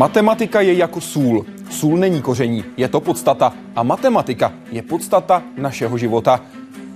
Matematika 0.00 0.60
je 0.60 0.74
jako 0.74 1.00
sůl. 1.00 1.46
Sůl 1.70 1.96
není 1.96 2.22
koření, 2.22 2.64
je 2.76 2.88
to 2.88 3.00
podstata. 3.00 3.52
A 3.76 3.82
matematika 3.82 4.52
je 4.72 4.82
podstata 4.82 5.42
našeho 5.56 5.98
života. 5.98 6.40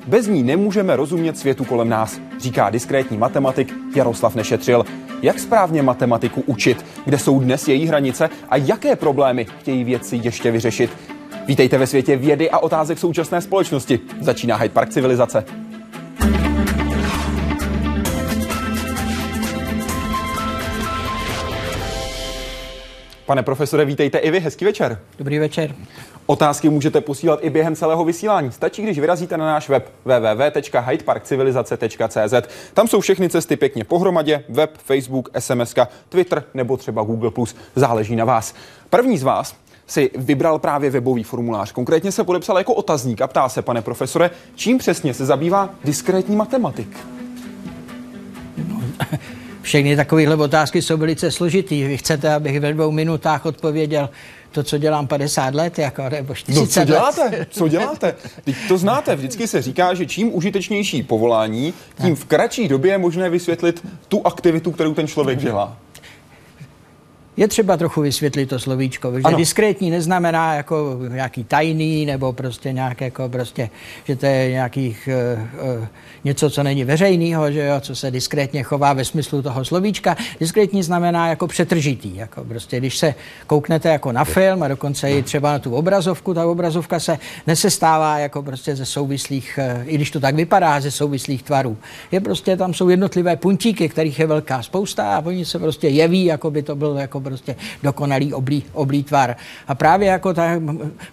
Bez 0.07 0.27
ní 0.27 0.43
nemůžeme 0.43 0.96
rozumět 0.96 1.39
světu 1.39 1.64
kolem 1.64 1.89
nás, 1.89 2.21
říká 2.39 2.71
diskrétní 2.71 3.17
matematik 3.17 3.75
Jaroslav 3.96 4.35
Nešetřil. 4.35 4.85
Jak 5.22 5.39
správně 5.39 5.82
matematiku 5.82 6.43
učit, 6.46 6.85
kde 7.04 7.18
jsou 7.18 7.40
dnes 7.40 7.68
její 7.68 7.86
hranice 7.86 8.30
a 8.48 8.57
jaké 8.57 8.96
problémy 8.96 9.46
chtějí 9.61 9.84
vědci 9.84 10.21
ještě 10.23 10.50
vyřešit. 10.50 10.91
Vítejte 11.46 11.79
ve 11.79 11.86
světě 11.86 12.16
vědy 12.16 12.50
a 12.50 12.59
otázek 12.59 12.98
současné 12.98 13.41
společnosti. 13.41 14.00
Začíná 14.21 14.57
Hyde 14.57 14.75
Park 14.75 14.89
civilizace. 14.89 15.44
Pane 23.27 23.43
profesore, 23.43 23.85
vítejte 23.85 24.19
i 24.19 24.31
vy. 24.31 24.41
Hezký 24.41 24.64
večer. 24.64 25.01
Dobrý 25.19 25.39
večer. 25.39 25.75
Otázky 26.27 26.69
můžete 26.69 27.01
posílat 27.01 27.39
i 27.43 27.50
během 27.50 27.77
celého 27.77 28.05
vysílání. 28.05 28.53
Stačí, 28.53 28.83
když 28.83 28.99
vyrazíte 28.99 29.37
na 29.37 29.47
náš 29.47 29.69
web 29.69 29.93
www.hydeparkcivilizace.cz. 30.05 32.48
Tam 32.75 32.89
jsou 32.89 33.00
všechny 33.00 33.28
cesty 33.28 33.56
pěkně 33.56 33.84
pohromadě. 33.84 34.45
Web, 34.48 34.77
Facebook, 34.77 35.28
SMS, 35.39 35.75
Twitter 36.09 36.45
nebo 36.55 36.77
třeba 36.77 37.03
Google+. 37.03 37.31
Záleží 37.77 38.17
na 38.17 38.25
vás. 38.25 38.55
První 38.91 39.19
z 39.19 39.23
vás 39.23 39.55
si 39.86 40.11
vybral 40.17 40.59
právě 40.59 40.91
webový 40.91 41.22
formulář. 41.22 41.72
Konkrétně 41.72 42.12
se 42.12 42.25
podepsal 42.25 42.59
jako 42.59 42.75
otazník 42.75 43.20
a 43.20 43.27
ptá 43.27 43.48
se, 43.48 43.62
pane 43.62 43.83
profesore, 43.83 44.31
čím 44.55 44.78
přesně 44.78 45.14
se 45.14 45.27
zabývá 45.27 45.70
diskrétní 45.84 46.36
matematik? 46.36 46.97
No, 48.69 48.83
všechny 49.64 49.96
takovéhle 49.96 50.36
otázky 50.36 50.82
jsou 50.82 50.96
velice 50.96 51.30
složitý. 51.30 51.84
Vy 51.84 51.96
chcete, 51.96 52.34
abych 52.34 52.60
ve 52.60 52.72
dvou 52.72 52.90
minutách 52.90 53.46
odpověděl 53.46 54.08
to, 54.52 54.62
co 54.62 54.78
dělám 54.78 55.06
50 55.06 55.54
let, 55.54 55.78
jako, 55.78 56.08
nebo 56.10 56.34
40 56.34 56.60
no, 56.60 56.66
co 56.66 56.84
děláte? 56.84 57.22
Let. 57.22 57.48
Co 57.50 57.68
děláte? 57.68 58.14
Teď 58.44 58.56
to 58.68 58.78
znáte, 58.78 59.16
vždycky 59.16 59.48
se 59.48 59.62
říká, 59.62 59.94
že 59.94 60.06
čím 60.06 60.34
užitečnější 60.34 61.02
povolání, 61.02 61.74
tím 62.02 62.16
v 62.16 62.24
kratší 62.24 62.68
době 62.68 62.92
je 62.92 62.98
možné 62.98 63.30
vysvětlit 63.30 63.86
tu 64.08 64.26
aktivitu, 64.26 64.72
kterou 64.72 64.94
ten 64.94 65.06
člověk 65.06 65.38
dělá. 65.38 65.76
Je 67.36 67.48
třeba 67.48 67.77
trochu 67.77 68.00
vysvětlit 68.00 68.46
to 68.46 68.58
slovíčko, 68.58 69.12
že 69.14 69.22
ano. 69.24 69.36
diskrétní 69.36 69.90
neznamená 69.90 70.54
jako 70.54 70.98
nějaký 71.08 71.44
tajný 71.44 72.06
nebo 72.06 72.32
prostě 72.32 72.72
nějak 72.72 73.00
jako 73.00 73.28
prostě, 73.28 73.70
že 74.04 74.16
to 74.16 74.26
je 74.26 74.50
nějakých 74.50 75.08
uh, 75.62 75.78
uh, 75.78 75.86
něco, 76.24 76.50
co 76.50 76.62
není 76.62 76.84
veřejného, 76.84 77.52
že 77.52 77.66
jo, 77.66 77.80
co 77.80 77.96
se 77.96 78.10
diskrétně 78.10 78.62
chová 78.62 78.92
ve 78.92 79.04
smyslu 79.04 79.42
toho 79.42 79.64
slovíčka. 79.64 80.16
Diskrétní 80.41 80.82
znamená 80.82 81.28
jako 81.28 81.46
přetržitý, 81.46 82.16
jako 82.16 82.44
prostě, 82.44 82.78
když 82.78 82.98
se 82.98 83.14
kouknete 83.46 83.88
jako 83.88 84.12
na 84.12 84.24
film 84.24 84.62
a 84.62 84.69
dokonce 84.69 85.10
i 85.10 85.22
třeba 85.22 85.52
na 85.52 85.58
tu 85.58 85.74
obrazovku, 85.74 86.34
ta 86.34 86.46
obrazovka 86.46 87.00
se 87.00 87.19
nesestává 87.46 88.19
jako 88.19 88.42
prostě 88.42 88.76
ze 88.76 88.86
souvislých, 88.86 89.58
uh, 89.76 89.82
i 89.86 89.94
když 89.94 90.10
to 90.10 90.20
tak 90.20 90.34
vypadá, 90.34 90.80
ze 90.80 90.91
souvislých 90.91 91.42
tvarů. 91.42 91.76
Je 92.12 92.20
prostě, 92.20 92.56
tam 92.56 92.74
jsou 92.74 92.88
jednotlivé 92.88 93.36
puntíky, 93.36 93.88
kterých 93.88 94.19
je 94.19 94.26
velká 94.26 94.62
spousta 94.62 95.16
a 95.16 95.26
oni 95.26 95.44
se 95.44 95.58
prostě 95.58 95.88
jeví, 95.88 96.24
jako 96.24 96.50
by 96.50 96.62
to 96.62 96.76
byl 96.76 96.96
jako 96.96 97.23
prostě 97.25 97.56
dokonalý 97.83 98.34
oblí, 98.34 98.64
oblí 98.72 99.03
tvar. 99.03 99.36
A 99.69 99.75
právě 99.75 100.08
jako 100.08 100.34
ta 100.34 100.61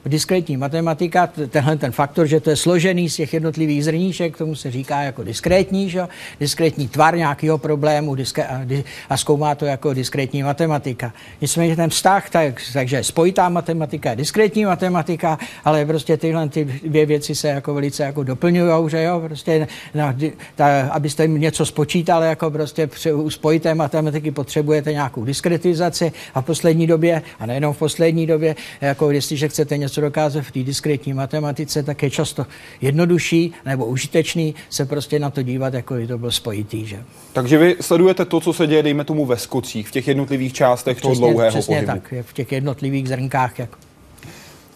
diskrétní 0.06 0.58
matematika, 0.58 1.28
tenhle 1.28 1.78
ten 1.78 1.92
faktor, 1.92 2.28
že 2.28 2.40
to 2.40 2.50
je 2.50 2.56
složený 2.56 3.10
z 3.10 3.16
těch 3.16 3.34
jednotlivých 3.34 3.86
zrníček, 3.86 4.38
tomu 4.38 4.56
se 4.56 4.72
říká 4.72 5.02
jako 5.02 5.24
diskrétní, 5.24 5.90
že? 5.90 6.02
diskrétní 6.40 6.88
tvar 6.88 7.18
nějakého 7.18 7.58
problému 7.58 8.16
diskré, 8.16 8.44
a, 8.44 8.66
a 9.10 9.18
zkoumá 9.18 9.56
to 9.56 9.66
jako 9.66 9.94
diskrétní 9.94 10.44
matematika. 10.44 11.14
Nicméně 11.42 11.76
ten 11.76 11.90
vztah, 11.90 12.30
tak, 12.30 12.62
takže 12.74 13.04
spojitá 13.04 13.50
matematika, 13.50 14.16
diskrétní 14.16 14.66
matematika, 14.66 15.40
ale 15.66 15.86
prostě 15.86 16.18
tyhle 16.18 16.50
ty 16.50 16.66
dvě 16.66 17.06
věci 17.06 17.36
se 17.36 17.48
jako 17.48 17.74
velice 17.74 18.04
jako 18.04 18.24
doplňují, 18.24 18.90
že 18.90 19.04
jo, 19.04 19.20
prostě, 19.20 19.68
no, 19.96 20.14
ta, 20.56 20.90
abyste 20.92 21.28
něco 21.28 21.66
spočítali, 21.66 22.28
jako 22.28 22.52
prostě 22.52 22.90
u 23.14 23.30
spojité 23.30 23.76
matematiky 23.76 24.32
potřebujete 24.32 24.94
nějakou 24.94 25.26
diskretizaci, 25.26 26.01
a 26.34 26.42
v 26.42 26.46
poslední 26.46 26.88
době, 26.88 27.22
a 27.40 27.46
nejenom 27.46 27.74
v 27.74 27.78
poslední 27.78 28.28
době, 28.28 28.56
jako 28.82 29.12
jestliže 29.12 29.48
chcete 29.50 29.78
něco 29.78 30.02
dokázat 30.02 30.42
v 30.42 30.52
té 30.52 30.60
diskrétní 30.64 31.14
matematice, 31.14 31.84
tak 31.84 32.04
je 32.04 32.10
často 32.10 32.46
jednodušší 32.82 33.54
nebo 33.66 33.86
užitečný 33.86 34.56
se 34.70 34.86
prostě 34.86 35.20
na 35.20 35.30
to 35.30 35.42
dívat, 35.42 35.74
jako 35.74 35.94
by 35.94 36.08
to 36.08 36.18
byl 36.18 36.32
spojitý. 36.32 36.86
Že? 36.86 37.04
Takže 37.34 37.58
vy 37.58 37.76
sledujete 37.82 38.26
to, 38.26 38.40
co 38.40 38.54
se 38.54 38.68
děje, 38.68 38.84
dejme 38.84 39.04
tomu 39.04 39.26
ve 39.26 39.38
skocích, 39.38 39.88
v 39.88 39.92
těch 39.92 40.08
jednotlivých 40.08 40.54
částech 40.54 40.98
přesně, 40.98 41.16
toho 41.16 41.16
dlouhého 41.16 41.50
přesně 41.50 41.76
pohybu. 41.76 41.92
tak, 41.92 42.14
v 42.22 42.34
těch 42.34 42.52
jednotlivých 42.52 43.08
zrnkách. 43.08 43.60
Jako. 43.60 43.91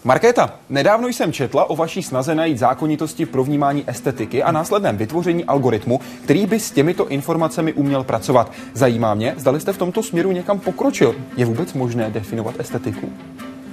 Markéta, 0.06 0.54
nedávno 0.68 1.08
jsem 1.08 1.32
četla 1.32 1.70
o 1.70 1.76
vaší 1.76 2.02
snaze 2.02 2.34
najít 2.34 2.58
zákonitosti 2.58 3.26
pro 3.26 3.44
vnímání 3.44 3.84
estetiky 3.86 4.42
a 4.42 4.52
následném 4.52 4.96
vytvoření 4.96 5.44
algoritmu, 5.44 6.00
který 6.24 6.46
by 6.46 6.60
s 6.60 6.70
těmito 6.70 7.08
informacemi 7.08 7.72
uměl 7.72 8.04
pracovat. 8.04 8.52
Zajímá 8.74 9.14
mě, 9.14 9.34
zdali 9.36 9.60
jste 9.60 9.72
v 9.72 9.78
tomto 9.78 10.02
směru 10.02 10.32
někam 10.32 10.58
pokročil. 10.60 11.14
Je 11.36 11.44
vůbec 11.44 11.72
možné 11.72 12.10
definovat 12.10 12.54
estetiku? 12.58 13.12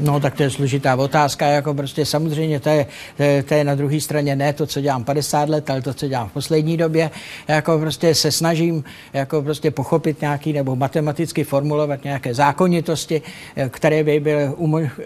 No, 0.03 0.19
tak 0.19 0.35
to 0.35 0.43
je 0.43 0.49
složitá 0.49 0.95
otázka, 0.95 1.47
jako 1.47 1.73
prostě 1.73 2.05
samozřejmě 2.05 2.59
to 2.59 2.69
je, 2.69 2.85
to 3.17 3.23
je, 3.23 3.43
to 3.43 3.53
je 3.53 3.63
na 3.63 3.75
druhé 3.75 4.01
straně 4.01 4.35
ne 4.35 4.53
to, 4.53 4.67
co 4.67 4.81
dělám 4.81 5.03
50 5.03 5.49
let, 5.49 5.69
ale 5.69 5.81
to, 5.81 5.93
co 5.93 6.07
dělám 6.07 6.29
v 6.29 6.31
poslední 6.33 6.77
době. 6.77 7.11
Jako 7.47 7.79
prostě 7.79 8.15
se 8.15 8.31
snažím 8.31 8.83
jako 9.13 9.41
prostě 9.41 9.71
pochopit 9.71 10.21
nějaký 10.21 10.53
nebo 10.53 10.75
matematicky 10.75 11.43
formulovat 11.43 12.03
nějaké 12.03 12.33
zákonitosti, 12.33 13.21
které 13.69 14.03
by 14.03 14.19
byly 14.19 14.49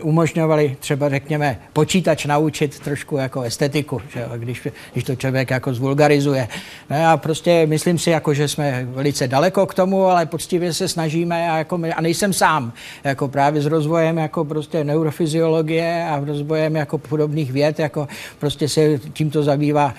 umožňovaly 0.01 0.77
třeba 0.79 1.09
řekněme 1.09 1.59
počítač 1.73 2.25
naučit 2.25 2.79
trošku 2.79 3.17
jako 3.17 3.41
estetiku, 3.41 4.01
že, 4.13 4.25
když, 4.37 4.67
když 4.93 5.03
to 5.03 5.15
člověk 5.15 5.49
jako 5.49 5.73
zvulgarizuje. 5.73 6.47
No 6.89 7.07
a 7.07 7.17
prostě 7.17 7.65
myslím 7.65 7.97
si, 7.97 8.09
jako, 8.09 8.33
že 8.33 8.47
jsme 8.47 8.87
velice 8.89 9.27
daleko 9.27 9.65
k 9.65 9.73
tomu, 9.73 10.05
ale 10.05 10.25
poctivě 10.25 10.73
se 10.73 10.87
snažíme 10.87 11.49
a, 11.49 11.57
jako, 11.57 11.79
a 11.95 12.01
nejsem 12.01 12.33
sám, 12.33 12.73
jako 13.03 13.27
právě 13.27 13.61
s 13.61 13.65
rozvojem 13.65 14.17
jako 14.17 14.45
prostě 14.45 14.86
neurofyziologie 14.87 16.07
a 16.09 16.19
rozvojem 16.19 16.75
jako 16.75 16.97
podobných 16.97 17.51
věd, 17.51 17.79
jako 17.79 18.07
prostě 18.39 18.69
se 18.69 18.99
tímto 19.13 19.43
zabývá 19.43 19.93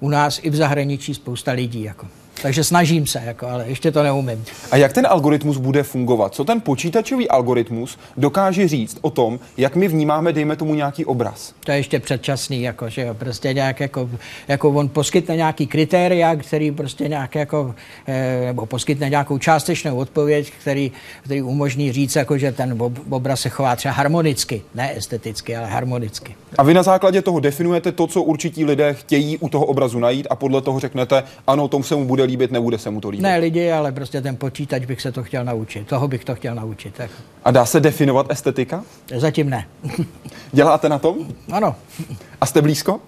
u 0.00 0.08
nás 0.08 0.40
i 0.42 0.50
v 0.50 0.54
zahraničí 0.54 1.14
spousta 1.14 1.52
lidí. 1.52 1.82
Jako. 1.82 2.06
Takže 2.44 2.64
snažím 2.64 3.06
se, 3.06 3.22
jako, 3.24 3.46
ale 3.46 3.64
ještě 3.68 3.90
to 3.90 4.02
neumím. 4.02 4.44
A 4.70 4.76
jak 4.76 4.92
ten 4.92 5.06
algoritmus 5.06 5.56
bude 5.56 5.82
fungovat? 5.82 6.34
Co 6.34 6.44
ten 6.44 6.60
počítačový 6.60 7.28
algoritmus 7.28 7.98
dokáže 8.16 8.68
říct 8.68 8.98
o 9.00 9.10
tom, 9.10 9.38
jak 9.56 9.76
my 9.76 9.88
vnímáme, 9.88 10.32
dejme 10.32 10.56
tomu, 10.56 10.74
nějaký 10.74 11.04
obraz? 11.04 11.54
To 11.64 11.70
je 11.70 11.76
ještě 11.76 12.00
předčasný, 12.00 12.62
jako, 12.62 12.88
že 12.88 13.02
jo, 13.02 13.14
prostě 13.14 13.52
nějak 13.52 13.80
jako, 13.80 14.10
jako 14.48 14.70
on 14.70 14.88
poskytne 14.88 15.36
nějaký 15.36 15.66
kritéria, 15.66 16.36
který 16.36 16.70
prostě 16.70 17.08
nějak 17.08 17.34
jako, 17.34 17.74
eh, 18.06 18.44
nebo 18.44 18.66
poskytne 18.66 19.10
nějakou 19.10 19.38
částečnou 19.38 19.96
odpověď, 19.96 20.52
který, 20.60 20.92
který 21.22 21.42
umožní 21.42 21.92
říct, 21.92 22.16
jako, 22.16 22.38
že 22.38 22.52
ten 22.52 22.78
obraz 23.10 23.40
se 23.40 23.48
chová 23.48 23.76
třeba 23.76 23.94
harmonicky, 23.94 24.62
ne 24.74 24.96
esteticky, 24.96 25.56
ale 25.56 25.66
harmonicky. 25.66 26.34
A 26.58 26.62
vy 26.62 26.74
na 26.74 26.82
základě 26.82 27.22
toho 27.22 27.40
definujete 27.40 27.92
to, 27.92 28.06
co 28.06 28.22
určití 28.22 28.64
lidé 28.64 28.94
chtějí 28.94 29.38
u 29.38 29.48
toho 29.48 29.66
obrazu 29.66 29.98
najít 29.98 30.26
a 30.30 30.36
podle 30.36 30.60
toho 30.60 30.80
řeknete, 30.80 31.22
ano, 31.46 31.68
tomu 31.68 31.84
se 31.84 31.96
mu 31.96 32.04
bude 32.04 32.24
líbit, 32.24 32.33
nebude 32.50 32.78
se 32.78 32.90
mu 32.90 33.00
to 33.00 33.08
líbit. 33.08 33.22
Ne 33.22 33.38
lidi, 33.38 33.72
ale 33.72 33.92
prostě 33.92 34.20
ten 34.20 34.36
počítač 34.36 34.84
bych 34.84 35.00
se 35.00 35.12
to 35.12 35.22
chtěl 35.22 35.44
naučit. 35.44 35.86
Toho 35.86 36.08
bych 36.08 36.24
to 36.24 36.34
chtěl 36.34 36.54
naučit. 36.54 36.94
Tak. 36.94 37.10
A 37.44 37.50
dá 37.50 37.66
se 37.66 37.80
definovat 37.80 38.26
estetika? 38.30 38.82
Zatím 39.16 39.50
ne. 39.50 39.66
Děláte 40.52 40.88
na 40.88 40.98
tom? 40.98 41.16
Ano. 41.52 41.76
A 42.40 42.46
jste 42.46 42.62
blízko? 42.62 43.00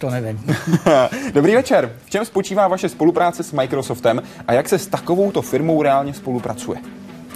To 0.00 0.10
nevím. 0.10 0.56
Dobrý 1.34 1.54
večer. 1.54 1.92
V 2.06 2.10
čem 2.10 2.24
spočívá 2.24 2.68
vaše 2.68 2.88
spolupráce 2.88 3.42
s 3.42 3.52
Microsoftem 3.52 4.22
a 4.46 4.52
jak 4.52 4.68
se 4.68 4.78
s 4.78 4.86
takovouto 4.86 5.42
firmou 5.42 5.82
reálně 5.82 6.14
spolupracuje? 6.14 6.78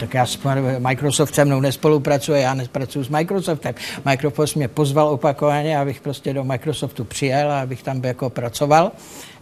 Tak 0.00 0.14
já 0.14 0.26
s 0.26 0.38
Microsoft 0.78 1.34
se 1.34 1.44
mnou 1.44 1.60
nespolupracuje, 1.60 2.40
já 2.40 2.54
nespracuju 2.54 3.04
s 3.04 3.08
Microsoftem. 3.08 3.74
Microsoft 4.04 4.54
mě 4.54 4.68
pozval 4.68 5.08
opakovaně, 5.08 5.78
abych 5.78 6.00
prostě 6.00 6.34
do 6.34 6.44
Microsoftu 6.44 7.04
přijel 7.04 7.52
a 7.52 7.60
abych 7.60 7.82
tam 7.82 8.04
jako 8.04 8.30
pracoval 8.30 8.92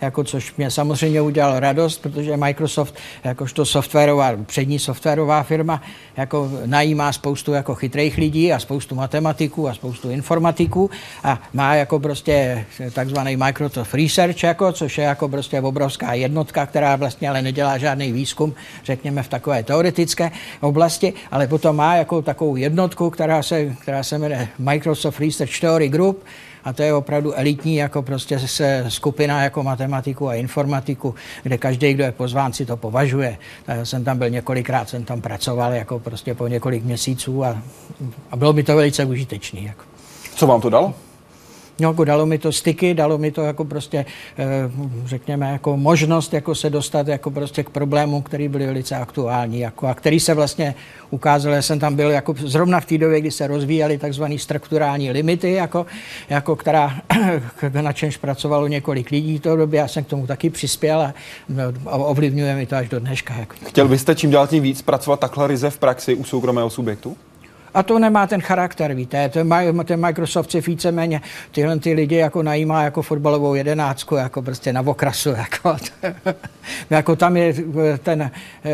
jako 0.01 0.25
což 0.25 0.55
mě 0.57 0.71
samozřejmě 0.71 1.21
udělalo 1.21 1.61
radost, 1.61 2.03
protože 2.03 2.37
Microsoft 2.37 2.95
jakožto 3.25 3.67
softwarová, 3.67 4.33
přední 4.47 4.79
softwarová 4.79 5.43
firma 5.43 5.83
jako 6.17 6.51
najímá 6.67 7.13
spoustu 7.13 7.53
jako 7.53 7.75
chytrých 7.75 8.19
lidí 8.19 8.53
a 8.53 8.59
spoustu 8.59 8.95
matematiků 8.95 9.69
a 9.69 9.75
spoustu 9.75 10.11
informatiků 10.11 10.91
a 11.25 11.43
má 11.53 11.75
jako 11.75 11.99
prostě 12.01 12.65
takzvaný 12.93 13.37
Microsoft 13.37 13.95
Research, 13.95 14.43
jako, 14.43 14.73
což 14.73 14.99
je 14.99 15.05
jako 15.05 15.29
prostě 15.29 15.61
obrovská 15.61 16.15
jednotka, 16.15 16.67
která 16.67 16.97
vlastně 16.97 17.29
ale 17.31 17.43
nedělá 17.43 17.79
žádný 17.79 18.13
výzkum, 18.13 18.55
řekněme 18.85 19.23
v 19.23 19.29
takové 19.29 19.63
teoretické 19.63 20.31
oblasti, 20.61 21.13
ale 21.31 21.47
potom 21.47 21.77
má 21.77 21.97
jako 21.97 22.23
takovou 22.23 22.57
jednotku, 22.57 23.11
která 23.11 23.43
se, 23.43 23.77
která 23.83 24.03
se 24.03 24.19
jmenuje 24.19 24.49
Microsoft 24.59 25.21
Research 25.21 25.61
Theory 25.61 25.89
Group, 25.89 26.25
a 26.67 26.73
to 26.73 26.83
je 26.83 26.95
opravdu 26.95 27.33
elitní 27.33 27.77
jako 27.77 28.03
prostě 28.03 28.39
se 28.39 28.85
skupina 28.89 29.43
jako 29.43 29.63
matematiku 29.63 30.29
a 30.29 30.35
informatiku, 30.35 31.15
kde 31.43 31.59
každý, 31.59 31.95
kdo 31.95 32.05
je 32.05 32.13
pozván, 32.13 32.53
si 32.53 32.67
to 32.67 32.77
považuje. 32.77 33.39
Já 33.69 33.85
jsem 33.85 34.05
tam 34.05 34.19
byl 34.19 34.31
několikrát, 34.31 34.89
jsem 34.89 35.05
tam 35.05 35.21
pracoval 35.21 35.73
jako 35.73 35.99
prostě 35.99 36.35
po 36.35 36.49
několik 36.49 36.85
měsíců 36.85 37.45
a, 37.45 37.63
a 38.31 38.37
bylo 38.37 38.53
mi 38.53 38.63
to 38.63 38.77
velice 38.77 39.05
užitečný. 39.05 39.65
Jako. 39.65 39.83
Co 40.37 40.47
vám 40.47 40.61
to 40.61 40.71
dalo? 40.71 40.95
No, 41.81 41.89
jako 41.89 42.05
dalo 42.05 42.27
mi 42.27 42.39
to 42.39 42.53
styky, 42.53 42.95
dalo 42.95 43.19
mi 43.19 43.31
to 43.31 43.43
jako 43.43 43.65
prostě, 43.65 44.07
eh, 44.39 44.45
řekněme, 45.05 45.51
jako 45.53 45.77
možnost 45.77 46.35
jako 46.35 46.55
se 46.55 46.71
dostat 46.71 47.09
jako 47.09 47.31
prostě 47.31 47.65
k 47.65 47.71
problémům, 47.71 48.23
které 48.23 48.49
byly 48.49 48.67
velice 48.67 48.97
aktuální 48.97 49.61
jako, 49.61 49.87
a 49.87 49.95
který 49.95 50.21
se 50.21 50.35
vlastně 50.35 50.75
ukázal, 51.11 51.53
já 51.53 51.63
jsem 51.63 51.79
tam 51.79 51.97
byl 51.97 52.11
jako 52.11 52.35
zrovna 52.39 52.81
v 52.81 52.87
té 52.87 52.99
době, 52.99 53.21
kdy 53.21 53.31
se 53.31 53.47
rozvíjaly 53.47 53.99
takzvané 53.99 54.39
strukturální 54.39 55.11
limity, 55.11 55.53
jako, 55.53 55.87
jako 56.29 56.57
která, 56.57 56.97
na 57.81 57.93
čemž 57.93 58.17
pracovalo 58.17 58.67
několik 58.67 59.11
lidí 59.11 59.39
v 59.39 59.41
té 59.41 59.57
době, 59.57 59.79
já 59.79 59.89
jsem 59.89 60.05
k 60.05 60.09
tomu 60.09 60.27
taky 60.27 60.51
přispěl 60.51 61.01
a, 61.01 61.15
a 61.87 61.97
ovlivňuje 61.97 62.55
mi 62.55 62.67
to 62.67 62.77
až 62.77 62.89
do 62.89 63.01
dneška. 63.01 63.35
Jako. 63.35 63.55
Chtěl 63.67 63.89
byste 63.89 64.15
čím 64.15 64.31
dál 64.31 64.47
tím 64.47 64.63
víc 64.63 64.83
pracovat 64.83 65.21
takhle 65.21 65.47
ryze 65.47 65.71
v 65.71 65.79
praxi 65.79 66.15
u 66.15 66.25
soukromého 66.25 66.71
subjektu? 66.71 67.17
A 67.77 67.83
to 67.83 67.99
nemá 67.99 68.27
ten 68.27 68.41
charakter, 68.41 68.95
víte, 68.95 69.29
ten, 69.29 69.55
ten 69.85 70.01
Microsoft 70.01 70.51
si 70.51 70.61
víceméně 70.61 71.21
tyhle 71.51 71.79
ty 71.79 71.93
lidi 71.93 72.17
jako 72.17 72.43
najímá 72.43 72.83
jako 72.83 73.03
fotbalovou 73.03 73.55
jedenáctku, 73.55 74.15
jako 74.15 74.43
prostě 74.43 74.73
na 74.73 74.81
okrasu, 74.81 75.29
jako, 75.37 75.77
jako 76.91 77.17
tam 77.17 77.37
je 77.37 77.55
ten, 78.03 78.31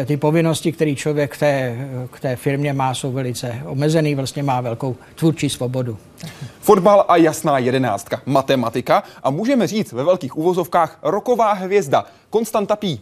ty 0.07 0.17
povinnosti, 0.17 0.73
které 0.73 0.95
člověk 0.95 1.35
k 1.35 1.39
té, 1.39 1.77
k 2.11 2.21
té 2.21 2.37
firmě 2.37 2.73
má, 2.73 2.95
jsou 2.95 3.13
velice 3.13 3.63
omezený, 3.65 4.15
vlastně 4.15 4.43
má 4.43 4.61
velkou 4.61 4.97
tvůrčí 5.15 5.51
svobodu. 5.51 5.99
Fotbal 6.61 7.05
a 7.09 7.17
jasná 7.17 7.59
jedenáctka, 7.59 8.23
matematika 8.27 9.03
a 9.23 9.31
můžeme 9.31 9.67
říct 9.67 9.93
ve 9.93 10.05
velkých 10.05 10.39
uvozovkách 10.39 10.99
roková 11.03 11.53
hvězda, 11.53 12.05
Konstanta 12.31 12.77
Pí. 12.77 13.01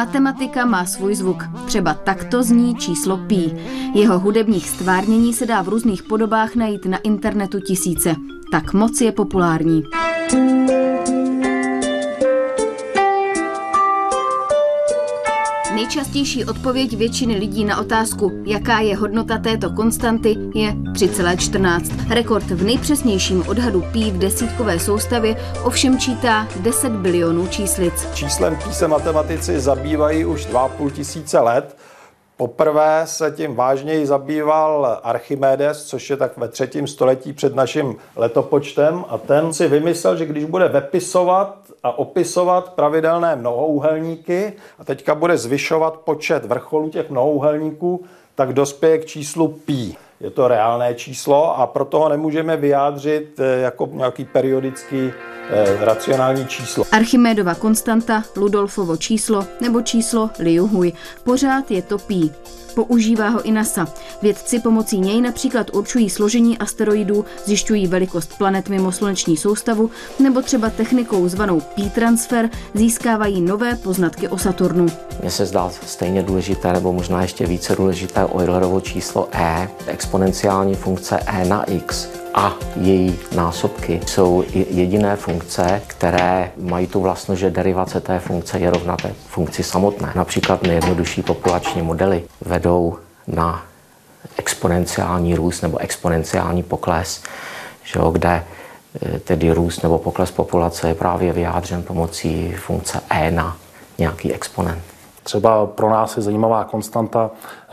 Matematika 0.00 0.64
má 0.64 0.84
svůj 0.84 1.14
zvuk. 1.14 1.44
Třeba 1.66 1.94
takto 1.94 2.42
zní 2.42 2.74
číslo 2.74 3.16
pí. 3.16 3.54
Jeho 3.94 4.18
hudebních 4.18 4.68
stvárnění 4.68 5.34
se 5.34 5.46
dá 5.46 5.62
v 5.62 5.68
různých 5.68 6.02
podobách 6.02 6.54
najít 6.54 6.86
na 6.86 6.98
internetu 6.98 7.60
tisíce. 7.60 8.16
Tak 8.50 8.72
moc 8.72 9.00
je 9.00 9.12
populární. 9.12 9.82
Nejčastější 15.80 16.44
odpověď 16.44 16.96
většiny 16.96 17.36
lidí 17.36 17.64
na 17.64 17.80
otázku, 17.80 18.42
jaká 18.46 18.80
je 18.80 18.96
hodnota 18.96 19.38
této 19.38 19.70
konstanty, 19.70 20.36
je 20.54 20.72
3,14. 20.72 22.14
Rekord 22.14 22.46
v 22.46 22.64
nejpřesnějším 22.64 23.44
odhadu 23.48 23.84
pí 23.92 24.10
v 24.10 24.18
desítkové 24.18 24.78
soustavě 24.78 25.36
ovšem 25.64 25.98
čítá 25.98 26.48
10 26.56 26.92
bilionů 26.92 27.46
číslic. 27.46 27.94
Číslem 28.14 28.56
pí 28.64 28.72
se 28.72 28.88
matematici 28.88 29.60
zabývají 29.60 30.24
už 30.24 30.46
2,5 30.46 30.90
tisíce 30.90 31.38
let. 31.38 31.76
Poprvé 32.40 33.02
se 33.04 33.30
tím 33.30 33.54
vážněji 33.54 34.06
zabýval 34.06 35.00
Archimedes, 35.02 35.84
což 35.84 36.10
je 36.10 36.16
tak 36.16 36.36
ve 36.36 36.48
třetím 36.48 36.86
století 36.86 37.32
před 37.32 37.54
naším 37.54 37.96
letopočtem 38.16 39.04
a 39.08 39.18
ten 39.18 39.52
si 39.52 39.68
vymyslel, 39.68 40.16
že 40.16 40.26
když 40.26 40.44
bude 40.44 40.68
vepisovat 40.68 41.56
a 41.82 41.98
opisovat 41.98 42.72
pravidelné 42.72 43.36
mnohouhelníky 43.36 44.52
a 44.78 44.84
teďka 44.84 45.14
bude 45.14 45.38
zvyšovat 45.38 45.96
počet 45.96 46.44
vrcholů 46.44 46.90
těch 46.90 47.10
mnohouhelníků, 47.10 48.04
tak 48.34 48.52
dospěje 48.52 48.98
k 48.98 49.06
číslu 49.06 49.48
pi. 49.48 49.96
Je 50.20 50.30
to 50.30 50.48
reálné 50.48 50.94
číslo 50.94 51.58
a 51.58 51.66
proto 51.66 51.98
ho 51.98 52.08
nemůžeme 52.08 52.56
vyjádřit 52.56 53.40
eh, 53.40 53.60
jako 53.60 53.88
nějaký 53.92 54.24
periodický 54.24 55.12
eh, 55.50 55.84
racionální 55.84 56.46
číslo. 56.46 56.84
Archimedova 56.92 57.54
konstanta, 57.54 58.22
Ludolfovo 58.36 58.96
číslo 58.96 59.46
nebo 59.60 59.82
číslo 59.82 60.30
Liu 60.38 60.66
Hui. 60.66 60.92
Pořád 61.24 61.70
je 61.70 61.82
to 61.82 61.98
pi. 61.98 62.30
Používá 62.74 63.28
ho 63.28 63.42
i 63.42 63.50
NASA. 63.50 63.88
Vědci 64.22 64.60
pomocí 64.60 64.98
něj 64.98 65.20
například 65.20 65.74
určují 65.74 66.10
složení 66.10 66.58
asteroidů, 66.58 67.24
zjišťují 67.44 67.86
velikost 67.86 68.38
planet 68.38 68.68
mimo 68.68 68.92
sluneční 68.92 69.36
soustavu 69.36 69.90
nebo 70.18 70.42
třeba 70.42 70.70
technikou 70.70 71.28
zvanou 71.28 71.60
P-transfer 71.60 72.50
získávají 72.74 73.40
nové 73.40 73.76
poznatky 73.76 74.28
o 74.28 74.38
Saturnu. 74.38 74.86
Mně 75.20 75.30
se 75.30 75.46
zdá 75.46 75.70
stejně 75.86 76.22
důležité, 76.22 76.72
nebo 76.72 76.92
možná 76.92 77.22
ještě 77.22 77.46
více 77.46 77.76
důležité 77.76 78.26
Eulerovo 78.26 78.80
číslo 78.80 79.28
E, 79.32 79.68
exponenciální 80.10 80.74
funkce 80.74 81.20
E 81.26 81.44
na 81.44 81.64
x, 81.70 82.08
a 82.34 82.54
její 82.76 83.18
násobky 83.36 84.00
jsou 84.06 84.44
jediné 84.52 85.16
funkce, 85.16 85.82
které 85.86 86.50
mají 86.56 86.86
tu 86.86 87.00
vlastnost, 87.00 87.40
že 87.40 87.50
derivace 87.50 88.00
té 88.00 88.18
funkce 88.18 88.58
je 88.58 88.70
rovna 88.70 88.96
té 88.96 89.12
funkci 89.28 89.62
samotné. 89.62 90.12
Například 90.14 90.62
nejjednodušší 90.62 91.22
populační 91.22 91.82
modely 91.82 92.22
vedou 92.40 92.98
na 93.26 93.62
exponenciální 94.36 95.34
růst 95.34 95.62
nebo 95.62 95.78
exponenciální 95.78 96.62
pokles, 96.62 97.22
že 97.84 97.98
jo, 97.98 98.10
kde 98.10 98.44
e, 99.14 99.18
tedy 99.18 99.52
růst 99.52 99.82
nebo 99.82 99.98
pokles 99.98 100.30
populace 100.30 100.88
je 100.88 100.94
právě 100.94 101.32
vyjádřen 101.32 101.82
pomocí 101.82 102.52
funkce 102.52 103.00
e 103.10 103.30
na 103.30 103.56
nějaký 103.98 104.32
exponent. 104.32 104.89
Třeba 105.22 105.66
pro 105.66 105.90
nás 105.90 106.16
je 106.16 106.22
zajímavá 106.22 106.64
konstanta, 106.64 107.30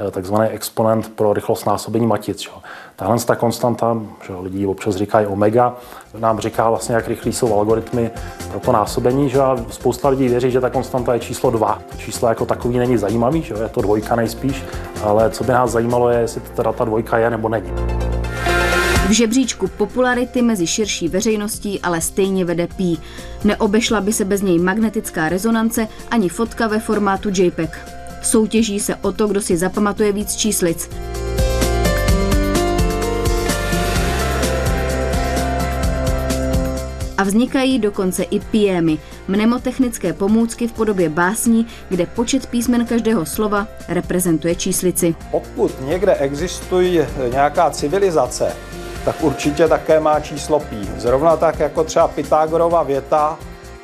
e, 0.07 0.11
takzvaný 0.11 0.49
exponent 0.49 1.09
pro 1.15 1.33
rychlost 1.33 1.65
násobení 1.65 2.07
matic. 2.07 2.41
Že? 2.41 2.49
Tahle 2.95 3.19
ta 3.19 3.35
konstanta, 3.35 3.97
že 4.27 4.33
lidi 4.35 4.65
občas 4.65 4.95
říkají 4.95 5.27
omega, 5.27 5.75
nám 6.19 6.39
říká 6.39 6.69
vlastně, 6.69 6.95
jak 6.95 7.07
rychlí 7.07 7.33
jsou 7.33 7.53
algoritmy 7.53 8.11
pro 8.51 8.59
to 8.59 8.71
násobení, 8.71 9.29
že 9.29 9.41
a 9.41 9.57
spousta 9.69 10.09
lidí 10.09 10.27
věří, 10.27 10.51
že 10.51 10.61
ta 10.61 10.69
konstanta 10.69 11.13
je 11.13 11.19
číslo 11.19 11.51
2. 11.51 11.81
To 11.91 11.97
číslo 11.97 12.29
jako 12.29 12.45
takový 12.45 12.77
není 12.77 12.97
zajímavý, 12.97 13.41
že 13.41 13.53
je 13.53 13.69
to 13.69 13.81
dvojka 13.81 14.15
nejspíš, 14.15 14.63
ale 15.03 15.29
co 15.29 15.43
by 15.43 15.51
nás 15.51 15.71
zajímalo 15.71 16.09
je, 16.09 16.19
jestli 16.19 16.41
teda 16.41 16.71
ta 16.71 16.85
dvojka 16.85 17.17
je 17.17 17.29
nebo 17.29 17.49
není. 17.49 17.73
V 19.07 19.11
žebříčku 19.11 19.67
popularity 19.67 20.41
mezi 20.41 20.67
širší 20.67 21.07
veřejností 21.07 21.79
ale 21.81 22.01
stejně 22.01 22.45
vede 22.45 22.67
Pi. 22.67 22.97
Neobešla 23.43 24.01
by 24.01 24.13
se 24.13 24.25
bez 24.25 24.41
něj 24.41 24.59
magnetická 24.59 25.29
rezonance 25.29 25.87
ani 26.11 26.29
fotka 26.29 26.67
ve 26.67 26.79
formátu 26.79 27.29
JPEG. 27.33 27.77
Soutěží 28.23 28.79
se 28.79 28.95
o 28.95 29.11
to, 29.11 29.27
kdo 29.27 29.41
si 29.41 29.57
zapamatuje 29.57 30.11
víc 30.11 30.35
číslic. 30.35 30.89
a 37.17 37.23
vznikají 37.23 37.79
dokonce 37.79 38.23
i 38.23 38.39
piemy, 38.39 38.97
mnemotechnické 39.27 40.13
pomůcky 40.13 40.67
v 40.67 40.71
podobě 40.71 41.09
básní, 41.09 41.67
kde 41.89 42.05
počet 42.05 42.47
písmen 42.47 42.85
každého 42.85 43.25
slova 43.25 43.67
reprezentuje 43.87 44.55
číslici. 44.55 45.15
Pokud 45.31 45.81
někde 45.81 46.15
existuje 46.15 47.09
nějaká 47.31 47.69
civilizace, 47.69 48.53
tak 49.07 49.23
určitě 49.23 49.67
také 49.67 49.99
má 49.99 50.19
číslo 50.19 50.59
pí. 50.59 50.89
Zrovna 50.97 51.37
tak 51.37 51.59
jako 51.59 51.83
třeba 51.83 52.07
Pythagorova 52.07 52.83
věta, 52.83 53.37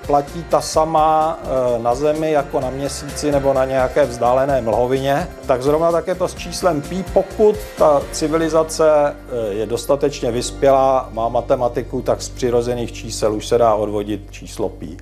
platí 0.08 0.44
ta 0.50 0.62
sama 0.62 1.40
eh, 1.44 1.84
na 1.84 1.96
Zemi 1.96 2.32
jako 2.32 2.60
na 2.60 2.70
měsíci 2.70 3.32
nebo 3.32 3.54
na 3.54 3.66
nějaké 3.66 4.06
vzdálené 4.06 4.62
mlhovině, 4.62 5.28
tak 5.48 5.64
zrovna 5.64 5.92
tak 5.92 6.08
je 6.08 6.16
to 6.16 6.28
s 6.28 6.36
číslem 6.36 6.82
pi. 6.82 7.06
Pokud 7.14 7.56
ta 7.78 8.02
civilizace 8.12 8.86
eh, 8.90 9.54
je 9.54 9.66
dostatečně 9.66 10.32
vyspělá, 10.32 11.10
má 11.14 11.30
matematiku, 11.30 12.02
tak 12.02 12.22
z 12.22 12.30
přirozených 12.30 12.92
čísel 12.92 13.34
už 13.34 13.48
se 13.48 13.58
dá 13.58 13.76
odvodit 13.76 14.32
číslo 14.32 14.70
pi. 14.70 14.98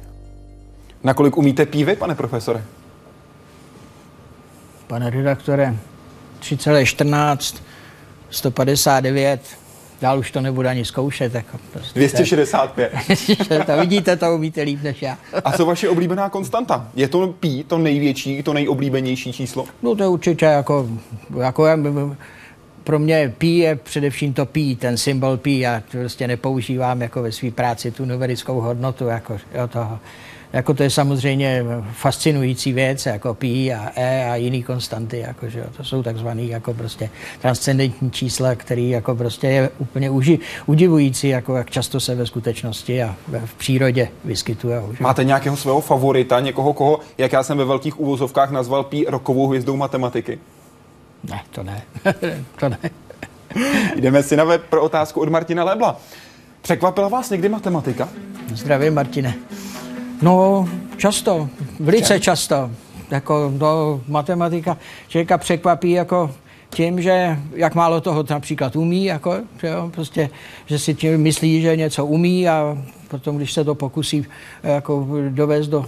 Nakolik 1.04 1.38
umíte 1.38 1.66
pí 1.66 1.84
vy, 1.84 1.96
pane 1.96 2.16
profesore? 2.16 2.64
Pane 4.88 5.10
redaktore, 5.10 5.76
3,14, 6.42 7.56
159, 8.30 9.61
Dál 10.02 10.20
už 10.20 10.32
to 10.32 10.42
nebudu 10.42 10.68
ani 10.68 10.86
zkoušet. 10.86 11.36
Jako 11.36 11.58
prostě 11.74 12.00
265. 12.00 12.94
to 13.66 13.80
vidíte, 13.80 14.16
to 14.16 14.36
umíte 14.36 14.62
líp 14.62 14.84
než 14.84 15.02
já. 15.02 15.18
A 15.46 15.52
co 15.52 15.66
vaše 15.66 15.90
oblíbená 15.90 16.30
konstanta? 16.30 16.88
Je 16.96 17.08
to 17.08 17.28
pí, 17.28 17.64
to 17.64 17.78
největší, 17.78 18.44
to 18.44 18.54
nejoblíbenější 18.54 19.34
číslo? 19.34 19.66
No 19.82 19.96
to 19.96 20.04
je 20.04 20.10
určitě 20.10 20.46
jako, 20.46 20.90
jako 21.40 21.66
pro 22.84 23.00
mě 23.00 23.34
pí 23.38 23.58
je 23.58 23.76
především 23.76 24.34
to 24.34 24.46
pí, 24.46 24.76
ten 24.76 24.98
symbol 24.98 25.38
pí. 25.38 25.60
Já 25.60 25.84
prostě 25.92 26.28
nepoužívám 26.28 27.02
jako 27.02 27.22
ve 27.22 27.32
své 27.32 27.52
práci 27.52 27.92
tu 27.92 28.06
numerickou 28.06 28.62
hodnotu 28.62 29.06
jako, 29.06 29.38
jo, 29.56 29.68
toho 29.68 30.00
jako 30.54 30.74
to 30.74 30.84
je 30.84 30.90
samozřejmě 30.90 31.64
fascinující 31.92 32.74
věc, 32.74 33.06
jako 33.06 33.34
pi 33.34 33.74
a 33.74 33.92
e 33.96 34.30
a 34.32 34.36
jiný 34.36 34.64
konstanty, 34.64 35.20
jako, 35.20 35.50
že 35.50 35.64
to 35.78 35.84
jsou 35.84 36.04
takzvaný 36.04 36.50
jako 36.50 36.74
prostě 36.74 37.10
transcendentní 37.42 38.12
čísla, 38.12 38.56
který 38.56 38.90
jako 38.90 39.16
prostě 39.16 39.48
je 39.48 39.70
úplně 39.78 40.10
uži, 40.10 40.40
udivující, 40.66 41.30
jako 41.30 41.56
jak 41.56 41.70
často 41.72 42.00
se 42.00 42.16
ve 42.16 42.26
skutečnosti 42.26 43.04
a 43.04 43.16
v 43.46 43.54
přírodě 43.54 44.08
vyskytuje. 44.26 44.82
Máte 45.00 45.24
nějakého 45.24 45.58
svého 45.58 45.82
favorita, 45.82 46.40
někoho, 46.40 46.74
koho, 46.74 47.00
jak 47.18 47.32
já 47.32 47.44
jsem 47.44 47.58
ve 47.58 47.66
velkých 47.66 48.00
úvozovkách 48.00 48.52
nazval 48.52 48.84
pi 48.84 49.06
rokovou 49.08 49.48
hvězdou 49.48 49.78
matematiky? 49.78 50.40
Ne, 51.30 51.42
to 51.52 51.64
ne. 51.64 51.82
to 52.60 52.70
ne. 52.70 52.78
Jdeme 53.96 54.24
si 54.24 54.36
na 54.36 54.44
web 54.44 54.62
pro 54.70 54.82
otázku 54.82 55.22
od 55.22 55.30
Martina 55.30 55.64
Lebla. 55.64 56.00
Překvapila 56.62 57.08
vás 57.08 57.30
někdy 57.30 57.50
matematika? 57.50 58.10
Zdravím, 58.56 58.94
Martine. 58.94 59.34
No, 60.22 60.70
často, 60.98 61.50
velice 61.80 62.20
často. 62.20 62.72
Jako, 63.12 63.54
no, 63.58 64.02
matematika 64.08 64.78
člověka 65.08 65.38
překvapí 65.38 65.92
jako 65.92 66.32
tím, 66.70 67.02
že 67.02 67.40
jak 67.56 67.76
málo 67.76 68.02
toho 68.02 68.26
například 68.30 68.76
umí, 68.76 69.06
jako, 69.06 69.36
že, 69.62 69.68
jo, 69.68 69.92
prostě, 69.94 70.30
že 70.66 70.80
si 70.80 70.94
tím 70.94 71.18
myslí, 71.18 71.62
že 71.62 71.76
něco 71.76 72.06
umí 72.06 72.50
a 72.50 72.78
potom, 73.08 73.38
když 73.38 73.54
se 73.54 73.64
to 73.64 73.76
pokusí 73.76 74.26
jako, 74.64 75.08
dovést 75.30 75.70
do, 75.70 75.86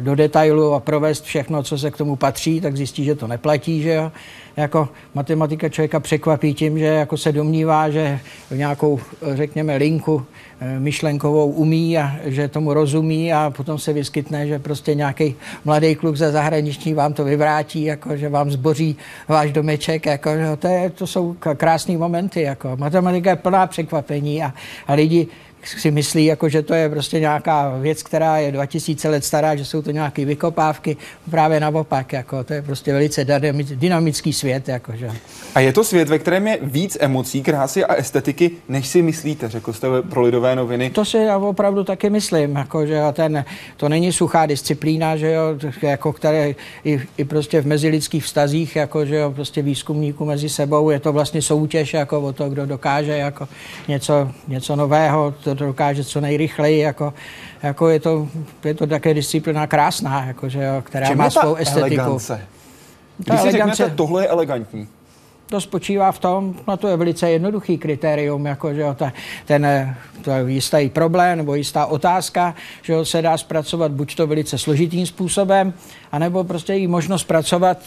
do 0.00 0.14
detailu 0.14 0.74
a 0.74 0.80
provést 0.80 1.24
všechno, 1.24 1.62
co 1.62 1.78
se 1.78 1.90
k 1.90 1.96
tomu 1.96 2.16
patří, 2.16 2.60
tak 2.60 2.76
zjistí, 2.76 3.04
že 3.04 3.14
to 3.14 3.26
neplatí, 3.26 3.82
že 3.82 3.94
jo 3.94 4.12
jako 4.56 4.88
matematika 5.14 5.68
člověka 5.68 6.00
překvapí 6.00 6.54
tím, 6.54 6.78
že 6.78 6.84
jako 6.84 7.16
se 7.16 7.32
domnívá, 7.32 7.90
že 7.90 8.20
nějakou, 8.50 9.00
řekněme, 9.34 9.76
linku 9.76 10.22
eh, 10.60 10.80
myšlenkovou 10.80 11.46
umí 11.50 11.98
a 11.98 12.16
že 12.24 12.48
tomu 12.48 12.74
rozumí 12.74 13.32
a 13.32 13.52
potom 13.56 13.78
se 13.78 13.92
vyskytne, 13.92 14.46
že 14.46 14.58
prostě 14.58 14.94
nějaký 14.94 15.34
mladý 15.64 15.94
kluk 15.94 16.16
ze 16.16 16.32
zahraniční 16.32 16.94
vám 16.94 17.12
to 17.12 17.24
vyvrátí, 17.24 17.84
jako 17.84 18.16
že 18.16 18.28
vám 18.28 18.50
zboří 18.50 18.96
váš 19.28 19.52
domeček, 19.52 20.06
jako, 20.06 20.30
to, 20.58 20.66
je, 20.66 20.90
to 20.90 21.06
jsou 21.06 21.36
krásné 21.56 21.96
momenty. 21.96 22.42
Jako. 22.42 22.76
Matematika 22.76 23.30
je 23.30 23.36
plná 23.36 23.66
překvapení 23.66 24.42
a, 24.42 24.54
a 24.86 24.94
lidi 24.94 25.26
si 25.64 25.90
myslí, 25.90 26.24
jako, 26.24 26.48
že 26.48 26.62
to 26.62 26.74
je 26.74 26.88
prostě 26.88 27.20
nějaká 27.20 27.76
věc, 27.78 28.02
která 28.02 28.38
je 28.38 28.52
2000 28.52 29.08
let 29.08 29.24
stará, 29.24 29.56
že 29.56 29.64
jsou 29.64 29.82
to 29.82 29.90
nějaké 29.90 30.24
vykopávky. 30.24 30.96
Právě 31.30 31.60
naopak, 31.60 32.12
jako, 32.12 32.44
to 32.44 32.54
je 32.54 32.62
prostě 32.62 32.92
velice 32.92 33.26
dynamický 33.62 34.32
svět. 34.32 34.68
Jako, 34.68 34.92
že. 34.96 35.10
A 35.54 35.60
je 35.60 35.72
to 35.72 35.84
svět, 35.84 36.08
ve 36.08 36.18
kterém 36.18 36.46
je 36.46 36.58
víc 36.62 36.96
emocí, 37.00 37.42
krásy 37.42 37.84
a 37.84 37.94
estetiky, 37.94 38.50
než 38.68 38.88
si 38.88 39.02
myslíte, 39.02 39.48
řekl 39.48 39.72
jste 39.72 39.88
pro 40.02 40.22
lidové 40.22 40.56
noviny. 40.56 40.90
To 40.90 41.04
si 41.04 41.16
já 41.16 41.38
opravdu 41.38 41.84
taky 41.84 42.10
myslím, 42.10 42.56
jako, 42.56 42.86
že 42.86 43.00
ten, 43.12 43.44
to 43.76 43.88
není 43.88 44.12
suchá 44.12 44.46
disciplína, 44.46 45.16
že 45.16 45.32
jo, 45.32 45.42
jako, 45.82 46.12
které 46.12 46.54
i, 46.84 47.00
i, 47.16 47.24
prostě 47.24 47.60
v 47.60 47.66
mezilidských 47.66 48.24
vztazích, 48.24 48.76
jako, 48.76 49.06
že 49.06 49.16
jo, 49.16 49.30
prostě 49.30 49.62
výzkumníků 49.62 50.24
mezi 50.24 50.48
sebou, 50.48 50.90
je 50.90 51.00
to 51.00 51.12
vlastně 51.12 51.42
soutěž 51.42 51.94
jako, 51.94 52.20
o 52.20 52.32
to, 52.32 52.50
kdo 52.50 52.66
dokáže 52.66 53.16
jako, 53.16 53.48
něco, 53.88 54.30
něco 54.48 54.76
nového, 54.76 55.34
to 55.44 55.51
to 55.54 55.66
dokáže 55.66 56.04
co 56.04 56.20
nejrychleji, 56.20 56.78
jako, 56.78 57.14
jako 57.62 57.88
je, 57.88 58.00
to, 58.00 58.28
je 58.64 58.74
to 58.74 58.86
také 58.86 59.14
disciplina 59.14 59.66
krásná, 59.66 60.24
jako, 60.24 60.48
že 60.48 60.64
jo, 60.64 60.82
která 60.82 61.06
Čem 61.06 61.18
má 61.18 61.30
svou 61.30 61.54
estetiku. 61.54 62.00
Elegance? 62.00 62.40
Když 63.18 63.40
si 63.40 63.48
elegance, 63.48 63.76
řeknete, 63.76 63.96
tohle 63.96 64.24
je 64.24 64.28
elegantní, 64.28 64.88
to 65.52 65.60
spočívá 65.60 66.12
v 66.12 66.18
tom, 66.18 66.54
no 66.68 66.76
to 66.76 66.88
je 66.88 66.96
velice 66.96 67.30
jednoduchý 67.30 67.78
kritérium, 67.78 68.46
jako 68.46 68.74
že 68.74 68.84
ta, 68.96 69.12
ten 69.44 69.94
to 70.22 70.30
je 70.30 70.52
jistý 70.52 70.88
problém 70.88 71.38
nebo 71.38 71.54
jistá 71.54 71.86
otázka, 71.86 72.54
že 72.82 73.04
se 73.04 73.22
dá 73.22 73.38
zpracovat 73.38 73.92
buď 73.92 74.14
to 74.14 74.26
velice 74.26 74.58
složitým 74.58 75.06
způsobem, 75.06 75.74
anebo 76.12 76.44
prostě 76.44 76.74
i 76.74 76.86
možnost 76.86 77.24
pracovat 77.24 77.78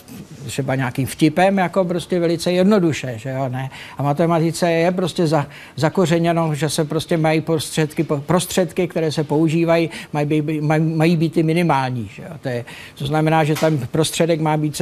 třeba 0.46 0.76
nějakým 0.76 1.08
vtipem, 1.08 1.58
jako 1.58 1.86
prostě 1.86 2.20
velice 2.20 2.52
jednoduše, 2.52 3.14
že 3.18 3.30
jo, 3.30 3.50
ne. 3.50 3.70
A 3.98 4.04
matematice 4.04 4.72
je 4.72 4.92
prostě 4.92 5.28
za, 5.28 5.48
zakořeněno, 5.76 6.56
že 6.56 6.70
se 6.70 6.86
prostě 6.86 7.18
mají 7.18 7.42
prostředky, 7.42 8.04
prostředky, 8.04 8.88
které 8.88 9.12
se 9.12 9.24
používají, 9.24 9.90
mají 10.14 10.26
být, 10.26 10.62
mají, 10.62 10.84
mají 10.84 11.18
být 11.18 11.38
i 11.38 11.44
minimální, 11.44 12.10
že 12.16 12.24
jo. 12.24 12.30
To, 12.42 12.50
je, 12.50 12.66
to 12.96 13.06
znamená, 13.06 13.44
že 13.44 13.56
tam 13.56 13.78
prostředek 13.78 14.42
má 14.42 14.58
být, 14.58 14.82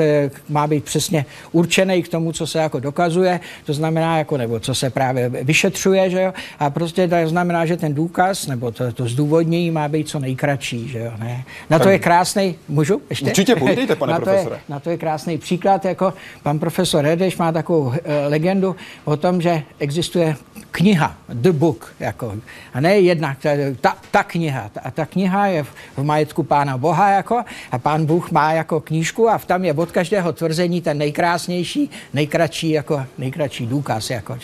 má 0.50 0.68
být 0.68 0.84
přesně 0.84 1.26
určený 1.52 2.04
k 2.04 2.08
tomu, 2.08 2.32
co 2.32 2.48
se 2.48 2.60
jako 2.60 2.73
dokazuje, 2.80 3.40
to 3.66 3.74
znamená, 3.74 4.18
jako, 4.18 4.38
nebo 4.38 4.60
co 4.60 4.76
se 4.76 4.90
právě 4.90 5.30
vyšetřuje, 5.30 6.10
že 6.10 6.22
jo, 6.22 6.34
a 6.60 6.70
prostě 6.70 7.08
to 7.08 7.16
znamená, 7.26 7.66
že 7.66 7.78
ten 7.78 7.94
důkaz, 7.94 8.48
nebo 8.48 8.72
to, 8.72 8.92
to 8.92 9.08
zdůvodnění 9.08 9.72
má 9.72 9.88
být 9.88 10.10
co 10.10 10.20
nejkratší, 10.20 10.88
že 10.88 11.00
jo, 11.00 11.12
ne. 11.18 11.44
Na 11.70 11.80
to 11.80 11.90
je 11.90 12.00
krásný, 12.00 12.56
můžu 12.68 13.02
ještě? 13.10 13.26
Určitě 13.26 13.56
povídejte, 13.56 13.96
pane 13.96 14.14
na 14.14 14.20
profesore. 14.20 14.50
To 14.50 14.54
je, 14.54 14.62
na 14.70 14.80
to 14.80 14.90
je 14.90 14.98
krásný 14.98 15.38
příklad, 15.38 15.86
jako 15.86 16.14
pan 16.44 16.60
profesor 16.60 17.04
Redeš 17.04 17.38
má 17.38 17.52
takovou 17.52 17.82
uh, 17.82 17.94
legendu 18.28 18.76
o 19.06 19.18
tom, 19.18 19.42
že 19.42 19.64
existuje 19.80 20.36
kniha, 20.72 21.18
the 21.34 21.52
book, 21.52 21.94
jako, 22.00 22.36
a 22.74 22.80
ne 22.80 23.00
jedna, 23.00 23.38
ta, 23.82 23.98
ta 24.12 24.24
kniha. 24.24 24.72
A 24.84 24.92
ta 24.92 25.06
kniha 25.06 25.48
je 25.48 25.64
v, 25.64 25.68
v 25.98 26.04
majetku 26.04 26.44
pána 26.44 26.78
Boha, 26.78 27.10
jako, 27.10 27.44
a 27.72 27.80
pán 27.80 28.06
Bůh 28.06 28.32
má 28.32 28.54
jako 28.54 28.82
knížku 28.82 29.30
a 29.30 29.38
tam 29.38 29.66
je 29.66 29.74
od 29.74 29.92
každého 29.92 30.34
tvrzení 30.34 30.82
ten 30.82 30.98
nejkrásnější, 30.98 31.90
nejkratší, 32.14 32.53
jako, 32.62 33.06
nejkratší 33.18 33.66
důkaz. 33.66 34.10
Jako, 34.10 34.38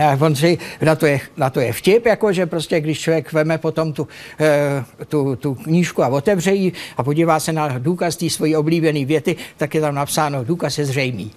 a 0.00 0.18
on 0.20 0.36
si, 0.36 0.58
na, 0.82 0.94
to 0.94 1.06
je, 1.06 1.20
na 1.36 1.50
to 1.50 1.60
je 1.60 1.72
vtip, 1.72 2.06
jako, 2.06 2.32
že 2.32 2.46
prostě 2.46 2.80
když 2.80 3.00
člověk 3.00 3.32
veme 3.32 3.58
potom 3.58 3.92
tu, 3.92 4.02
uh, 4.02 5.06
tu, 5.06 5.36
tu 5.36 5.54
knížku 5.54 6.02
a 6.04 6.08
otevře 6.08 6.52
ji 6.52 6.72
a 6.96 7.02
podívá 7.02 7.40
se 7.40 7.52
na 7.52 7.78
důkaz 7.78 8.16
té 8.16 8.30
svojí 8.30 8.56
oblíbené 8.56 9.04
věty, 9.04 9.36
tak 9.56 9.74
je 9.74 9.80
tam 9.80 9.94
napsáno, 9.94 10.44
důkaz 10.44 10.78
je 10.78 10.86
zřejmý. 10.86 11.30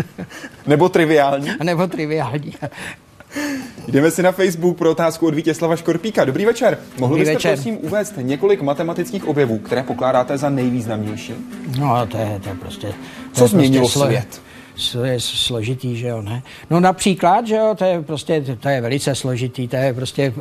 Nebo 0.66 0.88
triviální. 0.88 1.50
Nebo 1.62 1.86
triviální. 1.86 2.54
Jdeme 3.88 4.10
si 4.10 4.22
na 4.22 4.32
Facebook 4.32 4.78
pro 4.78 4.90
otázku 4.90 5.26
od 5.26 5.34
Vítězslava 5.34 5.76
Škorpíka. 5.76 6.24
Dobrý 6.24 6.44
večer. 6.46 6.78
Mohl 6.98 7.16
byste 7.16 7.34
večer. 7.34 7.54
prosím 7.54 7.78
uvést 7.82 8.14
několik 8.16 8.62
matematických 8.62 9.28
objevů, 9.28 9.58
které 9.58 9.82
pokládáte 9.82 10.38
za 10.38 10.50
nejvýznamnější? 10.50 11.34
No, 11.78 12.06
to 12.06 12.16
je, 12.16 12.40
to 12.42 12.48
je 12.48 12.54
prostě... 12.54 12.86
To 12.86 12.94
Co 13.32 13.44
je 13.44 13.48
změnilo 13.48 13.88
prostě 13.88 14.06
svět? 14.06 14.40
Je 15.04 15.20
složitý, 15.20 15.96
že 15.96 16.08
jo, 16.08 16.22
ne? 16.22 16.42
No 16.70 16.80
například, 16.80 17.46
že 17.46 17.54
jo, 17.54 17.74
to 17.78 17.84
je 17.84 18.02
prostě, 18.02 18.44
to 18.60 18.68
je 18.68 18.80
velice 18.80 19.14
složitý, 19.14 19.68
to 19.68 19.76
je 19.76 19.94
prostě 19.94 20.34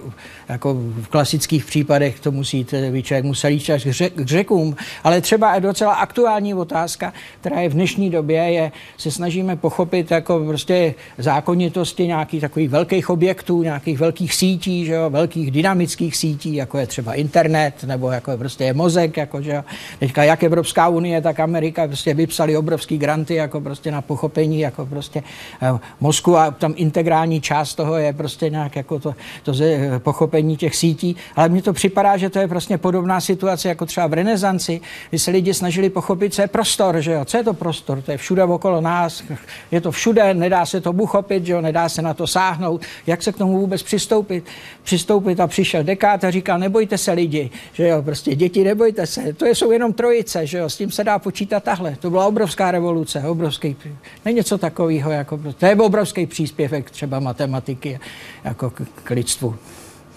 jako 0.50 0.74
v 0.74 1.08
klasických 1.08 1.66
případech 1.66 2.20
to 2.20 2.32
musí, 2.32 2.66
by 2.92 3.04
člověk 3.04 3.26
musel 3.26 3.52
jít 3.52 3.70
až 3.70 3.88
k 4.16 4.26
řekům, 4.26 4.76
ale 5.04 5.22
třeba 5.22 5.56
je 5.56 5.62
docela 5.62 5.94
aktuální 5.94 6.54
otázka, 6.54 7.14
která 7.40 7.60
je 7.60 7.70
v 7.70 7.74
dnešní 7.74 8.10
době, 8.10 8.38
je, 8.38 8.72
se 8.98 9.12
snažíme 9.12 9.56
pochopit 9.56 10.12
jako 10.12 10.46
prostě 10.48 10.96
zákonitosti 11.18 12.08
nějakých 12.08 12.42
takových 12.42 12.70
velkých 12.70 13.10
objektů, 13.10 13.64
nějakých 13.64 14.00
velkých 14.00 14.34
sítí, 14.34 14.86
že 14.86 14.94
jo, 14.94 15.10
velkých 15.10 15.52
dynamických 15.52 16.18
sítí, 16.18 16.56
jako 16.56 16.78
je 16.78 16.88
třeba 16.88 17.14
internet, 17.14 17.84
nebo 17.84 18.12
jako 18.12 18.32
je 18.32 18.38
prostě 18.38 18.64
je 18.64 18.74
mozek, 18.74 19.18
jako 19.18 19.42
že 19.42 19.52
jo. 19.52 19.64
Teďka 20.00 20.24
jak 20.24 20.44
Evropská 20.44 20.88
unie, 20.88 21.22
tak 21.22 21.40
Amerika 21.40 21.88
prostě 21.88 22.14
vypsali 22.14 22.58
obrovský 22.58 22.98
granty, 22.98 23.36
jako 23.36 23.62
prostě 23.62 23.92
na 23.92 24.02
pochopení 24.02 24.23
pochopení 24.24 24.60
jako 24.60 24.86
prostě 24.86 25.24
eh, 25.62 25.80
mozku 26.00 26.38
a 26.38 26.52
tam 26.52 26.74
integrální 26.76 27.42
část 27.42 27.76
toho 27.76 27.98
je 27.98 28.14
prostě 28.14 28.50
nějak 28.50 28.76
jako 28.76 29.00
to, 29.00 29.16
to 29.44 29.54
ze, 29.54 30.00
pochopení 30.00 30.58
těch 30.58 30.76
sítí, 30.76 31.16
ale 31.36 31.50
mně 31.50 31.62
to 31.62 31.74
připadá, 31.74 32.18
že 32.18 32.30
to 32.30 32.40
je 32.40 32.48
prostě 32.48 32.78
podobná 32.78 33.22
situace 33.22 33.70
jako 33.70 33.86
třeba 33.86 34.08
v 34.08 34.14
renesanci, 34.14 34.82
kdy 35.10 35.20
se 35.20 35.32
lidi 35.32 35.54
snažili 35.54 35.90
pochopit, 35.90 36.34
co 36.34 36.42
je 36.42 36.48
prostor, 36.48 37.02
že 37.02 37.12
jo, 37.12 37.26
co 37.26 37.38
je 37.38 37.44
to 37.44 37.54
prostor, 37.54 38.02
to 38.02 38.12
je 38.12 38.18
všude 38.18 38.44
okolo 38.44 38.82
nás, 38.82 39.24
je 39.72 39.82
to 39.82 39.92
všude, 39.92 40.34
nedá 40.34 40.66
se 40.66 40.82
to 40.82 40.92
uchopit, 40.92 41.46
že 41.46 41.54
jo, 41.54 41.62
nedá 41.62 41.90
se 41.90 42.02
na 42.02 42.14
to 42.14 42.28
sáhnout, 42.28 42.82
jak 43.08 43.24
se 43.24 43.32
k 43.32 43.38
tomu 43.38 43.60
vůbec 43.60 43.84
přistoupit, 43.84 44.46
přistoupit 44.84 45.40
a 45.40 45.48
přišel 45.48 45.84
dekát 45.84 46.24
a 46.24 46.32
říkal, 46.32 46.60
nebojte 46.60 46.98
se 46.98 47.12
lidi, 47.12 47.50
že 47.74 47.88
jo, 47.88 48.02
prostě 48.02 48.36
děti, 48.36 48.64
nebojte 48.64 49.08
se, 49.08 49.34
to 49.34 49.46
jsou 49.46 49.72
jenom 49.72 49.94
trojice, 49.94 50.48
že 50.48 50.58
jo, 50.58 50.70
s 50.70 50.78
tím 50.78 50.92
se 50.92 51.04
dá 51.04 51.20
počítat 51.20 51.64
tahle, 51.64 51.96
to 52.00 52.10
byla 52.10 52.26
obrovská 52.26 52.72
revoluce, 52.72 53.20
obrovský 53.20 53.74
ne 54.26 54.34
něco 54.34 54.58
takového, 54.58 55.12
jako, 55.12 55.40
to 55.58 55.66
je 55.66 55.76
obrovský 55.76 56.26
příspěvek 56.26 56.92
třeba 56.92 57.20
matematiky 57.20 58.00
jako 58.44 58.70
k, 58.70 58.82
k 59.04 59.10
lidstvu. 59.10 59.56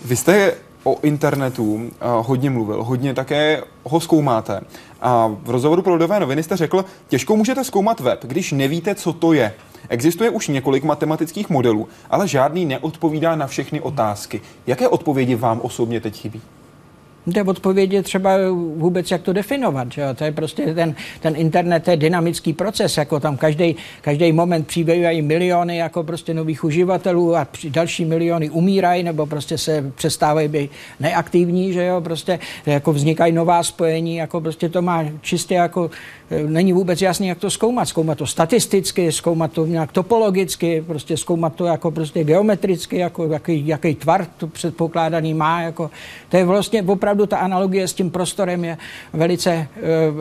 Vy 0.05 0.17
jste 0.17 0.55
o 0.85 0.99
internetu 1.03 1.75
uh, 1.75 1.91
hodně 2.01 2.51
mluvil, 2.51 2.85
hodně 2.85 3.15
také 3.15 3.63
ho 3.85 4.01
zkoumáte. 4.01 4.61
A 5.01 5.27
v 5.43 5.51
rozhovoru 5.51 5.83
pro 5.83 5.95
Lidové 5.95 6.21
noviny 6.21 6.43
jste 6.43 6.57
řekl, 6.57 6.85
těžko 7.09 7.37
můžete 7.37 7.65
zkoumat 7.65 8.01
web, 8.01 8.25
když 8.25 8.53
nevíte, 8.53 8.95
co 8.95 9.13
to 9.13 9.33
je. 9.33 9.55
Existuje 9.89 10.31
už 10.31 10.49
několik 10.49 10.85
matematických 10.85 11.51
modelů, 11.51 11.89
ale 12.11 12.29
žádný 12.29 12.65
neodpovídá 12.65 13.37
na 13.37 13.47
všechny 13.47 13.81
otázky. 13.81 14.41
Jaké 14.67 14.89
odpovědi 14.89 15.35
vám 15.35 15.61
osobně 15.61 16.01
teď 16.01 16.21
chybí? 16.21 16.43
Té 17.35 17.43
odpověď 17.43 17.93
je 17.93 18.03
třeba 18.03 18.31
vůbec, 18.77 19.11
jak 19.11 19.23
to 19.23 19.33
definovat. 19.33 19.93
Že? 19.93 20.03
To 20.15 20.25
je 20.25 20.33
prostě 20.33 20.75
ten, 20.75 20.95
ten 21.21 21.37
internet, 21.37 21.89
je 21.89 21.97
dynamický 21.97 22.53
proces, 22.53 22.97
jako 22.97 23.21
tam 23.21 23.37
každý, 23.37 23.77
každý 24.01 24.33
moment 24.33 24.67
přibývají 24.67 25.23
miliony 25.23 25.77
jako 25.77 26.03
prostě 26.03 26.35
nových 26.35 26.65
uživatelů 26.65 27.37
a 27.37 27.49
další 27.69 28.05
miliony 28.05 28.51
umírají 28.51 29.03
nebo 29.03 29.27
prostě 29.27 29.59
se 29.59 29.93
přestávají 29.97 30.49
být 30.49 30.71
neaktivní, 31.01 31.73
že 31.73 31.85
jo, 31.85 32.01
prostě 32.01 32.39
jako 32.67 32.93
vznikají 32.93 33.33
nová 33.33 33.63
spojení, 33.63 34.17
jako 34.17 34.41
prostě 34.41 34.69
to 34.69 34.83
má 34.83 35.05
čistě 35.21 35.55
jako 35.55 35.91
není 36.47 36.73
vůbec 36.73 37.03
jasný, 37.03 37.29
jak 37.29 37.39
to 37.39 37.51
zkoumat. 37.51 37.89
Zkoumat 37.89 38.19
to 38.19 38.27
statisticky, 38.27 39.13
zkoumat 39.13 39.53
to 39.53 39.67
nějak 39.67 39.93
topologicky, 39.93 40.85
prostě 40.87 41.17
zkoumat 41.17 41.55
to 41.55 41.65
jako 41.65 41.91
prostě 41.91 42.25
geometricky, 42.25 42.97
jako 42.97 43.27
jaký, 43.27 43.67
jaký 43.67 43.95
tvar 43.95 44.27
to 44.37 44.47
předpokládaný 44.47 45.35
má. 45.35 45.61
Jako, 45.61 45.91
to 46.29 46.37
je 46.37 46.45
vlastně 46.45 46.83
opravdu 46.83 47.27
ta 47.27 47.37
analogie 47.37 47.89
s 47.89 47.95
tím 47.95 48.11
prostorem 48.11 48.65
je 48.65 48.79
velice, 49.13 49.51
eh, 49.51 49.69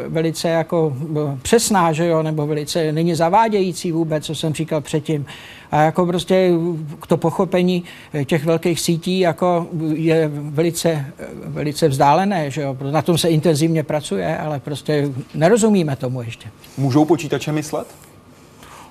velice 0.08 0.50
jako 0.50 0.98
eh, 1.02 1.38
přesná, 1.42 1.94
že 1.94 2.06
jo, 2.06 2.24
nebo 2.24 2.48
velice 2.48 2.92
není 2.92 3.16
zavádějící 3.16 3.92
vůbec, 3.92 4.26
co 4.26 4.36
jsem 4.36 4.54
říkal 4.54 4.82
předtím. 4.82 5.26
A 5.72 5.82
jako 5.82 6.06
prostě 6.06 6.52
to 7.08 7.18
pochopení 7.18 7.84
těch 8.26 8.46
velkých 8.46 8.80
sítí 8.80 9.20
jako 9.20 9.68
je 9.94 10.28
velice, 10.34 11.06
velice 11.46 11.88
vzdálené, 11.88 12.52
že 12.52 12.62
jo? 12.62 12.78
Na 12.92 13.02
tom 13.02 13.18
se 13.18 13.30
intenzivně 13.30 13.84
pracuje, 13.84 14.38
ale 14.38 14.60
prostě 14.60 15.10
nerozumíme 15.36 15.96
tomu 15.96 16.22
ještě. 16.22 16.50
Můžou 16.78 17.06
počítače 17.06 17.52
myslet? 17.52 17.88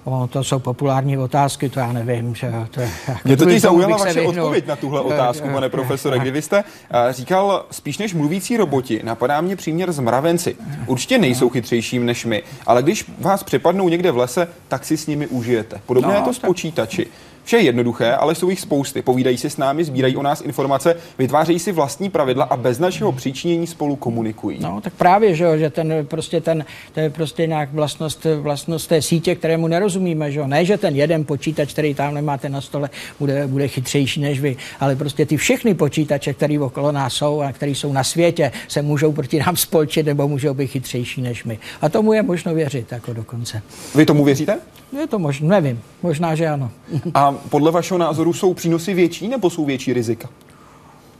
O, 0.04 0.28
to 0.32 0.44
jsou 0.44 0.58
populární 0.58 1.18
otázky, 1.18 1.68
to 1.68 1.80
já 1.80 1.92
nevím. 1.92 2.34
Že 2.34 2.52
to 2.70 2.80
je, 2.80 2.90
jako 3.08 3.20
Mě 3.24 3.36
totiž 3.36 3.60
zaujala 3.60 3.96
vaše 3.96 4.20
odpověď 4.20 4.66
na 4.66 4.76
tuhle 4.76 5.00
otázku, 5.00 5.48
pane 5.48 5.68
profesore, 5.68 6.18
kdy 6.18 6.30
vy 6.30 6.42
jste 6.42 6.64
eh, 6.90 7.12
říkal, 7.12 7.66
spíš 7.70 7.98
než 7.98 8.14
mluvící 8.14 8.56
roboti, 8.56 9.00
napadá 9.04 9.40
mě 9.40 9.56
příměr 9.56 9.92
z 9.92 9.98
mravenci. 9.98 10.56
Určitě 10.86 11.18
nejsou 11.18 11.48
chytřejším 11.48 12.06
než 12.06 12.24
my, 12.24 12.42
ale 12.66 12.82
když 12.82 13.10
vás 13.18 13.42
přepadnou 13.42 13.88
někde 13.88 14.10
v 14.10 14.16
lese, 14.16 14.48
tak 14.68 14.84
si 14.84 14.96
s 14.96 15.06
nimi 15.06 15.26
užijete. 15.26 15.80
Podobně 15.86 16.12
no, 16.12 16.14
je 16.14 16.22
to 16.22 16.34
s 16.34 16.38
počítači. 16.38 17.06
Vše 17.44 17.56
je 17.56 17.62
jednoduché, 17.62 18.12
ale 18.12 18.34
jsou 18.34 18.50
jich 18.50 18.60
spousty. 18.60 19.02
Povídají 19.02 19.38
si 19.38 19.50
s 19.50 19.56
námi, 19.56 19.84
sbírají 19.84 20.16
o 20.16 20.22
nás 20.22 20.40
informace, 20.40 20.96
vytvářejí 21.18 21.58
si 21.58 21.72
vlastní 21.72 22.10
pravidla 22.10 22.44
a 22.44 22.56
bez 22.56 22.78
našeho 22.78 23.12
příčinění 23.12 23.66
spolu 23.66 23.96
komunikují. 23.96 24.58
No, 24.60 24.80
tak 24.80 24.92
právě, 24.92 25.34
že, 25.34 25.44
jo, 25.44 25.56
že 25.56 25.70
ten 25.70 26.06
prostě 26.08 26.40
ten, 26.40 26.64
to 26.92 27.00
je 27.00 27.10
prostě 27.10 27.46
nějak 27.46 27.72
vlastnost, 27.72 28.26
vlastnost 28.40 28.88
té 28.88 29.02
sítě, 29.02 29.34
kterému 29.34 29.66
nerozumíme, 29.68 30.32
že 30.32 30.40
jo. 30.40 30.46
Ne, 30.46 30.64
že 30.64 30.78
ten 30.78 30.96
jeden 30.96 31.24
počítač, 31.24 31.72
který 31.72 31.94
tam 31.94 32.14
nemáte 32.14 32.48
na 32.48 32.60
stole, 32.60 32.90
bude, 33.18 33.46
bude 33.46 33.68
chytřejší 33.68 34.20
než 34.20 34.40
vy, 34.40 34.56
ale 34.80 34.96
prostě 34.96 35.26
ty 35.26 35.36
všechny 35.36 35.74
počítače, 35.74 36.34
které 36.34 36.60
okolo 36.60 36.92
nás 36.92 37.12
jsou 37.12 37.40
a 37.40 37.52
které 37.52 37.72
jsou 37.72 37.92
na 37.92 38.04
světě, 38.04 38.52
se 38.68 38.82
můžou 38.82 39.12
proti 39.12 39.38
nám 39.38 39.56
spolčit 39.56 40.06
nebo 40.06 40.28
můžou 40.28 40.54
být 40.54 40.66
chytřejší 40.66 41.22
než 41.22 41.44
my. 41.44 41.58
A 41.80 41.88
tomu 41.88 42.12
je 42.12 42.22
možno 42.22 42.54
věřit 42.54 42.92
jako 42.92 43.12
dokonce. 43.12 43.62
Vy 43.94 44.06
tomu 44.06 44.24
věříte? 44.24 44.58
Je 45.00 45.06
to 45.06 45.18
možné, 45.18 45.48
nevím. 45.48 45.80
Možná, 46.02 46.34
že 46.34 46.48
ano. 46.48 46.70
A 47.14 47.33
podle 47.48 47.70
vašeho 47.70 47.98
názoru 47.98 48.32
jsou 48.32 48.54
přínosy 48.54 48.94
větší 48.94 49.28
nebo 49.28 49.50
jsou 49.50 49.64
větší 49.64 49.92
rizika? 49.92 50.28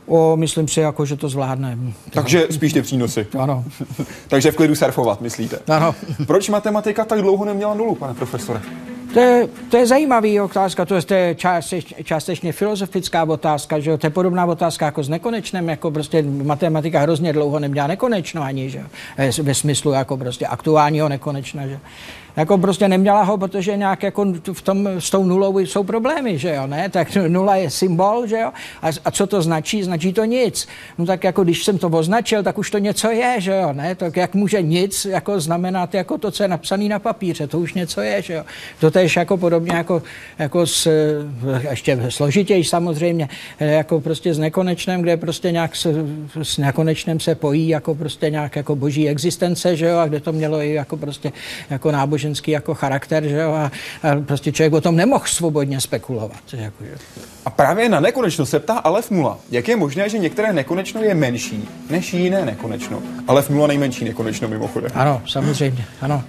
O, 0.07 0.35
myslím 0.35 0.67
si, 0.67 0.79
jako, 0.79 1.05
že 1.05 1.15
to 1.15 1.29
zvládne. 1.29 1.77
Takže 2.09 2.47
spíš 2.51 2.73
ty 2.73 2.81
přínosy. 2.81 3.27
Ano. 3.39 3.65
Takže 4.27 4.51
v 4.51 4.55
klidu 4.55 4.75
surfovat, 4.75 5.21
myslíte? 5.21 5.59
Ano. 5.67 5.95
Proč 6.27 6.49
matematika 6.49 7.05
tak 7.05 7.21
dlouho 7.21 7.45
neměla 7.45 7.73
nulu, 7.73 7.95
pane 7.95 8.13
profesore? 8.13 8.61
To 9.13 9.19
je, 9.21 9.47
to 9.69 9.77
je 9.77 9.87
zajímavý 9.87 10.39
otázka, 10.39 10.85
to 10.85 10.95
je, 10.95 11.01
to 11.01 11.13
je 11.13 11.35
částečně, 11.35 12.03
částečně 12.03 12.51
filozofická 12.51 13.23
otázka, 13.23 13.79
že 13.79 13.89
jo? 13.89 13.97
to 13.97 14.07
je 14.07 14.11
podobná 14.11 14.45
otázka 14.45 14.85
jako 14.85 15.03
s 15.03 15.09
nekonečným, 15.09 15.69
jako 15.69 15.91
prostě 15.91 16.21
matematika 16.21 16.99
hrozně 16.99 17.33
dlouho 17.33 17.59
neměla 17.59 17.87
nekonečno 17.87 18.43
ani, 18.43 18.69
že 18.69 18.77
jo? 18.77 18.85
ve 19.43 19.53
smyslu 19.53 19.91
jako 19.91 20.17
prostě 20.17 20.47
aktuálního 20.47 21.09
nekonečna, 21.09 21.67
že 21.67 21.79
jako 22.35 22.57
prostě 22.57 22.87
neměla 22.87 23.23
ho, 23.23 23.37
protože 23.37 23.77
nějak 23.77 24.03
jako 24.03 24.25
v 24.53 24.61
tom, 24.61 24.87
s 24.87 25.09
tou 25.09 25.25
nulou 25.25 25.59
jsou 25.59 25.83
problémy, 25.83 26.37
že 26.37 26.55
jo, 26.55 26.67
ne? 26.67 26.89
Tak 26.89 27.15
nula 27.27 27.55
je 27.55 27.69
symbol, 27.69 28.27
že 28.27 28.39
jo? 28.39 28.51
A, 28.81 28.87
a 29.05 29.11
co 29.11 29.27
to 29.27 29.41
značí? 29.41 29.83
Značí 29.83 30.13
to 30.13 30.25
nic. 30.25 30.67
No 30.97 31.05
tak 31.05 31.23
jako 31.23 31.43
když 31.43 31.63
jsem 31.63 31.77
to 31.77 31.87
označil, 31.87 32.43
tak 32.43 32.57
už 32.57 32.71
to 32.71 32.77
něco 32.77 33.11
je, 33.11 33.35
že 33.37 33.51
jo, 33.51 33.73
ne? 33.73 33.95
Tak 33.95 34.15
jak 34.17 34.35
může 34.35 34.61
nic 34.61 35.05
jako 35.05 35.39
znamenat 35.39 35.93
jako 35.93 36.17
to, 36.17 36.31
co 36.31 36.43
je 36.43 36.47
napsané 36.47 36.89
na 36.89 36.99
papíře, 36.99 37.47
to 37.47 37.59
už 37.59 37.73
něco 37.73 38.01
je, 38.01 38.21
že 38.21 38.33
jo? 38.33 38.43
To 38.79 38.91
tež 38.91 39.15
jako 39.15 39.37
podobně 39.37 39.75
jako, 39.75 40.03
jako 40.39 40.67
s, 40.67 40.87
ještě 41.69 41.99
složitěji 42.09 42.63
samozřejmě, 42.63 43.29
jako 43.59 44.01
prostě 44.01 44.33
s 44.33 44.39
nekonečným, 44.39 45.01
kde 45.01 45.17
prostě 45.17 45.51
nějak 45.51 45.75
s, 45.75 45.87
s 46.43 46.57
nekonečným 46.57 47.19
se 47.19 47.35
pojí 47.35 47.67
jako 47.67 47.95
prostě 47.95 48.29
nějak 48.29 48.55
jako 48.55 48.75
boží 48.75 49.09
existence, 49.09 49.75
že 49.75 49.85
jo, 49.85 49.97
a 49.97 50.07
kde 50.07 50.19
to 50.19 50.31
mělo 50.31 50.61
i 50.61 50.73
jako 50.73 50.97
prostě 50.97 51.31
jako 51.69 51.91
náboženství 51.91 52.24
náboženský 52.25 52.51
jako 52.51 52.73
charakter, 52.73 53.23
že 53.27 53.37
jo, 53.37 53.51
a, 53.51 53.71
a 54.03 54.21
prostě 54.25 54.51
člověk 54.51 54.73
o 54.73 54.81
tom 54.81 54.95
nemohl 54.95 55.25
svobodně 55.27 55.81
spekulovat. 55.81 56.41
Jako, 56.53 56.83
že. 56.83 56.95
A 57.45 57.49
právě 57.49 57.89
na 57.89 57.99
nekonečno 57.99 58.45
se 58.45 58.59
ptá 58.59 58.73
Alef 58.73 59.11
nula. 59.11 59.39
Jak 59.51 59.67
je 59.67 59.75
možné, 59.75 60.09
že 60.09 60.17
některé 60.17 60.53
nekonečno 60.53 61.01
je 61.01 61.15
menší 61.15 61.69
než 61.89 62.13
jiné 62.13 62.45
nekonečno? 62.45 63.01
Alef 63.27 63.49
nula 63.49 63.67
nejmenší 63.67 64.05
nekonečno 64.05 64.47
mimochodem. 64.47 64.91
Ano, 64.93 65.21
samozřejmě, 65.27 65.85
ano. 66.01 66.23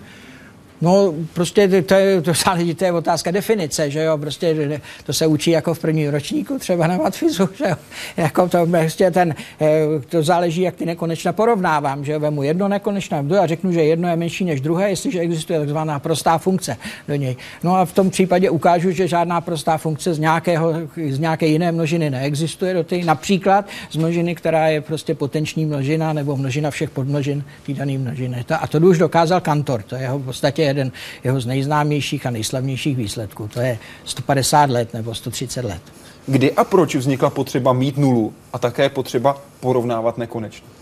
No, 0.80 1.14
prostě 1.34 1.82
to 1.82 1.94
je, 1.94 2.22
to, 2.22 2.32
záleží, 2.44 2.74
to 2.74 2.84
je 2.84 2.92
otázka 2.92 3.30
definice, 3.30 3.90
že 3.90 4.02
jo, 4.02 4.18
prostě 4.18 4.80
to 5.06 5.12
se 5.12 5.26
učí 5.26 5.50
jako 5.50 5.74
v 5.74 5.78
prvním 5.78 6.10
ročníku, 6.10 6.58
třeba 6.58 6.86
na 6.86 6.96
matfizu, 6.96 7.48
že 7.58 7.64
jo, 7.68 7.76
jako 8.16 8.48
to 8.48 8.66
prostě 8.66 9.10
ten, 9.10 9.34
eh, 9.60 9.66
to 10.08 10.22
záleží, 10.22 10.62
jak 10.62 10.74
ty 10.74 10.86
nekonečna 10.86 11.32
porovnávám, 11.32 12.04
že 12.04 12.12
jo, 12.12 12.20
vemu 12.20 12.42
jedno 12.42 12.68
nekonečné 12.68 13.24
a 13.40 13.46
řeknu, 13.46 13.72
že 13.72 13.82
jedno 13.84 14.08
je 14.08 14.16
menší 14.16 14.44
než 14.44 14.60
druhé, 14.60 14.90
jestliže 14.90 15.20
existuje 15.20 15.58
takzvaná 15.58 15.98
prostá 15.98 16.38
funkce 16.38 16.76
do 17.08 17.14
něj. 17.14 17.36
No 17.62 17.76
a 17.76 17.84
v 17.84 17.92
tom 17.92 18.10
případě 18.10 18.50
ukážu, 18.50 18.90
že 18.90 19.08
žádná 19.08 19.40
prostá 19.40 19.78
funkce 19.78 20.14
z, 20.14 20.18
nějakého, 20.18 20.72
z 21.10 21.18
nějaké 21.18 21.46
jiné 21.46 21.72
množiny 21.72 22.10
neexistuje 22.10 22.74
do 22.74 22.84
té, 22.84 22.98
například 22.98 23.66
z 23.90 23.96
množiny, 23.96 24.34
která 24.34 24.68
je 24.68 24.80
prostě 24.80 25.14
potenční 25.14 25.66
množina 25.66 26.12
nebo 26.12 26.36
množina 26.36 26.70
všech 26.70 26.90
podmnožin 26.90 27.44
té 27.66 27.72
dané 27.72 27.98
množiny. 27.98 28.44
A 28.60 28.66
to 28.66 28.78
už 28.78 28.98
dokázal 28.98 29.40
Kantor, 29.40 29.82
to 29.82 29.94
je 29.94 30.02
jeho 30.02 30.18
v 30.18 30.24
podstatě 30.24 30.65
jeden 30.66 30.92
jeho 31.24 31.40
z 31.40 31.46
nejznámějších 31.46 32.26
a 32.26 32.30
nejslavnějších 32.30 32.96
výsledků. 32.96 33.48
To 33.48 33.60
je 33.60 33.78
150 34.04 34.70
let 34.70 34.94
nebo 34.94 35.14
130 35.14 35.64
let. 35.64 35.82
Kdy 36.26 36.52
a 36.52 36.64
proč 36.64 36.94
vznikla 36.94 37.30
potřeba 37.30 37.72
mít 37.72 37.96
nulu 37.96 38.34
a 38.52 38.58
také 38.58 38.88
potřeba 38.88 39.42
porovnávat 39.60 40.18
nekonečno? 40.18 40.75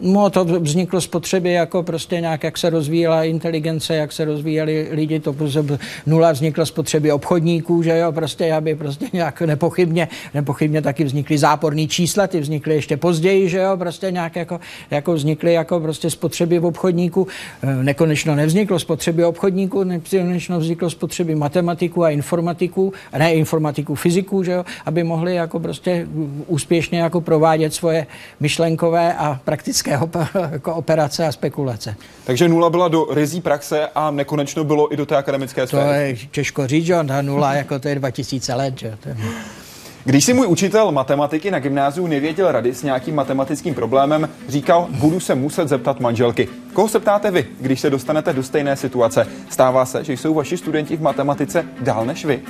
No, 0.00 0.30
to 0.30 0.44
vzniklo 0.44 1.00
z 1.00 1.06
potřeby, 1.06 1.52
jako 1.52 1.82
prostě 1.82 2.20
nějak, 2.20 2.44
jak 2.44 2.58
se 2.58 2.70
rozvíjela 2.70 3.24
inteligence, 3.24 3.96
jak 3.96 4.12
se 4.12 4.24
rozvíjeli 4.24 4.88
lidi, 4.90 5.20
to 5.20 5.32
prostě 5.32 5.64
nula 6.06 6.32
vznikla 6.32 6.66
z 6.66 6.70
potřeby 6.70 7.12
obchodníků, 7.12 7.82
že 7.82 7.98
jo, 7.98 8.12
prostě, 8.12 8.52
aby 8.52 8.74
prostě 8.74 9.06
nějak 9.12 9.40
nepochybně, 9.40 10.08
nepochybně 10.34 10.82
taky 10.82 11.04
vznikly 11.04 11.38
záporný 11.38 11.88
čísla, 11.88 12.26
ty 12.26 12.40
vznikly 12.40 12.74
ještě 12.74 12.96
později, 12.96 13.48
že 13.48 13.58
jo, 13.58 13.76
prostě 13.76 14.10
nějak 14.10 14.36
jako, 14.36 14.60
jako 14.90 15.12
vznikly 15.12 15.52
jako 15.52 15.80
prostě 15.80 16.10
z 16.10 16.14
potřeby 16.14 16.58
obchodníků, 16.58 17.26
e, 17.62 17.82
nekonečno 17.82 18.34
nevzniklo 18.34 18.78
z 18.78 18.84
potřeby 18.84 19.24
obchodníků, 19.24 19.84
nekonečno 19.84 20.60
vzniklo 20.60 20.90
z 20.90 20.94
potřeby 20.94 21.34
matematiků 21.34 22.04
a 22.04 22.10
informatiků, 22.10 22.92
ne 23.18 23.34
informatiků, 23.34 23.94
fyziků, 23.94 24.42
že 24.42 24.52
jo, 24.52 24.64
aby 24.86 25.04
mohli 25.04 25.34
jako 25.34 25.60
prostě 25.60 26.06
úspěšně 26.46 26.98
jako 26.98 27.20
provádět 27.20 27.74
svoje 27.74 28.06
myšlenkové 28.40 29.14
a 29.14 29.40
praktické 29.44 29.87
jako 30.50 30.74
operace 30.74 31.26
a 31.26 31.32
spekulace. 31.32 31.96
Takže 32.24 32.48
nula 32.48 32.70
byla 32.70 32.88
do 32.88 33.06
rizí 33.10 33.40
praxe 33.40 33.88
a 33.94 34.10
nekonečno 34.10 34.64
bylo 34.64 34.92
i 34.92 34.96
do 34.96 35.06
té 35.06 35.16
akademické 35.16 35.66
sféry. 35.66 35.84
To 35.84 35.92
je 35.92 36.16
těžko 36.30 36.66
říct, 36.66 36.86
že 36.86 36.94
ta 37.08 37.22
nula 37.22 37.54
jako 37.54 37.78
to 37.78 37.88
je 37.88 37.94
2000 37.94 38.54
let. 38.54 38.78
Že? 38.78 38.98
To 39.02 39.08
je... 39.08 39.16
Když 40.04 40.24
si 40.24 40.34
můj 40.34 40.46
učitel 40.46 40.92
matematiky 40.92 41.50
na 41.50 41.58
gymnáziu 41.58 42.06
nevěděl 42.06 42.52
rady 42.52 42.74
s 42.74 42.82
nějakým 42.82 43.14
matematickým 43.14 43.74
problémem, 43.74 44.28
říkal, 44.48 44.86
budu 44.90 45.20
se 45.20 45.34
muset 45.34 45.68
zeptat 45.68 46.00
manželky. 46.00 46.48
Koho 46.72 46.88
se 46.88 47.00
ptáte 47.00 47.30
vy, 47.30 47.46
když 47.60 47.80
se 47.80 47.90
dostanete 47.90 48.32
do 48.32 48.42
stejné 48.42 48.76
situace? 48.76 49.26
Stává 49.50 49.86
se, 49.86 50.04
že 50.04 50.12
jsou 50.12 50.34
vaši 50.34 50.56
studenti 50.56 50.96
v 50.96 51.02
matematice 51.02 51.64
dál 51.80 52.06
než 52.06 52.24
vy? 52.24 52.40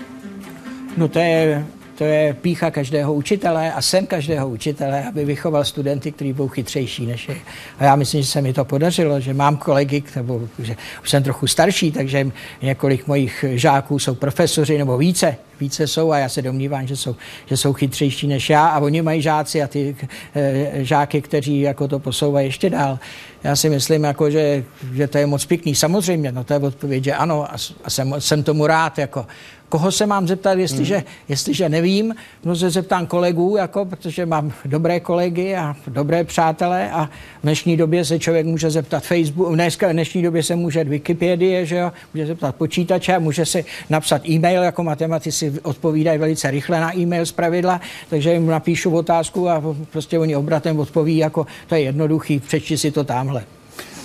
No 0.97 1.09
to 1.09 1.19
je 1.19 1.67
to 1.99 2.05
je 2.05 2.35
pícha 2.35 2.71
každého 2.71 3.15
učitele 3.15 3.73
a 3.73 3.83
sen 3.83 4.07
každého 4.07 4.49
učitele, 4.49 5.05
aby 5.05 5.25
vychoval 5.25 5.65
studenty, 5.65 6.13
kteří 6.13 6.33
budou 6.33 6.49
chytřejší 6.49 7.07
než 7.07 7.29
je. 7.29 7.37
A 7.79 7.85
já 7.85 7.97
myslím, 7.97 8.23
že 8.23 8.29
se 8.29 8.41
mi 8.41 8.53
to 8.53 8.65
podařilo, 8.65 9.21
že 9.21 9.35
mám 9.35 9.57
kolegy, 9.57 10.03
nebo 10.17 10.41
že 10.59 10.77
už 11.03 11.11
jsem 11.11 11.23
trochu 11.23 11.47
starší, 11.47 11.93
takže 11.93 12.31
několik 12.63 13.07
mojich 13.07 13.45
žáků 13.49 13.99
jsou 13.99 14.15
profesoři 14.15 14.79
nebo 14.79 14.99
více 14.99 15.37
více 15.61 15.87
jsou 15.87 16.13
a 16.13 16.19
já 16.19 16.29
se 16.29 16.43
domnívám, 16.43 16.87
že 16.87 16.97
jsou, 16.97 17.17
že 17.47 17.57
jsou 17.57 17.73
chytřejší 17.73 18.27
než 18.27 18.51
já 18.51 18.67
a 18.67 18.79
oni 18.79 19.03
mají 19.03 19.23
žáci 19.23 19.63
a 19.63 19.67
ty 19.67 19.97
e, 20.35 20.85
žáky, 20.85 21.23
kteří 21.23 21.61
jako 21.61 21.89
to 21.89 21.99
posouvají 21.99 22.47
ještě 22.47 22.71
dál. 22.71 22.99
Já 23.45 23.57
si 23.57 23.71
myslím, 23.71 24.05
jako, 24.05 24.31
že, 24.31 24.65
že 24.93 25.07
to 25.07 25.19
je 25.19 25.27
moc 25.27 25.47
pěkný. 25.47 25.75
Samozřejmě, 25.75 26.33
no 26.33 26.45
to 26.45 26.53
je 26.53 26.59
odpověď, 26.59 27.05
že 27.05 27.15
ano 27.15 27.45
a, 27.45 27.57
a 27.85 27.91
jsem, 27.91 28.15
jsem 28.19 28.43
tomu 28.43 28.67
rád. 28.67 28.99
Jako. 28.99 29.27
Koho 29.69 29.93
se 29.93 30.07
mám 30.07 30.29
zeptat, 30.29 30.59
jestliže, 30.59 30.95
hmm. 30.95 31.05
jestliže 31.29 31.69
nevím, 31.69 32.15
no 32.45 32.57
se 32.57 32.71
zeptám 32.71 33.07
kolegů, 33.07 33.57
jako, 33.57 33.85
protože 33.85 34.27
mám 34.27 34.53
dobré 34.65 35.01
kolegy 35.01 35.57
a 35.57 35.77
dobré 35.87 36.25
přátelé 36.25 36.91
a 36.91 37.07
v 37.07 37.43
dnešní 37.43 37.77
době 37.77 38.05
se 38.05 38.19
člověk 38.19 38.47
může 38.47 38.71
zeptat 38.71 39.05
Facebook, 39.05 39.55
dneska 39.55 39.89
v 39.89 39.93
dnešní 39.93 40.23
době 40.23 40.43
se 40.43 40.57
může 40.57 40.85
Wikipedie, 40.85 41.67
že 41.67 41.77
jo, 41.77 41.93
může 42.15 42.27
zeptat 42.27 42.55
počítače, 42.55 43.19
může 43.19 43.47
si 43.47 43.65
napsat 43.91 44.29
e-mail, 44.29 44.63
jako 44.63 44.85
matematici 44.85 45.53
odpovídají 45.63 46.19
velice 46.19 46.51
rychle 46.51 46.81
na 46.81 46.97
e-mail 46.97 47.27
z 47.27 47.33
pravidla, 47.33 47.81
takže 48.11 48.33
jim 48.33 48.47
napíšu 48.47 48.97
otázku 48.97 49.49
a 49.49 49.63
prostě 49.93 50.19
oni 50.19 50.37
obratem 50.37 50.79
odpoví, 50.79 51.17
jako 51.17 51.47
to 51.67 51.75
je 51.75 51.81
jednoduchý, 51.81 52.41
přečti 52.41 52.79
si 52.79 52.91
to 52.91 53.05
tamhle. 53.05 53.58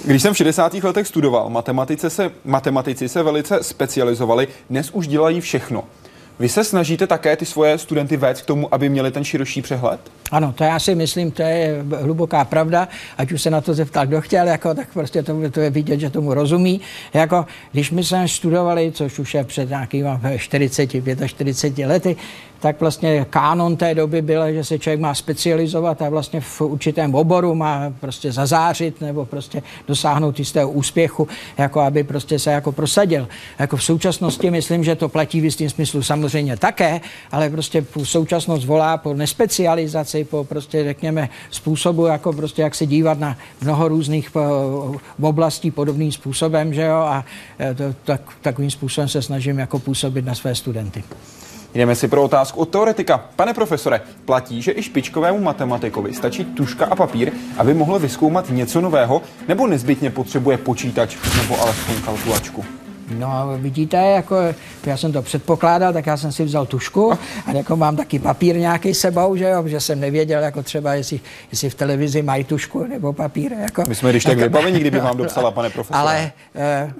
Když 0.05 0.21
jsem 0.21 0.33
v 0.33 0.37
60. 0.37 0.73
letech 0.73 1.07
studoval, 1.07 1.49
matematice 1.49 2.09
se, 2.09 2.31
matematici 2.45 3.09
se 3.09 3.23
velice 3.23 3.63
specializovali, 3.63 4.47
dnes 4.69 4.91
už 4.91 5.07
dělají 5.07 5.41
všechno. 5.41 5.83
Vy 6.39 6.49
se 6.49 6.63
snažíte 6.63 7.07
také 7.07 7.35
ty 7.35 7.45
svoje 7.45 7.77
studenty 7.77 8.17
vést 8.17 8.41
k 8.41 8.45
tomu, 8.45 8.73
aby 8.73 8.89
měli 8.89 9.11
ten 9.11 9.23
širší 9.23 9.61
přehled? 9.61 9.99
Ano, 10.31 10.53
to 10.57 10.63
já 10.63 10.79
si 10.79 10.95
myslím, 10.95 11.31
to 11.31 11.41
je 11.41 11.83
hluboká 12.01 12.45
pravda, 12.45 12.87
ať 13.17 13.31
už 13.31 13.41
se 13.41 13.49
na 13.49 13.61
to 13.61 13.73
zeptal, 13.73 14.07
kdo 14.07 14.21
chtěl, 14.21 14.47
jako, 14.47 14.73
tak 14.73 14.93
prostě 14.93 15.23
to, 15.23 15.49
to 15.51 15.59
je 15.59 15.69
vidět, 15.69 15.99
že 15.99 16.09
tomu 16.09 16.33
rozumí. 16.33 16.81
Jako, 17.13 17.45
když 17.71 17.91
my 17.91 18.03
jsme 18.03 18.27
studovali, 18.27 18.91
což 18.91 19.19
už 19.19 19.33
je 19.33 19.43
před 19.43 19.69
nějakými 19.69 20.09
40, 20.37 20.89
45 21.27 21.87
lety, 21.87 22.15
tak 22.63 22.79
vlastně 22.79 23.25
kánon 23.29 23.77
té 23.77 23.95
doby 23.95 24.21
byl, 24.21 24.53
že 24.53 24.63
se 24.63 24.79
člověk 24.79 24.99
má 24.99 25.13
specializovat 25.13 26.01
a 26.01 26.09
vlastně 26.09 26.41
v 26.41 26.61
určitém 26.61 27.15
oboru 27.15 27.55
má 27.55 27.93
prostě 27.99 28.31
zazářit 28.31 29.01
nebo 29.01 29.25
prostě 29.25 29.63
dosáhnout 29.87 30.39
jistého 30.39 30.71
úspěchu, 30.71 31.27
jako 31.57 31.79
aby 31.79 32.03
prostě 32.03 32.39
se 32.39 32.51
jako 32.51 32.71
prosadil. 32.71 33.27
Jako 33.59 33.77
v 33.77 33.83
současnosti 33.83 34.51
myslím, 34.51 34.83
že 34.83 34.95
to 34.95 35.09
platí 35.09 35.41
v 35.41 35.43
jistém 35.43 35.69
smyslu 35.69 36.03
samozřejmě 36.03 36.57
také, 36.57 37.01
ale 37.31 37.49
prostě 37.49 37.85
současnost 38.03 38.65
volá 38.65 38.97
po 38.97 39.13
nespecializaci, 39.13 40.23
po 40.23 40.43
prostě 40.43 40.83
řekněme 40.83 41.29
způsobu, 41.51 42.05
jako 42.05 42.33
prostě 42.33 42.61
jak 42.61 42.75
se 42.75 42.85
dívat 42.85 43.19
na 43.19 43.37
mnoho 43.61 43.87
různých 43.87 44.29
v 44.29 44.99
oblastí 45.21 45.71
podobným 45.71 46.11
způsobem, 46.11 46.73
že 46.73 46.81
jo, 46.81 46.95
a 46.95 47.25
e, 47.59 47.73
to, 47.73 47.83
tak, 48.03 48.21
takovým 48.41 48.71
způsobem 48.71 49.09
se 49.09 49.21
snažím 49.21 49.59
jako 49.59 49.79
působit 49.79 50.25
na 50.25 50.35
své 50.35 50.55
studenty. 50.55 51.03
Jdeme 51.73 51.95
si 51.95 52.07
pro 52.07 52.23
otázku 52.23 52.59
od 52.59 52.69
teoretika. 52.69 53.25
Pane 53.35 53.53
profesore, 53.53 54.01
platí, 54.25 54.61
že 54.61 54.71
i 54.71 54.83
špičkovému 54.83 55.39
matematikovi 55.39 56.13
stačí 56.13 56.45
tuška 56.45 56.85
a 56.85 56.95
papír, 56.95 57.31
aby 57.57 57.73
mohl 57.73 57.99
vyskoumat 57.99 58.49
něco 58.49 58.81
nového, 58.81 59.21
nebo 59.47 59.67
nezbytně 59.67 60.09
potřebuje 60.09 60.57
počítač 60.57 61.17
nebo 61.41 61.61
alespoň 61.61 61.95
kalkulačku? 62.01 62.82
No 63.13 63.57
vidíte, 63.57 63.97
jako 63.97 64.35
já 64.85 64.97
jsem 64.97 65.11
to 65.11 65.21
předpokládal, 65.21 65.93
tak 65.93 66.05
já 66.05 66.17
jsem 66.17 66.31
si 66.31 66.43
vzal 66.43 66.65
tušku 66.65 67.13
a 67.45 67.51
jako 67.51 67.75
mám 67.75 67.95
taky 67.95 68.19
papír 68.19 68.55
nějaký 68.55 68.93
sebou, 68.93 69.35
že 69.35 69.45
jo, 69.49 69.67
že 69.67 69.79
jsem 69.79 69.99
nevěděl, 69.99 70.43
jako 70.43 70.63
třeba, 70.63 70.93
jestli, 70.93 71.19
jestli 71.51 71.69
v 71.69 71.75
televizi 71.75 72.21
mají 72.21 72.43
tušku 72.43 72.87
nebo 72.87 73.13
papír. 73.13 73.51
Jako, 73.61 73.83
My 73.87 73.95
jsme 73.95 74.09
když 74.09 74.23
tak 74.23 74.37
vybavení, 74.37 74.79
kdyby 74.79 74.99
vám 74.99 75.17
dopsala, 75.23 75.51
pane 75.51 75.69
profesore. 75.69 75.99
Ale 75.99 76.31
eh, 76.55 76.93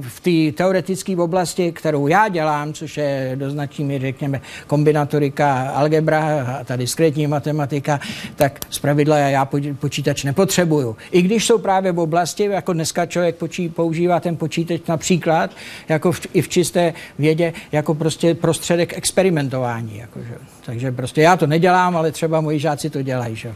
v 0.00 0.20
té 0.20 0.56
teoretické 0.56 1.16
oblasti, 1.16 1.72
kterou 1.72 2.06
já 2.06 2.28
dělám, 2.28 2.72
což 2.72 2.96
je 2.96 3.32
do 3.34 3.50
značný 3.50 3.84
míry, 3.84 4.06
řekněme, 4.06 4.40
kombinatorika, 4.66 5.70
algebra 5.70 6.46
a 6.60 6.64
ta 6.64 6.76
diskrétní 6.76 7.26
matematika, 7.26 8.00
tak 8.36 8.60
zpravidla 8.70 9.18
já 9.18 9.48
počítač 9.78 10.24
nepotřebuju. 10.24 10.96
I 11.10 11.22
když 11.22 11.46
jsou 11.46 11.58
právě 11.58 11.92
v 11.92 11.98
oblasti, 11.98 12.44
jako 12.44 12.72
dneska 12.72 13.06
člověk 13.06 13.36
počí, 13.36 13.68
používá 13.68 14.20
ten 14.20 14.36
počítač 14.36 14.80
například 14.88 15.31
například 15.32 15.50
jako 15.88 16.12
v, 16.12 16.20
i 16.34 16.42
v 16.42 16.48
čisté 16.48 16.94
vědě 17.18 17.52
jako 17.72 17.94
prostě 17.94 18.34
prostředek 18.34 18.96
experimentování. 18.96 19.98
Jakože. 19.98 20.38
Takže 20.66 20.92
prostě 20.92 21.22
já 21.22 21.36
to 21.36 21.46
nedělám, 21.46 21.96
ale 21.96 22.12
třeba 22.12 22.40
moji 22.40 22.58
žáci 22.58 22.90
to 22.90 23.02
dělají. 23.02 23.36
Že? 23.36 23.54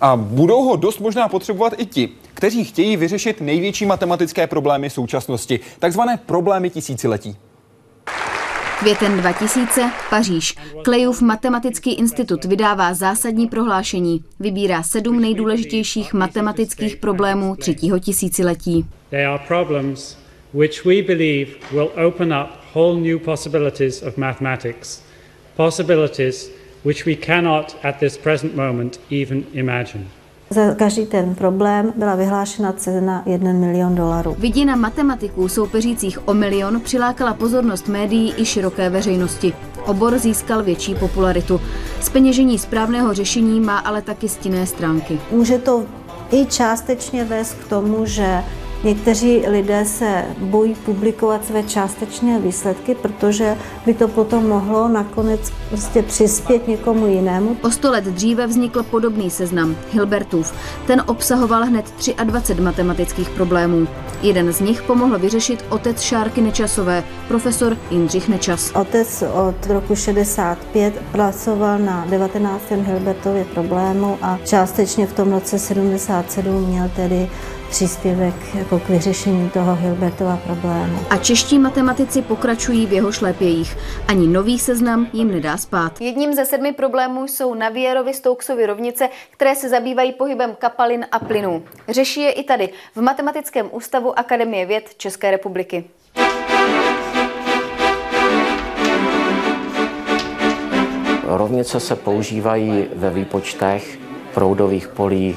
A 0.00 0.16
budou 0.16 0.64
ho 0.64 0.76
dost 0.76 1.00
možná 1.00 1.28
potřebovat 1.28 1.72
i 1.76 1.86
ti, 1.86 2.08
kteří 2.34 2.64
chtějí 2.64 2.96
vyřešit 2.96 3.40
největší 3.40 3.86
matematické 3.86 4.46
problémy 4.46 4.90
současnosti, 4.90 5.60
takzvané 5.78 6.16
problémy 6.16 6.70
tisíciletí. 6.70 7.36
Květen 8.78 9.16
2000, 9.16 9.90
Paříž. 10.10 10.54
Klejův 10.84 11.22
matematický 11.22 11.94
institut 11.94 12.44
vydává 12.44 12.94
zásadní 12.94 13.46
prohlášení. 13.46 14.24
Vybírá 14.40 14.82
sedm 14.82 15.20
nejdůležitějších 15.20 16.14
matematických 16.14 16.96
problémů 16.96 17.56
třetího 17.56 17.98
tisíciletí. 17.98 18.86
Which 20.54 20.84
we 20.84 21.02
believe 21.02 21.56
will 21.72 21.90
open 22.06 22.32
up 22.32 22.48
whole 22.74 23.00
new 23.00 23.18
possibilities 23.18 24.02
of 24.02 24.16
mathematics, 24.16 25.02
possibilities 25.56 26.50
which 26.84 27.06
we 27.06 27.16
cannot 27.16 27.76
at 27.82 27.98
this 27.98 28.18
present 28.18 28.54
moment 28.56 28.98
even 29.10 29.44
imagine. 29.54 30.04
Za 30.50 30.74
každý 30.74 31.06
ten 31.06 31.34
problém 31.34 31.92
byla 31.96 32.14
vyhlášena 32.14 32.72
cena 32.72 33.22
1 33.26 33.52
milion 33.52 33.94
dolarů. 33.94 34.36
Vidina 34.38 34.76
matematiků 34.76 35.48
soupeřících 35.48 36.28
o 36.28 36.34
milion 36.34 36.80
přilákala 36.80 37.34
pozornost 37.34 37.88
médií 37.88 38.34
i 38.36 38.44
široké 38.44 38.90
veřejnosti. 38.90 39.52
Obor 39.86 40.18
získal 40.18 40.62
větší 40.62 40.94
popularitu. 40.94 41.60
Speněžení 42.00 42.58
správného 42.58 43.14
řešení 43.14 43.60
má 43.60 43.78
ale 43.78 44.02
taky 44.02 44.28
stinné 44.28 44.66
stránky. 44.66 45.18
Může 45.30 45.58
to 45.58 45.86
i 46.32 46.46
částečně 46.46 47.24
vést 47.24 47.54
k 47.54 47.68
tomu, 47.68 48.06
že 48.06 48.42
Někteří 48.84 49.44
lidé 49.48 49.84
se 49.84 50.24
bojí 50.38 50.74
publikovat 50.74 51.44
své 51.44 51.62
částečné 51.62 52.40
výsledky, 52.40 52.94
protože 52.94 53.56
by 53.86 53.94
to 53.94 54.08
potom 54.08 54.48
mohlo 54.48 54.88
nakonec 54.88 55.52
prostě 55.68 56.02
přispět 56.02 56.68
někomu 56.68 57.06
jinému. 57.06 57.56
O 57.62 57.70
sto 57.70 57.90
let 57.90 58.04
dříve 58.04 58.46
vznikl 58.46 58.82
podobný 58.82 59.30
seznam 59.30 59.76
Hilbertův. 59.92 60.54
Ten 60.86 61.02
obsahoval 61.06 61.64
hned 61.64 61.94
23 62.24 62.62
matematických 62.62 63.30
problémů. 63.30 63.86
Jeden 64.22 64.52
z 64.52 64.60
nich 64.60 64.82
pomohl 64.82 65.18
vyřešit 65.18 65.64
otec 65.68 66.00
Šárky 66.00 66.40
Nečasové, 66.40 67.04
profesor 67.28 67.76
Jindřich 67.90 68.28
Nečas. 68.28 68.70
Otec 68.74 69.24
od 69.32 69.66
roku 69.66 69.96
65 69.96 71.02
pracoval 71.12 71.78
na 71.78 72.06
19. 72.10 72.62
Hilbertově 72.70 73.44
problému 73.44 74.18
a 74.22 74.38
částečně 74.44 75.06
v 75.06 75.12
tom 75.12 75.32
roce 75.32 75.58
77 75.58 76.64
měl 76.64 76.90
tedy 76.96 77.28
příspěvek 77.72 78.34
jako 78.54 78.78
k 78.78 78.88
vyřešení 78.88 79.50
toho 79.50 79.74
Hilbertova 79.74 80.36
problému. 80.36 80.98
A 81.10 81.16
čeští 81.16 81.58
matematici 81.58 82.22
pokračují 82.22 82.86
v 82.86 82.92
jeho 82.92 83.12
šlépějích. 83.12 83.76
Ani 84.08 84.26
nový 84.26 84.58
seznam 84.58 85.06
jim 85.12 85.30
nedá 85.32 85.56
spát. 85.56 86.00
Jedním 86.00 86.34
ze 86.34 86.44
sedmi 86.44 86.72
problémů 86.72 87.24
jsou 87.24 87.54
Navierovy 87.54 88.14
Stokesovy 88.14 88.66
rovnice, 88.66 89.08
které 89.30 89.54
se 89.56 89.68
zabývají 89.68 90.12
pohybem 90.12 90.54
kapalin 90.58 91.06
a 91.12 91.18
plynů. 91.18 91.62
Řeší 91.88 92.20
je 92.20 92.32
i 92.32 92.44
tady, 92.44 92.68
v 92.94 93.00
Matematickém 93.00 93.68
ústavu 93.72 94.18
Akademie 94.18 94.66
věd 94.66 94.94
České 94.96 95.30
republiky. 95.30 95.84
Rovnice 101.24 101.80
se 101.80 101.96
používají 101.96 102.86
ve 102.94 103.10
výpočtech 103.10 103.98
proudových 104.34 104.88
polí 104.88 105.36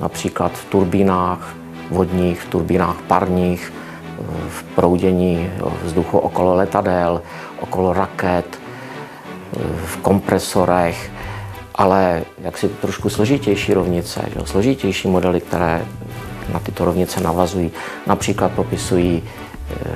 například 0.00 0.52
v 0.52 0.64
turbínách 0.64 1.56
vodních, 1.90 2.40
v 2.40 2.48
turbínách 2.48 2.96
parních, 3.02 3.72
v 4.48 4.62
proudění 4.62 5.50
vzduchu 5.82 6.18
okolo 6.18 6.54
letadel, 6.54 7.22
okolo 7.60 7.92
raket, 7.92 8.58
v 9.84 9.96
kompresorech, 9.96 11.10
ale 11.74 12.22
jaksi 12.38 12.68
trošku 12.68 13.10
složitější 13.10 13.74
rovnice, 13.74 14.22
že? 14.34 14.46
složitější 14.46 15.08
modely, 15.08 15.40
které 15.40 15.84
na 16.52 16.60
tyto 16.60 16.84
rovnice 16.84 17.20
navazují, 17.20 17.70
například 18.06 18.52
popisují 18.52 19.22
eh, 19.22 19.90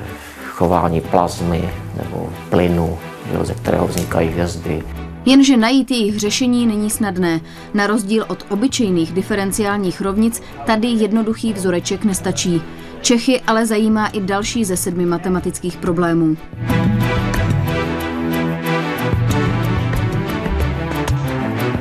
chování 0.49 1.01
plazmy 1.01 1.69
nebo 1.95 2.29
plynu, 2.49 2.97
že? 3.31 3.45
ze 3.45 3.53
kterého 3.53 3.87
vznikají 3.87 4.29
hvězdy. 4.29 4.83
Jenže 5.25 5.57
najít 5.57 5.91
jejich 5.91 6.19
řešení 6.19 6.67
není 6.67 6.89
snadné. 6.89 7.41
Na 7.73 7.87
rozdíl 7.87 8.25
od 8.27 8.45
obyčejných 8.49 9.13
diferenciálních 9.13 10.01
rovnic 10.01 10.41
tady 10.65 10.87
jednoduchý 10.87 11.53
vzoreček 11.53 12.05
nestačí. 12.05 12.61
Čechy 13.01 13.41
ale 13.41 13.65
zajímá 13.65 14.07
i 14.07 14.21
další 14.21 14.65
ze 14.65 14.77
sedmi 14.77 15.05
matematických 15.05 15.77
problémů. 15.77 16.37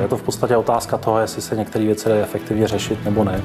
Je 0.09 0.11
to 0.11 0.17
v 0.17 0.23
podstatě 0.23 0.57
otázka 0.57 0.99
toho, 0.99 1.19
jestli 1.19 1.43
se 1.43 1.57
některé 1.57 1.85
věci 1.85 2.09
dají 2.09 2.21
efektivně 2.21 2.69
řešit 2.69 3.05
nebo 3.05 3.25
ne. 3.25 3.45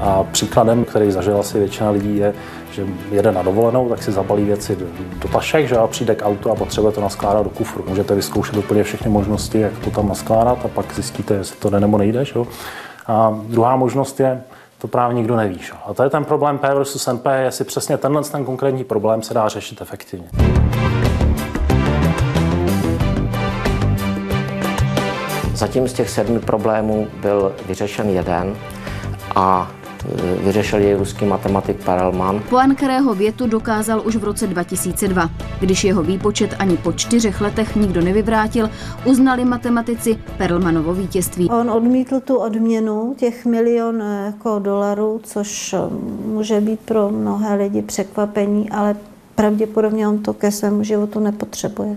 A 0.00 0.24
příkladem, 0.24 0.84
který 0.84 1.10
zažila 1.10 1.40
asi 1.40 1.58
většina 1.58 1.90
lidí, 1.90 2.16
je, 2.16 2.34
že 2.72 2.86
jede 3.10 3.32
na 3.32 3.42
dovolenou, 3.42 3.88
tak 3.88 4.02
si 4.02 4.12
zabalí 4.12 4.44
věci 4.44 4.78
do 5.18 5.28
tašek, 5.28 5.68
že 5.68 5.76
a 5.76 5.86
přijde 5.86 6.14
k 6.14 6.26
autu 6.26 6.50
a 6.50 6.54
potřebuje 6.54 6.92
to 6.92 7.00
naskládat 7.00 7.44
do 7.44 7.50
kufru. 7.50 7.84
Můžete 7.88 8.14
vyzkoušet 8.14 8.56
úplně 8.56 8.84
všechny 8.84 9.10
možnosti, 9.10 9.60
jak 9.60 9.78
to 9.78 9.90
tam 9.90 10.08
naskládat 10.08 10.58
a 10.64 10.68
pak 10.68 10.94
zjistíte, 10.94 11.34
jestli 11.34 11.56
to 11.56 11.70
jde 11.70 11.80
nebo 11.80 11.98
nejde. 11.98 12.24
Že? 12.24 12.34
A 13.06 13.38
druhá 13.48 13.76
možnost 13.76 14.20
je, 14.20 14.42
to 14.78 14.88
právě 14.88 15.16
nikdo 15.16 15.36
neví. 15.36 15.58
Že? 15.58 15.72
A 15.86 15.94
to 15.94 16.02
je 16.02 16.10
ten 16.10 16.24
problém 16.24 16.58
P 16.58 16.74
versus 16.74 17.06
NP, 17.06 17.26
jestli 17.44 17.64
přesně 17.64 17.96
tenhle 17.96 18.22
ten 18.22 18.44
konkrétní 18.44 18.84
problém 18.84 19.22
se 19.22 19.34
dá 19.34 19.48
řešit 19.48 19.80
efektivně. 19.80 20.28
Zatím 25.62 25.88
z 25.88 25.92
těch 25.92 26.10
sedmi 26.10 26.40
problémů 26.40 27.08
byl 27.20 27.52
vyřešen 27.66 28.08
jeden 28.08 28.56
a 29.34 29.70
e, 30.18 30.44
vyřešil 30.44 30.78
jej 30.78 30.94
ruský 30.94 31.24
matematik 31.24 31.84
Perelman. 31.84 32.42
Poincarého 32.50 33.14
větu 33.14 33.46
dokázal 33.46 34.02
už 34.04 34.16
v 34.16 34.24
roce 34.24 34.46
2002. 34.46 35.30
Když 35.60 35.84
jeho 35.84 36.02
výpočet 36.02 36.54
ani 36.58 36.76
po 36.76 36.92
čtyřech 36.92 37.40
letech 37.40 37.76
nikdo 37.76 38.00
nevyvrátil, 38.00 38.70
uznali 39.04 39.44
matematici 39.44 40.18
Perelmanovo 40.38 40.94
vítězství. 40.94 41.48
On 41.50 41.70
odmítl 41.70 42.20
tu 42.20 42.36
odměnu 42.36 43.14
těch 43.18 43.46
milion 43.46 44.02
e, 44.02 44.26
jako 44.26 44.58
dolarů, 44.58 45.20
což 45.24 45.72
e, 45.72 45.78
může 46.26 46.60
být 46.60 46.80
pro 46.80 47.10
mnohé 47.10 47.54
lidi 47.54 47.82
překvapení, 47.82 48.70
ale 48.70 48.96
pravděpodobně 49.34 50.08
on 50.08 50.18
to 50.18 50.32
ke 50.32 50.50
svému 50.50 50.82
životu 50.82 51.20
nepotřebuje 51.20 51.96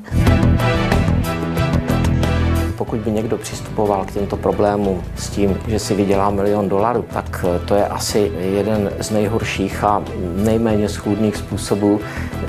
pokud 2.96 3.06
by 3.06 3.12
někdo 3.12 3.38
přistupoval 3.38 4.06
k 4.06 4.12
těmto 4.12 4.38
problémům 4.38 5.04
s 5.16 5.30
tím, 5.30 5.58
že 5.68 5.80
si 5.80 5.96
vydělá 5.96 6.30
milion 6.30 6.70
dolarů, 6.70 7.06
tak 7.14 7.46
eh, 7.48 7.60
to 7.66 7.76
je 7.76 7.88
asi 7.88 8.32
jeden 8.38 8.92
z 9.00 9.12
nejhorších 9.12 9.84
a 9.84 10.04
nejméně 10.36 10.90
schůdných 10.90 11.36
způsobů, 11.36 12.00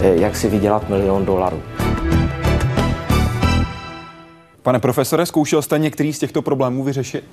eh, 0.00 0.14
jak 0.14 0.36
si 0.36 0.48
vydělat 0.48 0.88
milion 0.88 1.24
dolarů. 1.24 1.62
Pane 4.62 4.78
profesore, 4.78 5.26
zkoušel 5.26 5.62
jste 5.62 5.78
některý 5.78 6.12
z 6.12 6.18
těchto 6.18 6.42
problémů 6.42 6.84
vyřešit? 6.84 7.24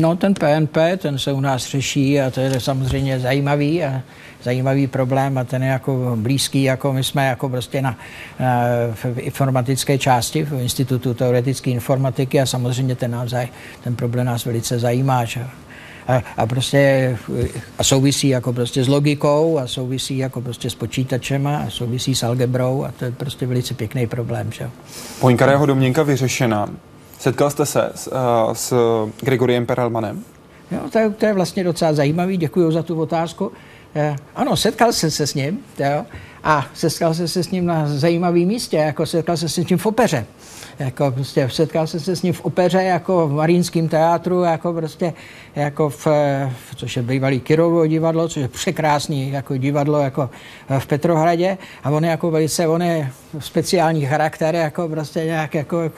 No, 0.00 0.16
ten 0.16 0.34
PNP, 0.34 0.76
ten 0.96 1.18
se 1.18 1.32
u 1.32 1.40
nás 1.40 1.66
řeší 1.66 2.20
a 2.20 2.30
to 2.30 2.40
je 2.40 2.60
samozřejmě 2.60 3.20
zajímavý 3.20 3.84
a 3.84 4.02
zajímavý 4.42 4.86
problém 4.86 5.38
a 5.38 5.44
ten 5.44 5.62
je 5.62 5.68
jako 5.68 6.12
blízký, 6.16 6.62
jako 6.62 6.92
my 6.92 7.04
jsme 7.04 7.26
jako 7.26 7.48
prostě 7.48 7.82
na, 7.82 7.98
na 8.40 8.62
v 8.94 9.18
informatické 9.18 9.98
části 9.98 10.44
v 10.44 10.52
Institutu 10.52 11.14
teoretické 11.14 11.70
informatiky 11.70 12.40
a 12.40 12.46
samozřejmě 12.46 12.94
ten, 12.94 13.10
nás, 13.10 13.34
ten 13.84 13.96
problém 13.96 14.26
nás 14.26 14.44
velice 14.44 14.78
zajímá. 14.78 15.24
Že? 15.24 15.40
A, 16.08 16.22
a 16.36 16.46
prostě 16.46 17.16
a 17.78 17.84
souvisí 17.84 18.28
jako 18.28 18.52
prostě 18.52 18.84
s 18.84 18.88
logikou 18.88 19.58
a 19.58 19.66
souvisí 19.66 20.18
jako 20.18 20.40
prostě 20.40 20.70
s 20.70 20.74
počítačema 20.74 21.56
a 21.56 21.70
souvisí 21.70 22.14
s 22.14 22.22
algebrou 22.22 22.84
a 22.84 22.92
to 22.92 23.04
je 23.04 23.10
prostě 23.10 23.46
velice 23.46 23.74
pěkný 23.74 24.06
problém. 24.06 24.52
Že? 24.52 24.70
Poincarého 25.20 25.66
domněnka 25.66 26.02
vyřešena. 26.02 26.68
Setkal 27.26 27.50
jste 27.50 27.66
se 27.66 27.90
s, 27.94 28.12
uh, 28.12 28.52
s 28.52 28.74
Gregoriem 29.20 29.66
Perelmanem? 29.66 30.24
Jo, 30.70 30.78
to, 30.92 30.98
je, 30.98 31.10
to 31.10 31.26
je 31.26 31.32
vlastně 31.32 31.64
docela 31.64 31.92
zajímavý, 31.92 32.36
děkuji 32.36 32.70
za 32.70 32.82
tu 32.82 33.00
otázku. 33.00 33.52
Eh, 33.94 34.16
ano, 34.36 34.56
setkal 34.56 34.92
jsem 34.92 35.10
se 35.10 35.26
s 35.26 35.34
ním 35.34 35.58
jo, 35.78 36.06
a 36.46 36.66
setkal 36.74 37.14
jsem 37.14 37.28
se 37.28 37.42
s 37.42 37.50
ním 37.50 37.66
na 37.66 37.82
zajímavém 37.86 38.44
místě, 38.44 38.76
jako 38.76 39.06
setkal 39.06 39.36
jsem 39.36 39.48
se 39.48 39.64
s 39.64 39.68
ním 39.68 39.78
v 39.78 39.86
opeře. 39.86 40.26
Jako 40.78 41.10
prostě 41.10 41.48
setkal 41.52 41.86
jsem 41.86 42.00
se 42.00 42.16
s 42.16 42.22
ním 42.22 42.32
v 42.32 42.40
opeře, 42.40 42.82
jako 42.82 43.28
v 43.28 43.32
Marínském 43.32 43.88
teátru, 43.88 44.42
jako 44.42 44.72
prostě, 44.72 45.12
jako 45.56 45.90
v, 45.90 46.06
v 46.70 46.74
což 46.76 46.96
je 46.96 47.02
bývalý 47.02 47.40
Kirovo 47.40 47.86
divadlo, 47.86 48.28
což 48.28 48.42
je 48.42 48.48
překrásný 48.48 49.30
jako 49.30 49.56
divadlo 49.56 49.98
jako 49.98 50.30
v 50.78 50.86
Petrohradě 50.86 51.58
a 51.84 51.90
on 51.90 52.04
je 52.04 52.10
jako 52.10 52.30
velice, 52.30 52.68
on 52.68 52.82
je 52.82 53.10
speciální 53.38 54.06
charakter, 54.06 54.54
jako 54.54 54.88
prostě 54.88 55.24
nějak 55.24 55.54
jako, 55.54 55.90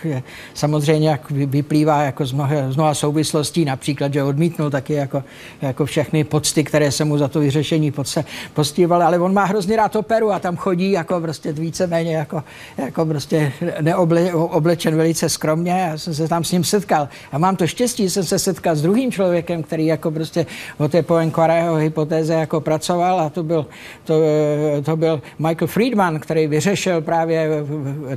samozřejmě 0.54 1.08
jak 1.08 1.30
vyplývá 1.30 2.02
jako 2.02 2.26
z 2.26 2.32
mnoha, 2.32 2.54
z 2.68 2.76
mnoha 2.76 2.94
souvislostí, 2.94 3.64
například, 3.64 4.12
že 4.12 4.22
odmítnul 4.22 4.70
taky 4.70 4.92
jako, 4.92 5.24
jako 5.62 5.86
všechny 5.86 6.24
pocty, 6.24 6.64
které 6.64 6.92
se 6.92 7.04
mu 7.04 7.18
za 7.18 7.28
to 7.28 7.40
vyřešení 7.40 7.92
postívaly, 8.54 9.04
ale 9.04 9.18
on 9.18 9.34
má 9.34 9.44
hrozně 9.44 9.76
rád 9.76 9.96
operu 9.96 10.32
a 10.32 10.37
tam 10.38 10.56
chodí 10.56 10.90
jako 10.90 11.20
prostě 11.20 11.52
víceméně 11.52 12.16
jako, 12.16 12.44
jako 12.78 13.06
prostě 13.06 13.52
neoble, 13.80 14.32
oblečen 14.32 14.96
velice 14.96 15.28
skromně. 15.28 15.72
Já 15.72 15.98
jsem 15.98 16.14
se 16.14 16.28
tam 16.28 16.44
s 16.44 16.52
ním 16.52 16.64
setkal. 16.64 17.08
A 17.32 17.38
mám 17.38 17.56
to 17.56 17.66
štěstí, 17.66 18.02
že 18.02 18.10
jsem 18.10 18.24
se 18.24 18.38
setkal 18.38 18.76
s 18.76 18.82
druhým 18.82 19.12
člověkem, 19.12 19.62
který 19.62 19.86
jako 19.86 20.10
prostě 20.10 20.46
o 20.78 20.88
té 20.88 21.02
Poincarého 21.02 21.74
hypotéze 21.74 22.34
jako 22.34 22.60
pracoval 22.60 23.20
a 23.20 23.28
to 23.28 23.42
byl, 23.42 23.66
to, 24.04 24.14
to 24.84 24.96
byl 24.96 25.22
Michael 25.38 25.66
Friedman, 25.66 26.20
který 26.20 26.46
vyřešil 26.46 27.00
právě 27.00 27.48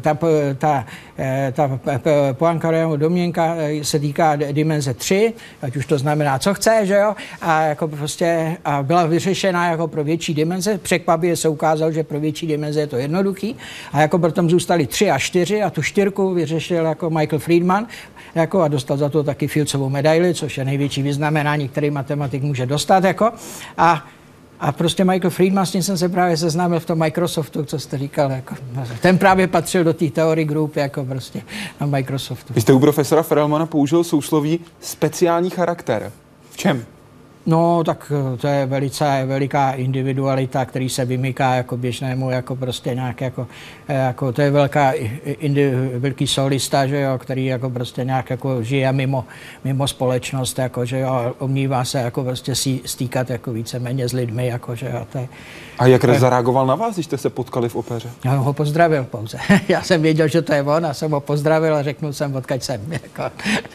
ta, 0.01 0.17
ta, 0.57 0.87
ta 1.51 1.79
Poincarého 2.33 2.97
domněnka 2.97 3.55
se 3.81 3.99
týká 3.99 4.35
dimenze 4.35 4.93
3, 4.93 5.33
ať 5.61 5.75
už 5.75 5.85
to 5.85 5.97
znamená, 5.97 6.39
co 6.39 6.53
chce, 6.53 6.81
že 6.83 6.95
jo, 6.95 7.15
a 7.41 7.61
jako 7.61 7.87
prostě 7.87 8.57
a 8.65 8.83
byla 8.83 9.05
vyřešena 9.05 9.69
jako 9.71 9.87
pro 9.87 10.03
větší 10.03 10.33
dimenze. 10.33 10.77
Překvapivě 10.77 11.35
se 11.35 11.49
ukázalo, 11.49 11.91
že 11.91 12.03
pro 12.11 12.19
větší 12.19 12.47
dimenze 12.47 12.79
je 12.79 12.87
to 12.87 12.97
jednoduchý 12.97 13.55
a 13.91 14.01
jako 14.01 14.19
potom 14.19 14.49
zůstali 14.49 14.87
3 14.87 15.11
a 15.11 15.19
4 15.19 15.63
a 15.63 15.69
tu 15.69 15.81
čtyřku 15.81 16.33
vyřešil 16.33 16.85
jako 16.85 17.09
Michael 17.09 17.39
Friedman 17.39 17.87
jako 18.35 18.61
a 18.61 18.67
dostal 18.67 18.97
za 18.97 19.09
to 19.09 19.23
taky 19.23 19.47
Fieldsovu 19.47 19.89
medaili, 19.89 20.33
což 20.33 20.57
je 20.57 20.65
největší 20.65 21.01
vyznamenání, 21.03 21.69
který 21.69 21.91
matematik 21.91 22.43
může 22.43 22.65
dostat. 22.65 23.03
Jako, 23.03 23.31
a 23.77 24.05
a 24.59 24.71
prostě 24.71 25.05
Michael 25.05 25.29
Friedman, 25.29 25.65
s 25.65 25.71
tím 25.71 25.83
jsem 25.83 25.97
se 25.97 26.09
právě 26.09 26.37
seznámil 26.37 26.79
v 26.79 26.85
tom 26.85 26.99
Microsoftu, 26.99 27.65
co 27.65 27.79
jste 27.79 27.97
říkal. 27.97 28.31
Jako, 28.31 28.55
ten 29.01 29.17
právě 29.17 29.47
patřil 29.47 29.83
do 29.83 29.93
té 29.93 30.09
teorie 30.09 30.45
group, 30.45 30.75
jako 30.75 31.05
prostě 31.05 31.41
na 31.81 31.87
Microsoftu. 31.87 32.53
Vy 32.53 32.61
jste 32.61 32.73
u 32.73 32.79
profesora 32.79 33.23
Ferelmana 33.23 33.65
použil 33.65 34.03
sousloví 34.03 34.59
speciální 34.81 35.49
charakter. 35.49 36.11
V 36.51 36.57
čem? 36.57 36.85
No, 37.45 37.83
tak 37.83 38.11
eh, 38.33 38.37
to 38.37 38.47
je 38.47 38.65
velice 38.65 39.25
veliká 39.25 39.71
individualita, 39.71 40.65
který 40.65 40.89
se 40.89 41.05
vymyká 41.05 41.53
jako 41.55 41.77
běžnému, 41.77 42.29
jako 42.29 42.55
prostě 42.55 42.95
nějak 42.95 43.21
jako, 43.21 43.47
eh, 43.87 43.93
jako 43.93 44.31
to 44.31 44.41
je 44.41 44.51
velká, 44.51 44.91
indi, 45.25 45.71
velký 45.97 46.27
solista, 46.27 46.87
že 46.87 47.01
jo, 47.01 47.17
který 47.17 47.45
jako 47.45 47.69
prostě 47.69 48.03
nějak 48.03 48.29
jako 48.29 48.63
žije 48.63 48.91
mimo, 48.91 49.25
mimo 49.63 49.87
společnost, 49.87 50.59
jako, 50.59 50.85
že 50.85 50.99
jo, 50.99 51.33
omnívá 51.39 51.85
se 51.85 51.99
jako 51.99 52.23
prostě 52.23 52.55
stýkat 52.85 53.29
jako 53.29 53.53
víceméně 53.53 54.07
s 54.07 54.13
lidmi, 54.13 54.47
jako, 54.47 54.75
že 54.75 54.85
jo, 54.93 55.07
to 55.11 55.17
je, 55.17 55.27
a 55.81 55.87
jak 55.87 56.01
tak... 56.01 56.19
zareagoval 56.19 56.67
na 56.67 56.75
vás, 56.75 56.93
když 56.93 57.05
jste 57.05 57.17
se 57.17 57.29
potkali 57.29 57.69
v 57.69 57.75
opeře? 57.75 58.09
Já 58.25 58.35
ho 58.35 58.53
pozdravil 58.53 59.03
pouze. 59.03 59.37
Já 59.67 59.81
jsem 59.81 60.01
věděl, 60.01 60.27
že 60.27 60.41
to 60.41 60.53
je 60.53 60.63
on 60.63 60.85
a 60.85 60.93
jsem 60.93 61.11
ho 61.11 61.19
pozdravil 61.19 61.75
a 61.75 61.83
řekl 61.83 62.13
jsem, 62.13 62.35
odkaď 62.35 62.63
jsem. 62.63 62.81
Jako, 62.91 63.23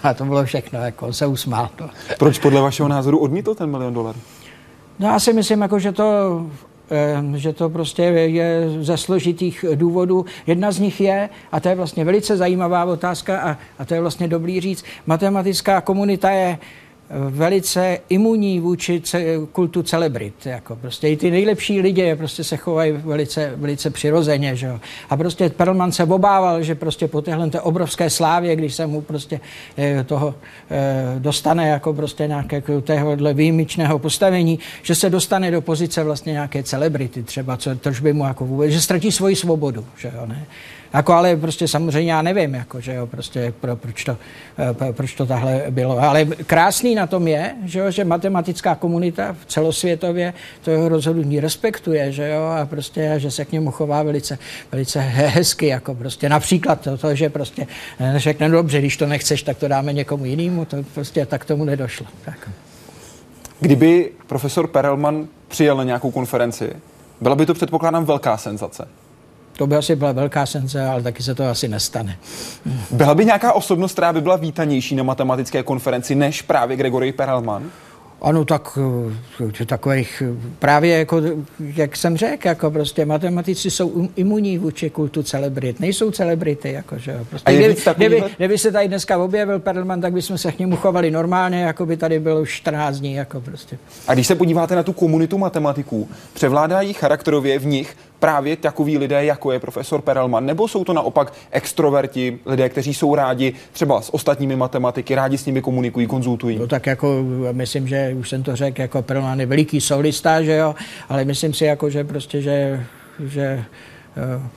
a 0.03 0.15
to 0.15 0.25
bylo 0.25 0.45
všechno, 0.45 0.81
jako, 0.81 1.07
on 1.07 1.13
se 1.13 1.27
usmál. 1.27 1.71
To. 1.77 1.89
Proč 2.19 2.39
podle 2.39 2.61
vašeho 2.61 2.89
názoru 2.89 3.19
odmítl 3.19 3.55
ten 3.55 3.71
milion 3.71 3.95
dolarů? 3.95 4.19
No 4.99 5.09
já 5.09 5.21
si 5.21 5.33
myslím, 5.33 5.63
jako, 5.63 5.79
že 5.79 5.93
to 5.93 6.47
eh, 6.91 7.39
že 7.39 7.53
to 7.53 7.71
prostě 7.71 8.03
je 8.03 8.69
ze 8.81 8.97
složitých 8.97 9.65
důvodů. 9.75 10.25
Jedna 10.47 10.73
z 10.73 10.79
nich 10.79 11.01
je, 11.01 11.29
a 11.53 11.61
to 11.61 11.69
je 11.69 11.75
vlastně 11.75 12.05
velice 12.05 12.37
zajímavá 12.37 12.85
otázka 12.85 13.41
a, 13.41 13.57
a 13.79 13.85
to 13.85 13.95
je 13.95 14.01
vlastně 14.01 14.29
dobrý 14.29 14.61
říct, 14.61 14.85
matematická 15.07 15.81
komunita 15.81 16.31
je 16.31 16.59
velice 17.11 17.99
imunní 18.09 18.61
vůči 18.61 19.03
kultu 19.53 19.83
celebrit. 19.83 20.47
Jako 20.47 20.77
prostě 20.77 21.09
i 21.09 21.17
ty 21.17 21.31
nejlepší 21.31 21.81
lidi 21.81 22.15
prostě 22.15 22.45
se 22.45 22.57
chovají 22.57 22.93
velice, 22.93 23.53
velice 23.57 23.91
přirozeně. 23.91 24.57
Že? 24.57 24.71
A 25.11 25.17
prostě 25.17 25.51
Perlman 25.51 25.93
se 25.93 26.05
obával, 26.05 26.63
že 26.63 26.75
prostě 26.75 27.09
po 27.09 27.23
téhle 27.23 27.51
té 27.51 27.61
obrovské 27.61 28.11
slávě, 28.11 28.57
když 28.57 28.75
se 28.75 28.87
mu 28.87 29.01
prostě 29.01 29.41
eh, 29.79 30.05
toho 30.05 30.35
eh, 30.71 31.15
dostane 31.19 31.69
jako 31.69 31.95
prostě 31.95 32.27
nějaké 32.27 32.63
téhohle 32.83 33.35
výjimečného 33.35 33.99
postavení, 33.99 34.59
že 34.83 34.95
se 34.95 35.11
dostane 35.11 35.51
do 35.51 35.61
pozice 35.61 36.05
vlastně 36.05 36.33
nějaké 36.33 36.63
celebrity 36.63 37.23
třeba, 37.23 37.57
co, 37.57 37.77
tož 37.77 38.01
by 38.01 38.13
mu 38.13 38.25
jako 38.25 38.45
vůbec, 38.45 38.71
že 38.71 38.81
ztratí 38.81 39.13
svoji 39.13 39.37
svobodu. 39.37 39.85
Že 39.97 40.13
jo, 40.15 40.27
ne? 40.27 40.47
Jako 40.97 41.13
ale 41.13 41.37
prostě 41.37 41.69
samozřejmě 41.69 42.13
já 42.13 42.23
nevím, 42.23 42.55
jako, 42.55 42.81
že 42.81 42.95
jo, 42.95 43.07
prostě 43.07 43.55
pro, 43.61 43.77
proč, 43.77 44.05
to, 44.05 44.17
eh, 44.59 44.93
proč 44.93 45.15
to 45.15 45.27
tahle 45.27 45.65
bylo. 45.71 45.99
Ale 45.99 46.25
krásný 46.25 46.95
na 46.95 47.07
tom 47.07 47.29
je, 47.29 47.55
že, 47.65 47.79
jo, 47.79 47.91
že 47.91 48.05
matematická 48.05 48.75
komunita 48.75 49.37
v 49.41 49.47
celosvětově 49.47 50.35
to 50.63 50.71
jeho 50.71 50.89
rozhodnutí 50.89 51.41
respektuje, 51.41 52.13
že 52.13 52.29
jo, 52.29 52.43
a 52.43 52.67
prostě, 52.67 53.15
že 53.17 53.31
se 53.31 53.45
k 53.45 53.53
němu 53.53 53.71
chová 53.71 54.03
velice, 54.03 54.39
velice 54.73 55.01
hezky, 55.01 55.67
jako 55.67 55.95
prostě 55.95 56.29
například 56.29 56.81
to, 56.81 56.99
to 56.99 57.15
že 57.15 57.31
prostě 57.31 57.67
eh, 58.01 58.15
řekne, 58.17 58.49
dobře, 58.49 58.79
když 58.79 58.97
to 58.97 59.07
nechceš, 59.07 59.43
tak 59.43 59.57
to 59.57 59.69
dáme 59.69 59.93
někomu 59.93 60.25
jinému, 60.25 60.65
to 60.65 60.77
prostě 60.95 61.27
tak 61.27 61.45
tomu 61.45 61.65
nedošlo. 61.65 62.07
Tak. 62.25 62.51
Kdyby 63.61 64.11
profesor 64.27 64.67
Perelman 64.67 65.29
přijel 65.49 65.77
na 65.77 65.85
nějakou 65.85 66.11
konferenci, 66.11 66.73
byla 67.21 67.35
by 67.35 67.47
to 67.47 67.55
předpokládám 67.55 68.05
velká 68.05 68.37
senzace. 68.37 68.89
To 69.57 69.67
by 69.67 69.77
asi 69.77 69.97
byla 69.97 70.13
velká 70.13 70.47
sence, 70.47 70.87
ale 70.87 71.03
taky 71.03 71.23
se 71.23 71.35
to 71.35 71.45
asi 71.45 71.69
nestane. 71.69 72.19
Byla 72.91 73.15
by 73.15 73.25
nějaká 73.25 73.53
osobnost, 73.53 73.93
která 73.93 74.13
by 74.13 74.21
byla 74.21 74.37
vítanější 74.37 74.95
na 74.95 75.03
matematické 75.03 75.63
konferenci 75.63 76.15
než 76.15 76.43
právě 76.43 76.77
Gregory 76.77 77.13
Perelman? 77.13 77.71
Ano, 78.23 78.45
tak 78.45 78.79
eh, 79.61 79.65
takových 79.67 80.23
eh, 80.27 80.51
právě 80.59 80.99
jako, 80.99 81.23
jak 81.61 81.97
jsem 81.97 82.17
řekl, 82.17 82.49
jako 82.49 82.71
prostě 82.71 83.05
matematici 83.05 83.71
jsou 83.71 84.09
imunní 84.17 84.59
vůči 84.59 84.91
kultu 84.91 85.23
celebrit, 85.23 85.81
nejsou 85.81 86.11
celebrity, 86.11 86.73
jako, 86.73 86.99
že. 86.99 87.21
Prostě, 87.31 87.53
kdyby, 87.53 87.77
kdyby, 87.97 88.23
kdyby, 88.37 88.59
se 88.59 88.73
tady 88.73 88.89
dneska 88.89 89.19
objevil 89.19 89.59
Perlman, 89.59 90.01
tak 90.01 90.13
bychom 90.13 90.39
se 90.39 90.53
k 90.53 90.59
němu 90.59 90.77
chovali 90.77 91.11
normálně, 91.11 91.63
jako 91.63 91.87
by 91.87 91.97
tady 91.97 92.21
bylo 92.21 92.41
už 92.41 92.51
14 92.51 92.97
dní, 92.97 93.15
jako 93.15 93.41
prostě. 93.41 93.79
A 94.09 94.15
když 94.15 94.27
se 94.27 94.35
podíváte 94.35 94.77
na 94.77 94.83
tu 94.83 94.93
komunitu 94.93 95.39
matematiků, 95.39 96.09
převládají 96.35 96.93
charakterově 96.93 97.59
v 97.59 97.67
nich 97.67 97.97
právě 98.19 98.57
takový 98.57 98.99
lidé, 98.99 99.25
jako 99.25 99.53
je 99.53 99.59
profesor 99.59 100.03
Perelman, 100.03 100.47
nebo 100.47 100.69
jsou 100.69 100.85
to 100.85 100.93
naopak 100.93 101.33
extroverti, 101.51 102.39
lidé, 102.47 102.69
kteří 102.69 102.95
jsou 102.95 103.15
rádi 103.15 103.53
třeba 103.73 104.01
s 104.01 104.15
ostatními 104.15 104.57
matematiky, 104.57 105.15
rádi 105.15 105.39
s 105.39 105.47
nimi 105.47 105.63
komunikují, 105.63 106.07
konzultují? 106.07 106.59
No 106.59 106.67
tak 106.67 106.87
jako 106.87 107.25
myslím, 107.53 107.89
že 107.89 108.15
už 108.19 108.29
jsem 108.29 108.43
to 108.43 108.57
řekl, 108.57 108.81
jako 108.81 109.03
Perelman 109.03 109.41
je 109.41 109.47
veliký 109.47 109.81
solista, 109.81 110.43
že 110.43 110.57
jo, 110.57 110.75
ale 111.09 111.25
myslím 111.25 111.55
si 111.55 111.65
jako, 111.65 111.91
že 111.91 112.05
prostě, 112.05 112.43
že, 112.43 112.87
že 113.27 113.65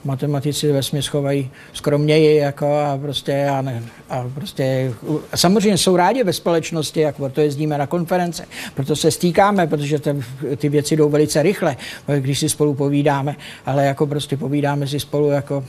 matematici 0.04 0.72
ve 0.72 0.82
směs 0.82 1.06
chovají 1.06 1.50
skromněji 1.72 2.36
jako 2.36 2.78
a 2.78 2.98
prostě, 2.98 3.46
a, 3.46 3.62
ne, 3.62 3.82
a 4.10 4.24
prostě 4.34 4.94
a 5.32 5.36
samozřejmě 5.36 5.78
jsou 5.78 5.96
rádi 5.96 6.24
ve 6.24 6.32
společnosti, 6.32 7.00
jako 7.00 7.22
proto 7.22 7.40
jezdíme 7.40 7.78
na 7.78 7.86
konference, 7.86 8.46
proto 8.74 8.96
se 8.96 9.10
stýkáme, 9.10 9.66
protože 9.66 9.98
ty, 9.98 10.10
ty 10.56 10.68
věci 10.68 10.96
jdou 10.96 11.08
velice 11.08 11.42
rychle, 11.42 11.76
když 12.18 12.38
si 12.38 12.48
spolu 12.48 12.74
povídáme, 12.74 13.36
ale 13.66 13.86
jako 13.86 14.06
prostě 14.06 14.36
povídáme 14.36 14.86
si 14.86 15.00
spolu 15.00 15.30
jako, 15.30 15.64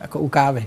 jako 0.00 0.18
u 0.18 0.28
kávy. 0.28 0.66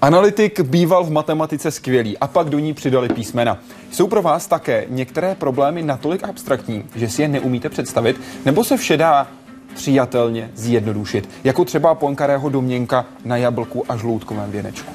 Analytik 0.00 0.60
býval 0.60 1.04
v 1.04 1.10
matematice 1.10 1.70
skvělý 1.70 2.18
a 2.18 2.26
pak 2.26 2.48
do 2.48 2.58
ní 2.58 2.74
přidali 2.74 3.08
písmena. 3.08 3.58
Jsou 3.90 4.06
pro 4.06 4.22
vás 4.22 4.46
také 4.46 4.86
některé 4.88 5.34
problémy 5.34 5.82
natolik 5.82 6.24
abstraktní, 6.24 6.84
že 6.94 7.08
si 7.08 7.22
je 7.22 7.28
neumíte 7.28 7.68
představit, 7.68 8.20
nebo 8.44 8.64
se 8.64 8.76
vše 8.76 8.96
dá 8.96 9.28
přijatelně 9.74 10.50
zjednodušit, 10.54 11.28
jako 11.44 11.64
třeba 11.64 11.94
Poincarého 11.94 12.48
domněnka 12.48 13.06
na 13.24 13.36
jablku 13.36 13.84
a 13.88 13.96
žloutkovém 13.96 14.50
věnečku? 14.50 14.92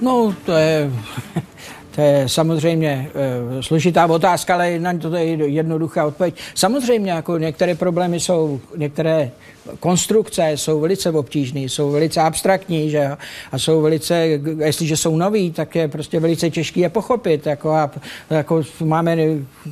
No, 0.00 0.34
to 0.44 0.52
je, 0.52 0.90
to 1.96 2.02
je 2.02 2.28
samozřejmě 2.28 3.10
e, 3.58 3.62
složitá 3.62 4.06
otázka, 4.06 4.54
ale 4.54 4.78
na 4.78 4.98
to 4.98 5.14
je 5.14 5.48
jednoduchá 5.48 6.06
odpověď. 6.06 6.34
Samozřejmě, 6.54 7.12
jako 7.12 7.38
některé 7.38 7.74
problémy 7.74 8.20
jsou, 8.20 8.60
některé 8.76 9.30
konstrukce 9.80 10.52
jsou 10.54 10.80
velice 10.80 11.10
obtížné, 11.10 11.60
jsou 11.60 11.90
velice 11.90 12.20
abstraktní, 12.20 12.90
že 12.90 12.98
jo? 12.98 13.16
a 13.52 13.58
jsou 13.58 13.80
velice, 13.80 14.14
jestliže 14.64 14.96
jsou 14.96 15.16
noví, 15.16 15.50
tak 15.50 15.74
je 15.74 15.88
prostě 15.88 16.20
velice 16.20 16.50
těžké 16.50 16.80
je 16.80 16.88
pochopit. 16.88 17.46
Jako, 17.46 17.70
a, 17.70 17.90
jako 18.30 18.62
máme, 18.84 19.16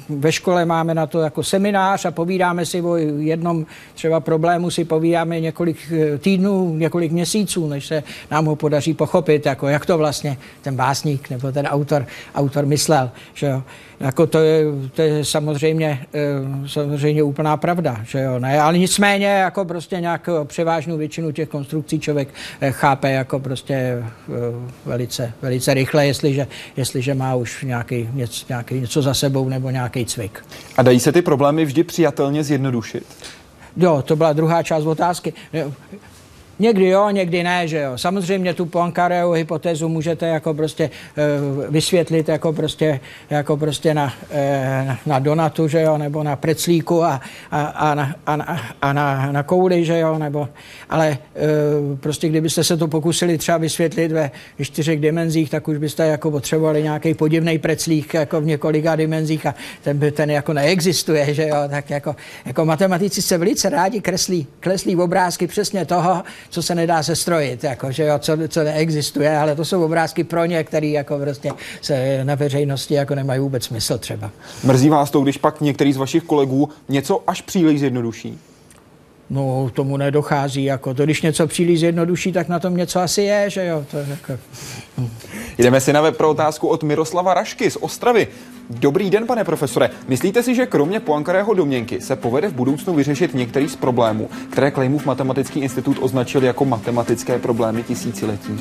ve 0.08 0.32
škole 0.32 0.64
máme 0.64 0.94
na 0.94 1.06
to 1.06 1.20
jako 1.20 1.42
seminář 1.42 2.04
a 2.04 2.10
povídáme 2.10 2.66
si 2.66 2.82
o 2.82 2.96
jednom 2.96 3.66
třeba 3.94 4.20
problému, 4.20 4.70
si 4.70 4.84
povídáme 4.84 5.40
několik 5.40 5.92
eh, 5.92 6.18
týdnů, 6.18 6.76
několik 6.76 7.12
měsíců, 7.12 7.68
než 7.68 7.87
se 7.87 8.02
nám 8.30 8.46
ho 8.46 8.56
podaří 8.56 8.94
pochopit, 8.94 9.46
jako 9.46 9.68
jak 9.68 9.87
to 9.87 9.98
vlastně 9.98 10.37
ten 10.62 10.76
básník 10.76 11.30
nebo 11.30 11.52
ten 11.52 11.66
autor, 11.66 12.06
autor 12.35 12.66
myslel. 12.66 13.11
Že 13.35 13.46
jo? 13.46 13.62
Jako 14.00 14.27
to, 14.27 14.38
je, 14.38 14.64
to 14.94 15.03
je 15.03 15.24
samozřejmě, 15.24 16.07
eh, 16.14 16.68
samozřejmě 16.68 17.22
úplná 17.22 17.57
pravda, 17.57 18.00
že 18.05 18.20
jo, 18.20 18.38
ne? 18.38 18.61
ale 18.61 18.79
nicméně 18.79 19.27
jako 19.27 19.64
prostě 19.64 20.00
nějakou 20.00 20.44
převážnou 20.44 20.96
většinu 20.96 21.33
těch 21.33 21.48
konstrukcí 21.48 22.00
člověk 22.00 22.29
eh, 22.61 22.72
chápe 22.72 23.11
jako 23.11 23.38
prostě 23.38 23.74
eh, 23.74 24.03
velice, 24.85 25.33
velice 25.42 25.74
rychle, 25.74 26.07
jestliže, 26.07 26.46
jestliže 26.77 27.14
má 27.14 27.35
už 27.35 27.62
nějaký, 27.62 28.09
něco, 28.12 28.44
nějaký, 28.48 28.81
něco 28.81 29.03
za 29.03 29.14
sebou 29.14 29.48
nebo 29.48 29.70
nějaký 29.70 30.07
cvik. 30.07 30.44
A 30.77 30.83
dají 30.83 31.00
se 31.00 31.12
ty 31.12 31.22
problémy 31.22 31.64
vždy 31.64 31.85
přijatelně 31.85 32.44
zjednodušit? 32.44 33.07
Jo, 33.77 34.03
to 34.03 34.16
byla 34.16 34.33
druhá 34.33 34.62
část 34.62 34.85
otázky. 34.85 35.33
Někdy 36.59 36.88
jo, 36.88 37.11
někdy 37.11 37.43
ne, 37.43 37.69
že 37.69 37.81
jo. 37.81 37.99
Samozřejmě 37.99 38.55
tu 38.55 38.67
Poincaréovu 38.67 39.33
hypotézu 39.33 39.88
můžete 39.88 40.27
jako 40.27 40.55
prostě 40.55 40.85
e, 40.85 40.90
vysvětlit 41.71 42.29
jako 42.29 42.53
prostě, 42.53 43.01
jako 43.31 43.57
prostě 43.57 43.95
na, 43.95 44.14
e, 44.31 44.97
na 45.07 45.19
donatu, 45.19 45.69
že 45.69 45.81
jo, 45.81 45.99
nebo 45.99 46.23
na 46.23 46.37
preclíku 46.37 47.05
a, 47.05 47.21
a, 47.51 47.62
a, 47.62 47.95
na, 47.95 48.14
a, 48.27 48.61
a 48.83 48.93
na, 48.93 49.33
na 49.33 49.43
kouli, 49.43 49.85
že 49.85 49.99
jo, 49.99 50.19
nebo, 50.19 50.49
ale 50.90 51.09
e, 51.09 51.19
prostě 51.97 52.29
kdybyste 52.29 52.64
se 52.64 52.77
to 52.77 52.88
pokusili 52.88 53.38
třeba 53.38 53.59
vysvětlit 53.59 54.12
ve 54.12 54.31
čtyřech 54.62 55.01
dimenzích, 55.01 55.51
tak 55.51 55.69
už 55.69 55.79
byste 55.79 56.07
jako 56.07 56.31
potřebovali 56.31 56.83
nějaký 56.83 57.14
podivný 57.14 57.59
preclík 57.59 58.14
jako 58.14 58.40
v 58.40 58.47
několika 58.47 58.97
dimenzích 58.97 59.47
a 59.47 59.55
ten, 59.83 60.01
ten 60.12 60.31
jako 60.31 60.53
neexistuje, 60.53 61.35
že 61.35 61.49
jo, 61.49 61.57
tak 61.71 61.90
jako, 61.90 62.17
jako 62.47 62.64
matematici 62.64 63.23
se 63.23 63.38
velice 63.38 63.69
rádi 63.71 64.01
kreslí, 64.01 64.47
kreslí 64.61 64.97
obrázky 64.97 65.47
přesně 65.47 65.85
toho, 65.85 66.23
co 66.50 66.62
se 66.62 66.74
nedá 66.74 67.02
sestrojit, 67.02 67.64
jako, 67.64 67.92
že 67.92 68.04
jo, 68.04 68.18
co, 68.18 68.37
co 68.48 68.64
neexistuje, 68.64 69.37
ale 69.37 69.57
to 69.57 69.64
jsou 69.64 69.85
obrázky 69.85 70.24
pro 70.24 70.44
ně, 70.44 70.64
který 70.64 70.92
jako 70.92 71.18
prostě 71.18 71.50
se 71.80 72.24
na 72.24 72.35
veřejnosti 72.35 72.94
jako 72.94 73.14
nemají 73.14 73.40
vůbec 73.40 73.64
smysl 73.64 73.98
třeba. 73.98 74.30
Mrzí 74.64 74.88
vás 74.88 75.11
to, 75.11 75.20
když 75.20 75.38
pak 75.38 75.61
některý 75.61 75.92
z 75.92 75.96
vašich 75.96 76.22
kolegů 76.22 76.68
něco 76.88 77.22
až 77.26 77.42
příliš 77.42 77.80
zjednoduší? 77.80 78.38
No, 79.30 79.70
tomu 79.74 79.96
nedochází. 79.96 80.64
Jako 80.64 80.94
to, 80.94 81.04
když 81.04 81.22
něco 81.22 81.46
příliš 81.46 81.80
zjednoduší, 81.80 82.32
tak 82.32 82.48
na 82.48 82.58
tom 82.58 82.76
něco 82.76 83.00
asi 83.00 83.22
je, 83.22 83.50
že 83.50 83.66
jo. 83.66 83.84
To, 83.90 83.96
jako... 83.96 84.38
Jdeme 85.58 85.80
si 85.80 85.92
na 85.92 86.00
web 86.00 86.16
pro 86.16 86.30
otázku 86.30 86.68
od 86.68 86.82
Miroslava 86.82 87.34
Rašky 87.34 87.70
z 87.70 87.76
Ostravy. 87.76 88.28
Dobrý 88.70 89.10
den, 89.10 89.26
pane 89.26 89.44
profesore. 89.44 89.90
Myslíte 90.08 90.42
si, 90.42 90.54
že 90.54 90.66
kromě 90.66 91.00
Poincarého 91.00 91.54
domněnky 91.54 92.00
se 92.00 92.16
povede 92.16 92.48
v 92.48 92.54
budoucnu 92.54 92.94
vyřešit 92.94 93.34
některý 93.34 93.68
z 93.68 93.76
problémů, 93.76 94.28
které 94.50 94.70
Klejmův 94.70 95.06
matematický 95.06 95.60
institut 95.60 95.96
označil 96.00 96.44
jako 96.44 96.64
matematické 96.64 97.38
problémy 97.38 97.82
tisíciletí? 97.82 98.60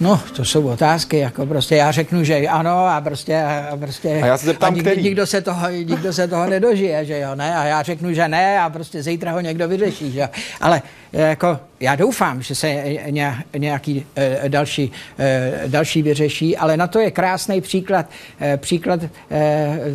No, 0.00 0.20
to 0.36 0.44
jsou 0.44 0.68
otázky, 0.68 1.18
jako 1.18 1.46
prostě 1.46 1.76
já 1.76 1.90
řeknu, 1.90 2.24
že 2.24 2.36
ano 2.36 2.86
a 2.86 3.00
prostě, 3.00 3.42
a 3.42 3.76
prostě 3.76 4.20
a 4.22 4.26
já 4.26 4.38
se 4.38 4.46
zeptám, 4.46 4.72
a 4.72 4.76
nikdo, 4.76 4.94
nikdo, 4.94 5.26
se 5.26 5.40
toho, 5.40 5.70
nikdo 5.70 6.12
se 6.12 6.28
toho 6.28 6.46
nedožije, 6.46 7.04
že 7.04 7.18
jo, 7.18 7.34
ne, 7.34 7.56
a 7.56 7.64
já 7.64 7.82
řeknu, 7.82 8.12
že 8.12 8.28
ne 8.28 8.60
a 8.60 8.70
prostě 8.70 9.02
zítra 9.02 9.32
ho 9.32 9.40
někdo 9.40 9.68
vyřeší, 9.68 10.12
že 10.12 10.20
jo. 10.20 10.28
Ale 10.60 10.82
jako 11.12 11.58
já 11.80 11.96
doufám, 11.96 12.42
že 12.42 12.54
se 12.54 12.84
nějaký 13.56 14.06
eh, 14.16 14.48
další, 14.48 14.92
eh, 15.18 15.62
další 15.66 16.02
vyřeší, 16.02 16.56
ale 16.56 16.76
na 16.76 16.86
to 16.86 16.98
je 16.98 17.10
krásný 17.10 17.60
příklad, 17.60 18.06
eh, 18.40 18.56
příklad 18.56 19.00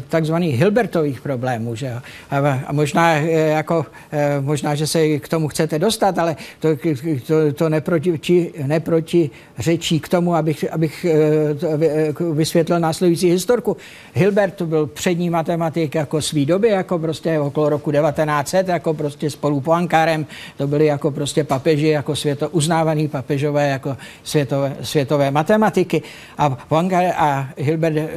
takzvaných 0.10 0.60
Hilbertových 0.60 1.22
problémů. 1.22 1.76
Že? 1.76 1.94
A 2.68 2.74
možná, 2.74 3.12
jako, 3.14 3.86
možná, 4.42 4.76
že 4.76 4.88
se 4.88 5.20
k 5.20 5.28
tomu 5.28 5.48
chcete 5.48 5.80
dostat, 5.80 6.18
ale 6.18 6.36
to, 6.60 6.70
to, 7.28 7.54
to 7.54 7.70
neproti, 7.70 8.52
neproti 8.66 9.30
řečí 9.60 10.00
k 10.00 10.10
tomu, 10.10 10.36
abych, 10.36 10.66
abych 10.72 11.06
vysvětlil 12.34 12.80
následující 12.80 13.30
historku. 13.30 13.78
Hilbert 14.14 14.62
byl 14.62 14.88
přední 14.88 15.30
matematik 15.30 15.96
jako 15.96 16.22
svý 16.22 16.46
doby, 16.46 16.68
jako 16.68 17.00
prostě 17.00 17.40
okolo 17.40 17.70
roku 17.70 17.92
1900, 17.92 18.68
jako 18.68 18.94
prostě 18.94 19.30
spolu 19.30 19.62
Poincarem, 19.62 20.26
to 20.58 20.68
byly 20.68 20.86
jako 20.86 21.12
prostě 21.12 21.44
papi 21.44 21.71
papeži 21.72 21.88
jako 21.88 22.16
světo, 22.16 22.50
uznávaný 22.50 23.08
papežové 23.08 23.70
jako 23.70 23.98
světové, 24.24 24.76
světové 24.82 25.32
matematiky. 25.32 26.02
A 26.38 26.50
Poincar 26.50 27.04
a 27.16 27.48
Hilbert 27.58 27.98
e, 27.98 28.10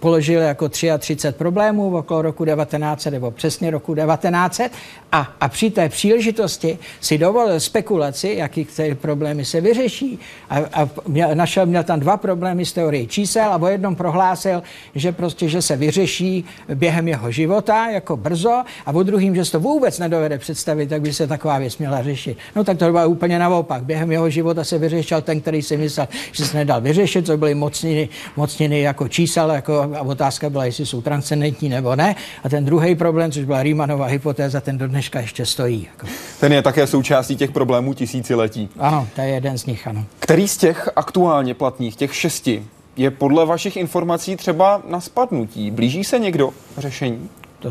položil 0.00 0.40
jako 0.40 0.68
33 0.68 1.32
problémů 1.32 1.96
okolo 1.96 2.22
roku 2.22 2.44
1900 2.44 3.12
nebo 3.12 3.30
přesně 3.30 3.70
roku 3.70 3.94
1900 3.94 4.72
a, 5.12 5.28
a 5.40 5.48
při 5.48 5.70
té 5.70 5.88
příležitosti 5.88 6.78
si 7.00 7.18
dovolil 7.18 7.60
spekulaci, 7.60 8.34
jaký 8.38 8.64
ty 8.64 8.94
problémy 8.94 9.44
se 9.44 9.60
vyřeší. 9.60 10.18
A, 10.50 10.58
a 10.72 10.88
měl, 11.08 11.34
našel, 11.34 11.66
měl 11.66 11.82
tam 11.82 12.00
dva 12.00 12.16
problémy 12.16 12.66
z 12.66 12.72
teorie 12.72 13.06
čísel 13.06 13.52
a 13.52 13.56
o 13.56 13.66
jednom 13.66 13.96
prohlásil, 13.96 14.62
že 14.94 15.12
prostě, 15.12 15.48
že 15.48 15.62
se 15.62 15.76
vyřeší 15.76 16.44
během 16.74 17.08
jeho 17.08 17.30
života 17.30 17.90
jako 17.90 18.16
brzo 18.16 18.62
a 18.86 18.92
o 18.94 19.02
druhým, 19.02 19.34
že 19.34 19.44
se 19.44 19.52
to 19.52 19.60
vůbec 19.60 19.98
nedovede 19.98 20.38
představit, 20.38 20.86
tak 20.86 21.02
by 21.02 21.12
se 21.12 21.26
taková 21.26 21.58
věc 21.58 21.78
měla 21.78 22.02
řešit. 22.02 22.38
No 22.56 22.59
tak 22.64 22.78
to 22.78 22.92
bylo 22.92 23.08
úplně 23.08 23.38
naopak. 23.38 23.84
Během 23.84 24.12
jeho 24.12 24.30
života 24.30 24.64
se 24.64 24.78
vyřešil 24.78 25.22
ten, 25.22 25.40
který 25.40 25.62
si 25.62 25.76
myslel, 25.76 26.08
že 26.32 26.46
se 26.46 26.56
nedal 26.56 26.80
vyřešit, 26.80 27.26
co 27.26 27.36
byly 27.36 27.54
mocniny, 27.54 28.08
mocniny 28.36 28.80
jako 28.80 29.08
čísel, 29.08 29.50
jako, 29.50 29.90
a 29.94 30.00
otázka 30.00 30.50
byla, 30.50 30.64
jestli 30.64 30.86
jsou 30.86 31.02
transcendentní 31.02 31.68
nebo 31.68 31.96
ne. 31.96 32.16
A 32.44 32.48
ten 32.48 32.64
druhý 32.64 32.94
problém, 32.94 33.32
což 33.32 33.44
byla 33.44 33.62
Riemannova 33.62 34.06
hypotéza, 34.06 34.60
ten 34.60 34.78
do 34.78 34.88
dneška 34.88 35.20
ještě 35.20 35.46
stojí. 35.46 35.88
Jako. 35.92 36.06
Ten 36.40 36.52
je 36.52 36.62
také 36.62 36.86
součástí 36.86 37.36
těch 37.36 37.50
problémů 37.50 37.94
tisíciletí. 37.94 38.68
Ano, 38.78 39.08
to 39.14 39.20
je 39.20 39.28
jeden 39.28 39.58
z 39.58 39.66
nich, 39.66 39.86
ano. 39.86 40.04
Který 40.18 40.48
z 40.48 40.56
těch 40.56 40.88
aktuálně 40.96 41.54
platných, 41.54 41.96
těch 41.96 42.14
šesti, 42.14 42.64
je 42.96 43.10
podle 43.10 43.46
vašich 43.46 43.76
informací 43.76 44.36
třeba 44.36 44.82
na 44.88 45.00
spadnutí? 45.00 45.70
Blíží 45.70 46.04
se 46.04 46.18
někdo 46.18 46.50
řešení? 46.78 47.28
To, 47.60 47.70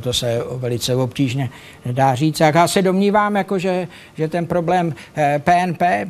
to 0.00 0.12
se 0.12 0.40
velice 0.56 0.96
obtížně 0.96 1.50
dá 1.92 2.14
říct. 2.14 2.40
A 2.40 2.52
já 2.54 2.68
se 2.68 2.82
domnívám, 2.82 3.36
jako 3.36 3.58
že, 3.58 3.88
že 4.14 4.28
ten 4.28 4.46
problém 4.46 4.94
PNP, 5.38 5.82
eh, 5.82 6.08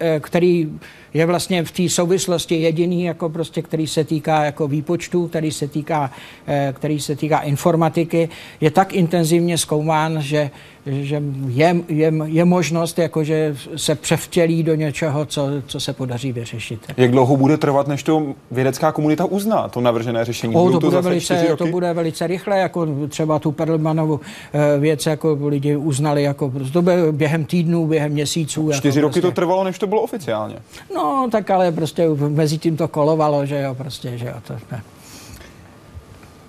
eh, 0.00 0.20
který 0.20 0.70
je 1.14 1.26
vlastně 1.26 1.64
v 1.64 1.70
té 1.70 1.88
souvislosti 1.88 2.54
jediný, 2.54 3.04
jako 3.04 3.28
prostě, 3.28 3.62
který 3.62 3.86
se 3.86 4.04
týká 4.04 4.44
jako 4.44 4.68
výpočtu, 4.68 5.28
který 5.28 5.50
se 5.50 5.68
týká, 5.68 6.10
eh, 6.46 6.74
který 6.76 7.00
se 7.00 7.16
týká 7.16 7.38
informatiky, 7.38 8.28
je 8.60 8.70
tak 8.70 8.92
intenzivně 8.92 9.58
zkoumán, 9.58 10.22
že 10.22 10.50
že 10.86 11.22
je, 11.48 11.76
je, 11.88 12.12
je 12.24 12.44
možnost, 12.44 12.98
jako, 12.98 13.24
že 13.24 13.56
se 13.76 13.94
převtělí 13.94 14.62
do 14.62 14.74
něčeho, 14.74 15.26
co, 15.26 15.48
co 15.66 15.80
se 15.80 15.92
podaří 15.92 16.32
vyřešit. 16.32 16.80
Jak 16.96 17.10
dlouho 17.10 17.36
bude 17.36 17.56
trvat, 17.56 17.88
než 17.88 18.02
to 18.02 18.34
vědecká 18.50 18.92
komunita 18.92 19.24
uzná, 19.24 19.68
to 19.68 19.80
navržené 19.80 20.24
řešení? 20.24 20.54
O, 20.54 20.70
to, 20.70 20.80
to, 20.80 20.86
bude 20.86 21.00
velice, 21.00 21.56
to 21.58 21.66
bude 21.66 21.92
velice 21.92 22.26
rychle, 22.26 22.58
jako 22.58 22.86
třeba 23.08 23.38
tu 23.38 23.52
Perlmanovu 23.52 24.20
eh, 24.52 24.78
věc, 24.78 25.06
jako 25.06 25.38
lidi 25.46 25.76
uznali, 25.76 26.22
jako 26.22 26.52
to 26.72 26.82
bude 26.82 27.12
během 27.12 27.44
týdnů, 27.44 27.86
během 27.86 28.12
měsíců. 28.12 28.72
Čtyři 28.72 28.98
jako 28.98 29.08
roky 29.08 29.20
prostě. 29.20 29.28
to 29.28 29.34
trvalo, 29.34 29.64
než 29.64 29.78
to 29.78 29.86
bylo 29.86 30.02
oficiálně. 30.02 30.56
No, 30.94 31.28
tak 31.32 31.50
ale 31.50 31.72
prostě 31.72 32.08
mezi 32.28 32.58
tím 32.58 32.76
to 32.76 32.88
kolovalo, 32.88 33.46
že 33.46 33.60
jo, 33.60 33.74
prostě, 33.74 34.18
že 34.18 34.26
jo, 34.26 34.34
to 34.46 34.54
ne. 34.72 34.82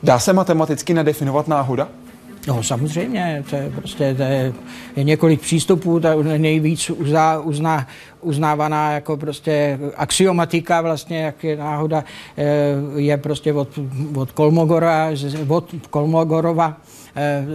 Dá 0.04 0.20
se 0.20 0.34
matematicky 0.34 0.94
nadefinovat 0.94 1.48
náhoda? 1.48 1.88
No 2.48 2.64
samozřejmě, 2.64 3.44
to 3.50 3.56
je 3.56 3.72
prostě 3.76 4.16
to 4.16 4.24
je, 4.24 4.54
je 4.96 5.04
několik 5.04 5.42
přístupů, 5.42 6.00
ta 6.00 6.16
nejvíc 6.16 6.90
uzná, 6.90 7.40
uzná, 7.40 7.88
uznávaná 8.22 8.92
jako 8.92 9.18
prostě 9.18 9.80
axiomatika 9.96 10.82
vlastně, 10.82 11.22
jak 11.22 11.44
je 11.44 11.58
náhoda, 11.58 12.04
eh, 12.38 12.44
je 12.96 13.18
prostě 13.18 13.54
od, 13.54 13.80
od 14.16 14.32
Kolmogora, 14.32 15.10
od 15.48 15.74
Kolmogorova, 15.90 16.78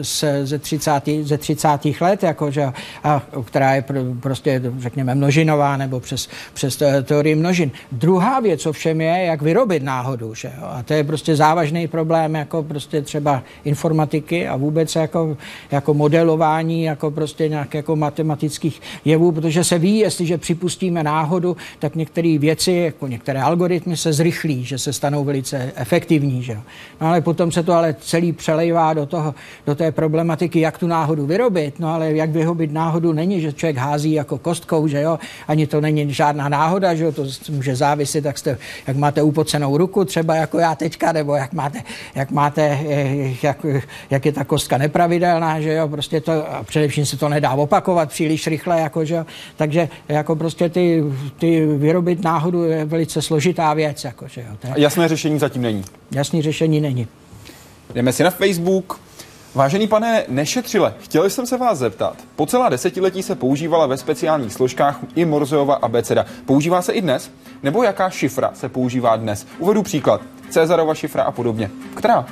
z, 0.02 0.24
ze, 0.44 0.58
30, 0.58 1.02
ze 1.22 1.38
30. 1.38 1.68
let, 2.00 2.22
jako, 2.22 2.50
že, 2.50 2.72
a, 3.04 3.22
která 3.44 3.74
je 3.74 3.82
pr, 3.82 4.00
prostě, 4.20 4.62
řekněme, 4.78 5.14
množinová 5.14 5.76
nebo 5.76 6.00
přes, 6.00 6.28
přes 6.54 6.82
teorii 7.02 7.34
množin. 7.34 7.70
Druhá 7.92 8.40
věc 8.40 8.66
ovšem 8.66 9.00
je, 9.00 9.24
jak 9.24 9.42
vyrobit 9.42 9.82
náhodu. 9.82 10.34
Že, 10.34 10.52
a 10.62 10.82
to 10.82 10.94
je 10.94 11.04
prostě 11.04 11.36
závažný 11.36 11.88
problém, 11.88 12.34
jako 12.34 12.62
prostě 12.62 13.02
třeba 13.02 13.42
informatiky 13.64 14.48
a 14.48 14.56
vůbec 14.56 14.96
jako, 14.96 15.36
jako 15.70 15.94
modelování, 15.94 16.82
jako 16.82 17.10
prostě 17.10 17.48
nějak 17.48 17.74
jako 17.74 17.96
matematických 17.96 18.80
jevů, 19.04 19.32
protože 19.32 19.64
se 19.64 19.78
ví, 19.78 19.98
jestliže 19.98 20.38
připustíme 20.38 21.02
náhodu, 21.02 21.56
tak 21.78 21.96
některé 21.96 22.38
věci, 22.38 22.72
jako 22.72 23.06
některé 23.06 23.42
algoritmy 23.42 23.96
se 23.96 24.12
zrychlí, 24.12 24.64
že 24.64 24.78
se 24.78 24.92
stanou 24.92 25.24
velice 25.24 25.72
efektivní. 25.74 26.42
Že? 26.42 26.54
No 27.00 27.06
ale 27.06 27.20
potom 27.20 27.52
se 27.52 27.62
to 27.62 27.72
ale 27.72 27.96
celý 28.00 28.32
přelejvá 28.32 28.94
do 28.94 29.06
toho, 29.06 29.34
do 29.66 29.74
té 29.74 29.92
problematiky, 29.92 30.60
jak 30.60 30.78
tu 30.78 30.86
náhodu 30.86 31.26
vyrobit. 31.26 31.80
No 31.80 31.94
ale 31.94 32.12
jak 32.12 32.30
vyrobit 32.30 32.72
náhodu 32.72 33.12
není, 33.12 33.40
že 33.40 33.52
člověk 33.52 33.76
hází 33.76 34.12
jako 34.12 34.38
kostkou, 34.38 34.88
že 34.88 35.00
jo, 35.00 35.18
ani 35.48 35.66
to 35.66 35.80
není 35.80 36.12
žádná 36.14 36.48
náhoda, 36.48 36.94
že 36.94 37.04
jo, 37.04 37.12
to 37.12 37.24
může 37.50 37.76
záviset, 37.76 38.24
jak, 38.24 38.38
jste, 38.38 38.58
jak 38.86 38.96
máte 38.96 39.22
upocenou 39.22 39.76
ruku, 39.76 40.04
třeba 40.04 40.36
jako 40.36 40.58
já 40.58 40.74
teďka, 40.74 41.12
nebo 41.12 41.34
jak 41.34 41.52
máte, 41.52 41.82
jak, 42.14 42.30
máte, 42.30 42.78
jak, 43.42 43.66
jak 44.10 44.26
je 44.26 44.32
ta 44.32 44.44
kostka 44.44 44.78
nepravidelná, 44.78 45.60
že 45.60 45.72
jo, 45.72 45.88
prostě 45.88 46.20
to, 46.20 46.32
a 46.54 46.62
především 46.62 47.06
se 47.06 47.16
to 47.16 47.28
nedá 47.28 47.50
opakovat 47.50 48.08
příliš 48.08 48.46
rychle, 48.46 48.80
jako, 48.80 49.04
že 49.04 49.14
jo, 49.14 49.26
takže 49.56 49.88
jako 50.08 50.36
prostě 50.36 50.68
ty, 50.68 51.04
ty 51.38 51.66
vyrobit 51.66 52.24
náhodu 52.24 52.64
je 52.64 52.84
velice 52.84 53.22
složitá 53.22 53.74
věc, 53.74 54.04
jako, 54.04 54.28
že 54.28 54.40
jo. 54.40 54.72
Jasné 54.76 55.08
řešení 55.08 55.38
zatím 55.38 55.62
není. 55.62 55.84
Jasné 56.10 56.42
řešení 56.42 56.80
není. 56.80 57.08
Jdeme 57.94 58.12
si 58.12 58.22
na 58.22 58.30
Facebook. 58.30 59.00
Vážený 59.54 59.86
pane 59.86 60.24
Nešetřile, 60.28 60.94
chtěl 60.98 61.30
jsem 61.30 61.46
se 61.46 61.56
vás 61.56 61.78
zeptat. 61.78 62.16
Po 62.36 62.46
celá 62.46 62.68
desetiletí 62.68 63.22
se 63.22 63.34
používala 63.34 63.86
ve 63.86 63.96
speciálních 63.96 64.52
složkách 64.52 64.98
i 65.14 65.24
Morzeova 65.24 65.74
abeceda. 65.74 66.26
Používá 66.46 66.82
se 66.82 66.92
i 66.92 67.00
dnes? 67.00 67.30
Nebo 67.62 67.82
jaká 67.82 68.10
šifra 68.10 68.50
se 68.54 68.68
používá 68.68 69.16
dnes? 69.16 69.46
Uvedu 69.58 69.82
příklad. 69.82 70.20
Cezarova 70.50 70.94
šifra 70.94 71.22
a 71.22 71.30
podobně. 71.30 71.70
Která? 71.96 72.26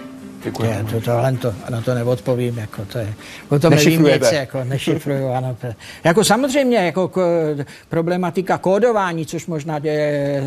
Děkuji. 0.45 0.65
Je, 0.65 0.85
to, 0.91 1.01
tohle 1.01 1.33
to, 1.33 1.55
na 1.71 1.81
to 1.81 1.95
neodpovím, 1.95 2.59
jako 2.59 2.85
to 2.85 2.99
je, 2.99 3.15
o 3.49 3.59
tom 3.59 3.71
nevím 3.71 4.03
nic, 4.03 4.33
jako 4.33 4.65
nešifruju, 4.65 5.29
ano. 5.37 5.57
To, 5.61 5.67
jako 6.05 6.25
samozřejmě, 6.25 6.77
jako 6.77 7.09
k, 7.09 7.19
problematika 7.89 8.59
kódování, 8.59 9.27
což 9.27 9.47
možná 9.47 9.81
je, 9.83 10.43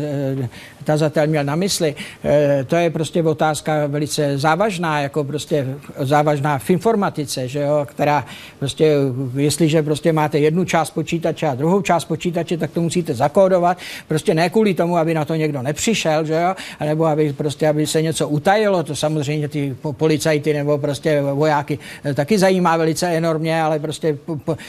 tazatel 0.84 1.26
měl 1.26 1.44
na 1.44 1.56
mysli, 1.56 1.94
e, 2.24 2.64
to 2.64 2.76
je 2.76 2.90
prostě 2.90 3.22
otázka 3.22 3.86
velice 3.86 4.38
závažná, 4.38 5.00
jako 5.00 5.24
prostě 5.24 5.66
závažná 5.98 6.58
v 6.58 6.70
informatice, 6.70 7.48
že 7.48 7.60
jo, 7.60 7.86
která 7.88 8.26
prostě, 8.58 8.94
jestliže 9.34 9.82
prostě 9.82 10.12
máte 10.12 10.38
jednu 10.38 10.64
část 10.64 10.90
počítače 10.90 11.46
a 11.46 11.54
druhou 11.54 11.82
část 11.82 12.04
počítače, 12.04 12.56
tak 12.56 12.70
to 12.70 12.80
musíte 12.80 13.14
zakódovat, 13.14 13.78
prostě 14.08 14.34
ne 14.34 14.50
kvůli 14.50 14.74
tomu, 14.74 14.96
aby 14.96 15.14
na 15.14 15.24
to 15.24 15.34
někdo 15.34 15.62
nepřišel, 15.62 16.24
že 16.24 16.34
jo, 16.34 16.54
nebo 16.80 17.06
aby 17.06 17.32
prostě, 17.32 17.68
aby 17.68 17.86
se 17.86 18.02
něco 18.02 18.28
utajilo, 18.28 18.82
to 18.82 18.96
samozřejmě 18.96 19.48
ty 19.48 19.76
policajty 19.90 20.52
nebo 20.52 20.78
prostě 20.78 21.22
vojáky 21.22 21.78
eh, 22.04 22.14
taky 22.14 22.38
zajímá 22.38 22.76
velice 22.76 23.06
enormně, 23.06 23.62
ale 23.62 23.78
prostě 23.78 24.18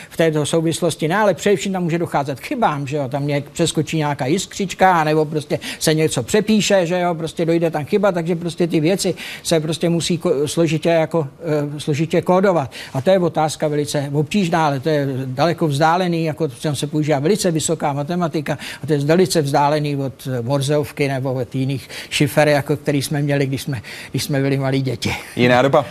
v 0.10 0.18
této 0.18 0.46
souvislosti 0.46 1.08
ne, 1.08 1.18
ale 1.18 1.34
především 1.34 1.74
tam 1.74 1.84
může 1.84 1.98
docházet 1.98 2.40
k 2.40 2.44
chybám, 2.44 2.88
že 2.88 2.98
jo, 2.98 3.10
tam 3.10 3.24
mě 3.24 3.44
přeskočí 3.52 3.98
nějaká 3.98 4.26
jiskřička, 4.26 5.04
nebo 5.04 5.26
prostě 5.26 5.60
se 5.80 5.94
něco 5.94 6.24
přepíše, 6.24 6.86
že 6.86 7.00
jo, 7.00 7.16
prostě 7.16 7.46
dojde 7.46 7.72
tam 7.72 7.86
chyba, 7.86 8.12
takže 8.12 8.36
prostě 8.36 8.68
ty 8.68 8.80
věci 8.80 9.16
se 9.44 9.60
prostě 9.60 9.90
musí 9.90 10.20
složitě 10.46 10.90
jako 10.90 11.28
eh, 11.76 11.80
složitě 11.80 12.22
kódovat. 12.22 12.72
A 12.94 13.02
to 13.02 13.10
je 13.10 13.20
otázka 13.20 13.68
velice 13.68 14.10
obtížná, 14.14 14.66
ale 14.66 14.80
to 14.80 14.90
je 14.90 15.08
daleko 15.26 15.68
vzdálený, 15.68 16.26
jako 16.26 16.48
tam 16.48 16.76
se 16.76 16.88
používá 16.88 17.20
velice 17.20 17.52
vysoká 17.52 17.94
matematika 17.94 18.58
a 18.84 18.88
to 18.88 18.94
je 18.94 19.00
velice 19.00 19.42
vzdálený 19.42 19.96
od 19.96 20.28
Morzeovky 20.42 21.08
nebo 21.08 21.34
od 21.34 21.56
jiných 21.56 21.90
šifer, 22.10 22.48
jako 22.48 22.78
který 22.78 23.02
jsme 23.02 23.22
měli, 23.22 23.46
když 23.46 23.62
jsme, 23.62 23.82
když 24.12 24.24
jsme 24.24 24.42
byli 24.42 24.58
malí 24.58 24.82
děti 24.82 25.03
děti. 25.04 25.16
Jiná 25.36 25.62
doba. 25.62 25.86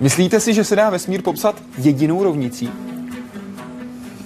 Myslíte 0.00 0.40
si, 0.40 0.54
že 0.54 0.64
se 0.64 0.76
dá 0.76 0.90
vesmír 0.90 1.22
popsat 1.22 1.62
jedinou 1.78 2.24
rovnicí? 2.24 2.70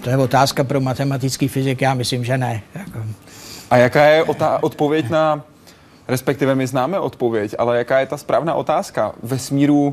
To 0.01 0.11
je 0.11 0.17
otázka 0.17 0.65
pro 0.65 0.81
matematický 0.81 1.49
fyzik, 1.49 1.81
já 1.81 1.95
myslím, 1.95 2.25
že 2.25 2.39
ne. 2.39 2.63
Jako... 2.75 2.99
A 3.71 3.77
jaká 3.77 4.05
je 4.05 4.25
otá- 4.25 4.59
odpověď 4.61 5.11
na, 5.11 5.43
respektive 6.09 6.55
my 6.55 6.67
známe 6.67 6.99
odpověď, 6.99 7.55
ale 7.59 7.79
jaká 7.79 8.01
je 8.01 8.07
ta 8.07 8.17
správná 8.17 8.55
otázka 8.55 9.13
vesmíru 9.23 9.87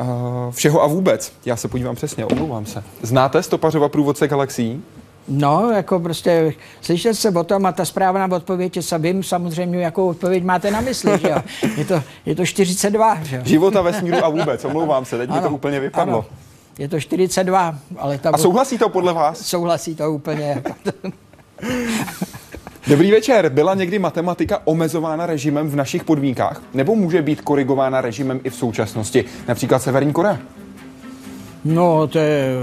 uh, 0.00 0.06
všeho 0.50 0.82
a 0.82 0.86
vůbec? 0.86 1.32
Já 1.44 1.56
se 1.56 1.68
podívám 1.68 1.96
přesně, 1.96 2.24
omlouvám 2.24 2.66
se. 2.66 2.84
Znáte 3.02 3.42
stopařova 3.42 3.88
průvodce 3.88 4.28
galaxií? 4.28 4.82
No, 5.28 5.70
jako 5.70 6.00
prostě 6.00 6.54
slyšel 6.80 7.14
jsem 7.14 7.36
o 7.36 7.44
tom 7.44 7.66
a 7.66 7.72
ta 7.72 7.84
správná 7.84 8.36
odpověď 8.36 8.76
je, 8.76 8.82
vím 8.98 9.22
samozřejmě, 9.22 9.78
jakou 9.78 10.08
odpověď 10.08 10.44
máte 10.44 10.70
na 10.70 10.80
mysli, 10.80 11.18
že 11.20 11.28
jo. 11.28 11.38
Je 11.76 11.84
to, 11.84 12.02
je 12.26 12.34
to 12.34 12.46
42, 12.46 13.18
že 13.22 13.36
jo. 13.36 13.42
Života 13.44 13.82
vesmíru 13.82 14.24
a 14.24 14.28
vůbec, 14.28 14.64
omlouvám 14.64 15.04
se, 15.04 15.18
teď 15.18 15.30
ano, 15.30 15.40
mi 15.40 15.48
to 15.48 15.54
úplně 15.54 15.80
vypadlo. 15.80 16.18
Ano. 16.18 16.26
Je 16.78 16.88
to 16.88 17.00
42, 17.00 17.78
ale 17.98 18.18
ta... 18.18 18.30
A 18.30 18.38
souhlasí 18.38 18.78
to 18.78 18.88
podle 18.88 19.12
vás? 19.12 19.40
Souhlasí 19.40 19.94
to 19.94 20.12
úplně. 20.12 20.62
Dobrý 22.88 23.10
večer. 23.10 23.48
Byla 23.48 23.74
někdy 23.74 23.98
matematika 23.98 24.60
omezována 24.64 25.26
režimem 25.26 25.68
v 25.68 25.76
našich 25.76 26.04
podmínkách? 26.04 26.62
Nebo 26.74 26.94
může 26.94 27.22
být 27.22 27.40
korigována 27.40 28.00
režimem 28.00 28.40
i 28.44 28.50
v 28.50 28.54
současnosti? 28.54 29.24
Například 29.48 29.82
Severní 29.82 30.12
Korea? 30.12 30.38
No, 31.64 32.06
to 32.06 32.18
je 32.18 32.54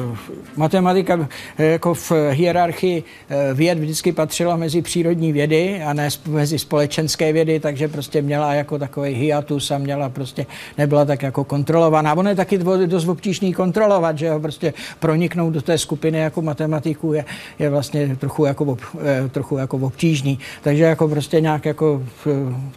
matematika 0.56 1.28
jako 1.58 1.94
v 1.94 2.12
hierarchii 2.32 3.04
eh, 3.30 3.54
věd 3.54 3.80
vždycky 3.80 4.12
patřila 4.12 4.56
mezi 4.56 4.82
přírodní 4.82 5.32
vědy 5.32 5.84
a 5.84 5.94
ne 5.94 6.10
mezi 6.28 6.60
společenské 6.60 7.34
vědy, 7.34 7.60
takže 7.60 7.88
prostě 7.88 8.22
měla 8.22 8.54
jako 8.54 8.80
takový 8.80 9.14
hiatus 9.14 9.72
a 9.72 9.78
měla 9.78 10.10
prostě, 10.10 10.46
nebyla 10.78 11.06
tak 11.06 11.24
jako 11.24 11.44
kontrolovaná. 11.44 12.14
Ono 12.14 12.30
je 12.30 12.36
taky 12.36 12.58
dost 12.86 13.08
obtížný 13.08 13.54
kontrolovat, 13.54 14.18
že 14.18 14.26
jo, 14.26 14.40
prostě 14.40 14.74
proniknout 15.00 15.54
do 15.54 15.62
té 15.62 15.78
skupiny 15.78 16.18
jako 16.18 16.42
matematiku 16.42 17.14
je, 17.14 17.26
je 17.60 17.70
vlastně 17.70 18.16
trochu 18.16 18.46
jako, 18.46 18.78
eh, 19.02 19.30
trochu 19.30 19.58
jako 19.58 19.78
obtížný. 19.78 20.40
Takže 20.62 20.84
jako 20.84 21.08
prostě 21.08 21.42
nějak 21.42 21.66
jako, 21.66 22.04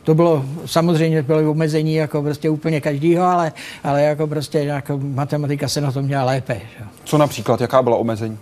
to 0.03 0.15
bylo, 0.15 0.45
samozřejmě 0.67 1.23
bylo 1.23 1.51
omezení 1.51 1.95
jako 1.95 2.23
prostě 2.23 2.51
úplně 2.51 2.81
každýho, 2.81 3.25
ale, 3.25 3.53
ale 3.85 4.03
jako 4.03 4.27
prostě 4.27 4.65
nějak 4.65 4.91
matematika 4.99 5.69
se 5.69 5.81
na 5.81 5.93
tom 5.93 6.08
měla 6.09 6.25
lépe. 6.25 6.55
Že? 6.55 6.85
Co 7.05 7.19
například, 7.19 7.61
jaká 7.61 7.83
byla 7.83 7.97
omezení? 7.97 8.39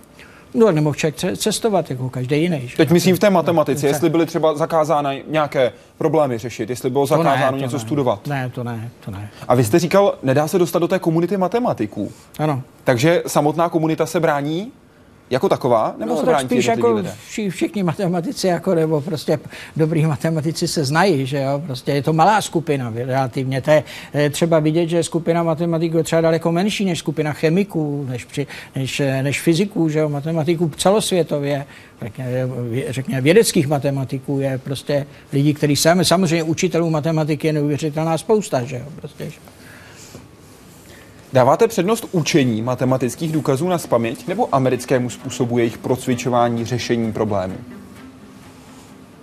No, 0.54 0.72
nemohl 0.72 0.94
člověk 0.94 1.38
cestovat, 1.38 1.90
jako 1.90 2.10
každý 2.10 2.42
jiný. 2.42 2.68
Že? 2.68 2.76
Teď 2.76 2.90
myslím 2.90 3.16
v 3.16 3.18
té 3.18 3.30
matematice, 3.30 3.86
jestli 3.86 4.10
byly 4.10 4.26
třeba 4.26 4.54
zakázány 4.54 5.24
nějaké 5.28 5.72
problémy 5.98 6.38
řešit, 6.38 6.70
jestli 6.70 6.90
bylo 6.90 7.06
zakázáno 7.06 7.56
ne, 7.56 7.62
něco 7.62 7.76
ne. 7.76 7.80
studovat. 7.80 8.26
Ne, 8.26 8.50
to 8.54 8.64
ne, 8.64 8.90
to 9.04 9.10
ne. 9.10 9.30
A 9.48 9.54
vy 9.54 9.64
jste 9.64 9.78
říkal, 9.78 10.14
nedá 10.22 10.48
se 10.48 10.58
dostat 10.58 10.78
do 10.78 10.88
té 10.88 10.98
komunity 10.98 11.36
matematiků. 11.36 12.12
Ano. 12.38 12.62
Takže 12.84 13.22
samotná 13.26 13.68
komunita 13.68 14.06
se 14.06 14.20
brání 14.20 14.72
jako 15.30 15.48
taková, 15.48 15.94
nebo 15.98 16.12
no, 16.12 16.20
se 16.20 16.26
brání 16.26 16.48
spíš 16.48 16.64
jako 16.64 16.92
lidé? 16.92 17.14
Vši, 17.28 17.50
všichni 17.50 17.82
matematici, 17.82 18.46
jako, 18.46 18.74
nebo 18.74 19.00
prostě 19.00 19.38
dobrý 19.76 20.06
matematici 20.06 20.68
se 20.68 20.84
znají, 20.84 21.26
že 21.26 21.38
jo, 21.38 21.62
prostě 21.66 21.92
je 21.92 22.02
to 22.02 22.12
malá 22.12 22.40
skupina 22.40 22.92
relativně. 22.94 23.62
To 23.62 23.70
je, 23.70 23.84
je 24.14 24.30
třeba 24.30 24.58
vidět, 24.58 24.88
že 24.88 25.02
skupina 25.02 25.42
matematiků 25.42 25.96
je 25.96 26.04
třeba 26.04 26.20
daleko 26.20 26.52
menší 26.52 26.84
než 26.84 26.98
skupina 26.98 27.32
chemiků, 27.32 28.06
než, 28.08 28.24
při, 28.24 28.46
než, 28.76 29.02
než 29.22 29.40
fyziků, 29.40 29.88
že 29.88 29.98
jo, 29.98 30.08
matematiků 30.08 30.70
celosvětově, 30.76 31.66
řekněme, 32.02 32.30
řekněme 32.88 33.20
vědeckých 33.20 33.68
matematiků 33.68 34.40
je 34.40 34.58
prostě 34.58 35.06
lidí, 35.32 35.54
kteří 35.54 35.76
sami, 35.76 36.04
samozřejmě 36.04 36.42
učitelů 36.42 36.90
matematiky 36.90 37.46
je 37.46 37.52
neuvěřitelná 37.52 38.18
spousta, 38.18 38.64
že 38.64 38.76
jo, 38.76 38.84
prostě. 39.00 39.30
Že? 39.30 39.55
Dáváte 41.32 41.68
přednost 41.68 42.08
učení 42.12 42.62
matematických 42.62 43.32
důkazů 43.32 43.68
na 43.68 43.78
spaměť 43.78 44.28
nebo 44.28 44.54
americkému 44.54 45.10
způsobu 45.10 45.58
jejich 45.58 45.78
procvičování 45.78 46.64
řešení 46.64 47.12
problémů? 47.12 47.56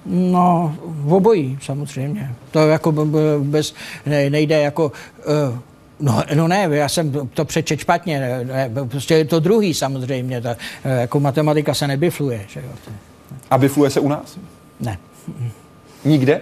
No, 0.06 0.76
v 0.84 1.14
obojí 1.14 1.58
samozřejmě. 1.62 2.36
To 2.52 2.60
jako 2.60 2.92
bez, 3.40 3.74
ne, 4.06 4.30
nejde 4.30 4.62
jako... 4.62 4.92
Uh, 5.50 5.58
No, 6.00 6.24
no 6.36 6.48
ne, 6.48 6.68
já 6.72 6.90
jsem 6.90 7.30
to 7.34 7.46
přečet 7.46 7.80
špatně, 7.80 8.20
ne, 8.20 8.44
ne, 8.44 8.86
prostě 8.86 9.16
je 9.16 9.26
to 9.26 9.40
druhý 9.40 9.74
samozřejmě, 9.74 10.42
ta, 10.42 10.56
jako 10.84 11.20
matematika 11.20 11.74
se 11.74 11.88
nebifluje. 11.88 12.46
Že 12.48 12.60
jo. 12.60 12.94
A 13.50 13.58
bifluje 13.58 13.90
se 13.90 14.00
u 14.00 14.08
nás? 14.08 14.38
Ne. 14.80 14.98
Nikde? 16.06 16.42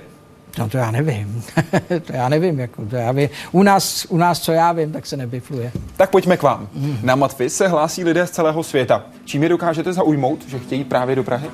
No 0.58 0.70
to 0.70 0.78
já 0.78 0.92
nevím. 0.92 1.44
to 2.06 2.14
já 2.14 2.30
nevím. 2.30 2.60
Jako, 2.60 2.86
to 2.86 2.96
já 2.96 3.12
vím. 3.12 3.30
U, 3.52 3.64
nás, 3.64 4.06
u 4.10 4.18
nás, 4.18 4.40
co 4.40 4.52
já 4.52 4.72
vím, 4.72 4.92
tak 4.92 5.06
se 5.06 5.18
nebifluje. 5.18 5.72
Tak 5.98 6.10
pojďme 6.10 6.38
k 6.38 6.44
vám. 6.44 6.70
Mm. 6.74 6.98
Na 7.04 7.16
Matfis 7.16 7.56
se 7.56 7.68
hlásí 7.68 8.04
lidé 8.04 8.28
z 8.28 8.32
celého 8.32 8.64
světa. 8.64 9.06
Čím 9.26 9.44
je 9.44 9.50
dokážete 9.50 9.94
zaujmout, 9.94 10.48
že 10.48 10.60
chtějí 10.60 10.84
právě 10.84 11.16
do 11.16 11.24
Prahy? 11.24 11.48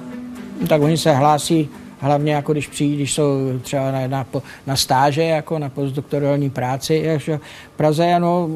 Tak 0.70 0.82
oni 0.82 0.98
se 0.98 1.14
hlásí 1.14 1.70
hlavně 2.00 2.34
jako 2.34 2.52
když 2.52 2.68
přijdí, 2.68 2.96
když 2.96 3.14
jsou 3.14 3.60
třeba 3.62 3.92
na, 3.92 4.08
na, 4.08 4.26
na 4.68 4.76
stáže, 4.76 5.24
jako 5.24 5.60
na 5.60 5.70
postdoktorální 5.70 6.50
práci 6.50 7.02
jako 7.06 7.38
v 7.74 7.78
Praze. 7.78 8.20
No, 8.20 8.50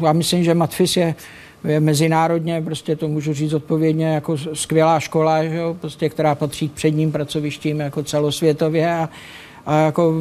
já 0.00 0.12
myslím, 0.12 0.44
že 0.44 0.54
Matfis 0.54 0.96
je 0.96 1.14
je 1.64 1.80
mezinárodně, 1.80 2.62
prostě 2.62 2.96
to 2.96 3.08
můžu 3.08 3.34
říct 3.34 3.52
odpovědně, 3.52 4.06
jako 4.06 4.36
skvělá 4.38 5.00
škola, 5.00 5.44
že 5.44 5.56
jo, 5.56 5.76
prostě, 5.80 6.08
která 6.08 6.34
patří 6.34 6.68
k 6.68 6.72
předním 6.72 7.12
pracovištím 7.12 7.80
jako 7.80 8.02
celosvětově 8.02 8.94
a, 8.94 9.08
a 9.66 9.76
jako 9.76 10.12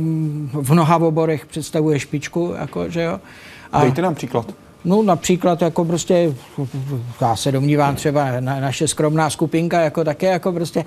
v 0.54 0.72
mnoha 0.72 0.98
oborech 0.98 1.46
představuje 1.46 2.00
špičku, 2.00 2.54
jako, 2.60 2.90
že 2.90 3.02
jo. 3.02 3.20
A, 3.72 3.82
Dejte 3.82 4.02
nám 4.02 4.16
příklad. 4.16 4.54
No 4.86 5.04
například 5.04 5.62
jako 5.62 5.86
prostě, 5.86 6.34
já 7.22 7.36
se 7.36 7.52
domnívám 7.52 7.96
třeba 7.96 8.40
na, 8.40 8.60
naše 8.60 8.88
skromná 8.88 9.30
skupinka 9.30 9.82
jako 9.82 10.04
také 10.04 10.28
jako 10.28 10.52
prostě 10.52 10.86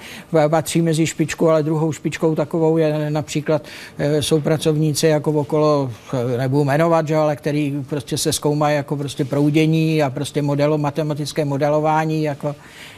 patří 0.49 0.83
mezi 0.83 1.07
špičku, 1.07 1.51
ale 1.51 1.63
druhou 1.63 1.93
špičkou 1.93 2.35
takovou 2.35 2.77
je 2.77 3.11
například 3.11 3.63
e, 3.99 4.23
jsou 4.23 4.41
pracovníci 4.41 5.07
jako 5.07 5.33
okolo, 5.33 5.91
e, 6.35 6.39
nebudu 6.39 6.65
jmenovat, 6.65 7.09
že, 7.09 7.17
ale 7.17 7.37
který 7.37 7.85
prostě 7.89 8.19
se 8.19 8.33
zkoumají 8.33 8.77
jako 8.77 8.97
prostě 8.97 9.25
proudění 9.25 10.03
a 10.03 10.11
prostě 10.11 10.43
modelo, 10.43 10.79
matematické 10.79 11.45
modelování 11.45 12.23
jako 12.23 12.55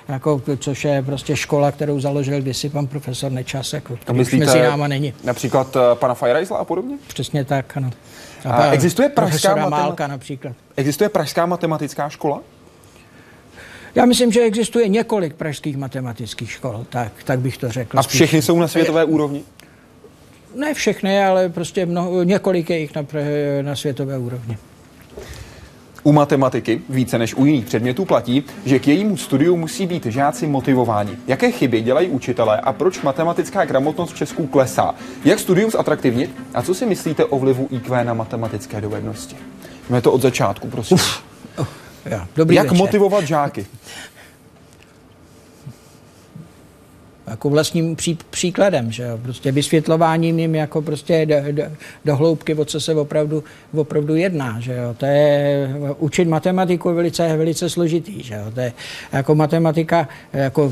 jako, 0.09 0.43
což 0.59 0.85
je 0.85 1.03
prostě 1.03 1.37
škola, 1.37 1.73
kterou 1.73 2.01
založil 2.01 2.41
kdysi 2.41 2.69
pan 2.69 2.87
profesor 2.87 3.33
Nečas, 3.33 3.73
jako, 3.73 3.97
který 3.97 4.21
už 4.21 4.33
mezi 4.33 4.61
náma 4.61 4.89
není. 4.89 5.15
Například 5.25 5.77
uh, 5.77 5.83
pana 5.95 6.15
Fajrajsla 6.15 6.59
a 6.59 6.65
podobně? 6.65 6.97
Přesně 7.09 7.45
tak, 7.45 7.77
ano. 7.77 7.91
A, 8.45 8.53
a 8.53 8.71
existuje 8.73 9.09
pražská 9.09 9.57
matema- 9.57 9.71
Málka 9.71 10.07
například. 10.07 10.53
Existuje 10.77 11.09
pražská 11.09 11.47
matematická 11.47 12.09
škola? 12.09 12.41
Já 13.95 14.05
myslím, 14.05 14.33
že 14.33 14.41
existuje 14.41 14.89
několik 14.89 15.35
pražských 15.35 15.77
matematických 15.77 16.51
škol, 16.53 16.87
tak, 16.89 17.13
tak 17.25 17.39
bych 17.39 17.59
to 17.59 17.69
řekl. 17.69 17.99
A 17.99 18.03
všechny 18.03 18.27
spíš. 18.39 18.45
jsou 18.45 18.59
na 18.59 18.69
světové 18.69 19.05
úrovni? 19.05 19.43
Ne 20.55 20.75
všechny, 20.75 21.25
ale 21.25 21.49
prostě 21.49 21.87
mnoho, 21.87 22.23
několik 22.23 22.71
je 22.71 22.79
jich 22.79 22.95
na, 22.95 23.07
na 23.63 23.77
světové 23.77 24.19
úrovni. 24.19 24.59
U 26.09 26.13
matematiky 26.13 26.81
více 26.89 27.19
než 27.19 27.35
u 27.35 27.47
jiných 27.47 27.65
předmětů 27.65 28.05
platí, 28.05 28.45
že 28.65 28.79
k 28.79 28.89
jejímu 28.89 29.17
studiu 29.17 29.57
musí 29.57 29.87
být 29.87 30.07
žáci 30.07 30.47
motivováni. 30.47 31.13
Jaké 31.27 31.51
chyby 31.51 31.81
dělají 31.81 32.09
učitelé 32.09 32.61
a 32.61 32.73
proč 32.73 33.03
matematická 33.03 33.65
gramotnost 33.65 34.13
v 34.13 34.17
Česku 34.17 34.47
klesá? 34.47 34.95
Jak 35.25 35.39
studium 35.39 35.71
zatraktivnit 35.71 36.31
a 36.55 36.63
co 36.63 36.75
si 36.75 36.87
myslíte 36.87 37.25
o 37.25 37.39
vlivu 37.39 37.69
IQ 37.71 38.05
na 38.05 38.15
matematické 38.15 38.81
dovednosti? 38.81 39.37
Jdeme 39.89 40.03
to 40.03 40.13
od 40.13 40.23
začátku, 40.23 40.69
prosím. 40.69 40.95
Uf. 40.95 41.23
Dobrý 42.37 42.57
Jak 42.57 42.67
večer. 42.67 42.79
motivovat 42.79 43.25
žáky? 43.25 43.67
jako 47.31 47.51
vlastním 47.51 47.97
pří, 47.97 48.19
příkladem, 48.31 48.93
že 48.93 49.03
jo? 49.03 49.19
prostě 49.23 49.53
vysvětlováním 49.53 50.39
jim 50.39 50.55
jako 50.55 50.83
prostě 50.83 51.27
do, 51.27 51.37
do, 51.53 51.63
do 52.05 52.17
hloubky, 52.17 52.55
o 52.55 52.65
co 52.65 52.81
se 52.81 52.95
opravdu, 52.95 53.45
opravdu 53.75 54.17
jedná, 54.17 54.61
že 54.61 54.75
jo? 54.75 54.95
to 54.97 55.07
je, 55.07 55.69
učit 55.99 56.29
matematiku 56.29 56.95
velice, 56.95 57.37
velice 57.37 57.71
složitý, 57.71 58.23
že 58.23 58.35
jo? 58.35 58.51
to 58.55 58.61
je 58.61 58.73
jako 59.13 59.35
matematika, 59.35 60.09
jako 60.33 60.69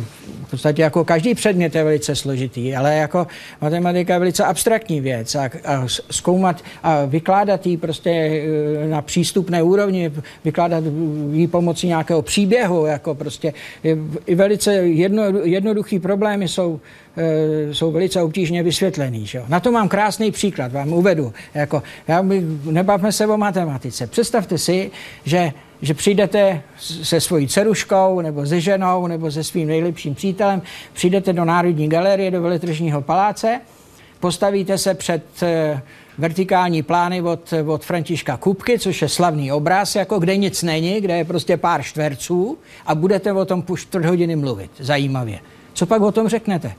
v 0.46 0.50
podstatě 0.50 0.82
jako 0.82 1.04
každý 1.04 1.34
předmět 1.34 1.74
je 1.74 1.84
velice 1.84 2.16
složitý, 2.16 2.76
ale 2.76 2.96
jako 2.96 3.26
matematika 3.61 4.12
je 4.12 4.18
velice 4.18 4.44
abstraktní 4.44 5.00
věc 5.00 5.34
a, 5.34 5.50
a 5.64 5.86
zkoumat 6.11 6.62
a 6.82 7.04
vykládat 7.04 7.66
ji 7.66 7.76
prostě 7.76 8.11
e, 8.11 8.88
na 8.88 9.02
přístupné 9.02 9.62
úrovni, 9.62 10.12
vykládat 10.44 10.84
ji 11.32 11.46
pomocí 11.46 11.86
nějakého 11.86 12.22
příběhu, 12.22 12.86
jako 12.86 13.14
prostě 13.14 13.54
je 13.84 13.96
velice 14.34 14.74
jedno, 14.74 15.22
jednoduchý 15.42 15.98
problém 15.98 16.42
jsou, 16.49 16.80
e, 17.16 17.74
jsou 17.74 17.92
velice 17.92 18.22
obtížně 18.22 18.62
vysvětlený. 18.62 19.26
Že? 19.26 19.42
Na 19.49 19.61
to 19.61 19.72
mám 19.72 19.88
krásný 19.88 20.30
příklad, 20.30 20.72
vám 20.72 20.92
uvedu. 20.92 21.32
Jako, 21.55 21.82
já 22.09 22.22
by, 22.22 22.42
nebavme 22.64 23.12
se 23.12 23.26
o 23.26 23.36
matematice. 23.36 24.07
Představte 24.07 24.59
si, 24.59 24.90
že 25.24 25.53
že 25.82 25.94
přijdete 25.94 26.62
se 26.78 27.20
svojí 27.20 27.49
dceruškou, 27.49 28.20
nebo 28.20 28.47
se 28.47 28.61
ženou, 28.61 29.07
nebo 29.07 29.30
se 29.30 29.44
svým 29.44 29.68
nejlepším 29.68 30.14
přítelem, 30.14 30.62
přijdete 30.92 31.32
do 31.32 31.44
Národní 31.44 31.88
galerie, 31.88 32.30
do 32.30 32.42
Veletržního 32.42 33.03
paláce, 33.03 33.61
postavíte 34.20 34.78
se 34.78 34.94
před 34.94 35.42
e, 35.42 35.80
vertikální 36.18 36.82
plány 36.82 37.22
od, 37.22 37.55
od 37.66 37.84
Františka 37.84 38.36
Kupky, 38.36 38.78
což 38.78 39.03
je 39.03 39.09
slavný 39.09 39.53
obraz, 39.53 39.97
jako 39.97 40.18
kde 40.18 40.36
nic 40.36 40.62
není, 40.62 41.01
kde 41.01 41.16
je 41.16 41.24
prostě 41.24 41.57
pár 41.57 41.82
štverců 41.82 42.59
a 42.86 42.94
budete 42.94 43.32
o 43.32 43.44
tom 43.44 43.62
půl 43.62 43.76
čtvrt 43.76 44.05
hodiny 44.05 44.36
mluvit. 44.36 44.70
Zajímavě. 44.78 45.38
Co 45.77 45.87
pak 45.87 46.03
o 46.03 46.12
tom 46.12 46.29
řeknete? 46.29 46.72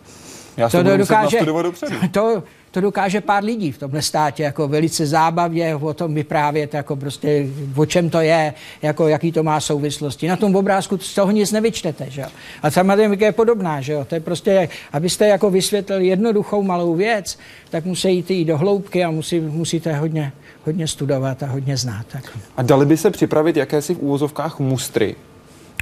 Já 0.58 0.70
to, 0.70 0.84
to 0.84 0.98
dokáže, 0.98 1.40
to, 2.12 2.44
to 2.72 2.82
dokáže 2.82 3.22
pár 3.22 3.44
lidí 3.44 3.72
v 3.72 3.78
tomhle 3.78 4.02
státě, 4.02 4.44
jako 4.44 4.68
velice 4.68 5.06
zábavě 5.06 5.76
o 5.76 5.94
tom 5.94 6.14
vyprávět, 6.14 6.74
jako 6.74 6.96
prostě 6.96 7.48
o 7.76 7.86
čem 7.86 8.10
to 8.10 8.22
je, 8.22 8.54
jako 8.82 9.08
jaký 9.08 9.32
to 9.32 9.44
má 9.44 9.60
souvislosti. 9.60 10.28
Na 10.28 10.36
tom 10.36 10.56
obrázku 10.56 10.98
z 10.98 11.16
toho 11.16 11.32
nic 11.32 11.52
nevyčtete, 11.52 12.06
že 12.10 12.22
jo. 12.22 12.28
A 12.64 12.72
ta 12.72 12.84
matematika 12.84 13.26
je 13.26 13.32
podobná, 13.32 13.82
že 13.82 13.94
jo. 13.94 14.06
To 14.06 14.16
je 14.16 14.22
prostě, 14.22 14.70
abyste 14.94 15.28
jako 15.28 15.50
vysvětlili 15.50 16.08
jednoduchou 16.08 16.64
malou 16.64 16.96
věc, 16.96 17.38
tak 17.70 17.86
musí 17.86 18.26
jít 18.30 18.46
do 18.46 18.58
hloubky 18.58 19.04
a 19.04 19.12
musí, 19.12 19.40
musíte 19.40 19.94
hodně, 19.94 20.32
hodně 20.66 20.88
studovat 20.88 21.44
a 21.44 21.46
hodně 21.46 21.78
znát. 21.78 22.06
Tak. 22.08 22.38
A 22.58 22.62
dali 22.62 22.86
by 22.86 22.98
se 22.98 23.12
připravit 23.12 23.58
jakési 23.58 23.96
v 23.96 24.00
úvozovkách 24.00 24.60
mustry, 24.60 25.16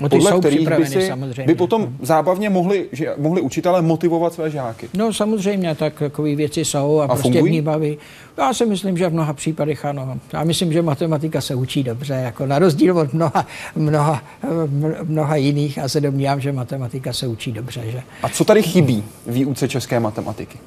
No 0.02 0.10
podle 0.10 0.32
jsou 0.32 0.40
kterých 0.40 0.70
by, 0.70 0.86
si, 0.86 1.08
samozřejmě. 1.08 1.44
by 1.44 1.56
potom 1.56 1.96
zábavně 2.02 2.50
mohli, 2.50 2.86
že, 2.92 3.14
mohli 3.18 3.42
učitelé 3.42 3.82
motivovat 3.82 4.34
své 4.34 4.50
žáky. 4.52 4.90
No 4.94 5.14
samozřejmě, 5.14 5.76
tak 5.76 5.94
takové 6.00 6.36
věci 6.36 6.66
jsou 6.66 7.00
a, 7.00 7.04
a 7.04 7.08
prostě 7.08 7.22
fungují? 7.22 7.52
mě 7.52 7.62
baví. 7.62 7.98
Já 8.38 8.54
si 8.54 8.66
myslím, 8.66 8.98
že 8.98 9.10
v 9.10 9.14
mnoha 9.14 9.34
případech 9.34 9.86
ano. 9.86 10.18
Já 10.34 10.44
myslím, 10.44 10.74
že 10.74 10.82
matematika 10.82 11.42
se 11.42 11.56
učí 11.56 11.84
dobře, 11.84 12.14
jako 12.14 12.46
na 12.46 12.60
rozdíl 12.60 12.98
od 12.98 13.14
mnoha, 13.14 13.48
mnoha, 13.76 14.24
mnoha 15.04 15.36
jiných 15.36 15.80
a 15.80 15.90
se 15.90 16.02
domnívám, 16.02 16.42
že 16.42 16.52
matematika 16.52 17.14
se 17.14 17.28
učí 17.28 17.52
dobře. 17.52 17.82
Že? 17.92 18.04
A 18.24 18.30
co 18.30 18.46
tady 18.46 18.64
chybí 18.64 19.04
výuce 19.28 19.68
české 19.68 20.00
matematiky? 20.00 20.58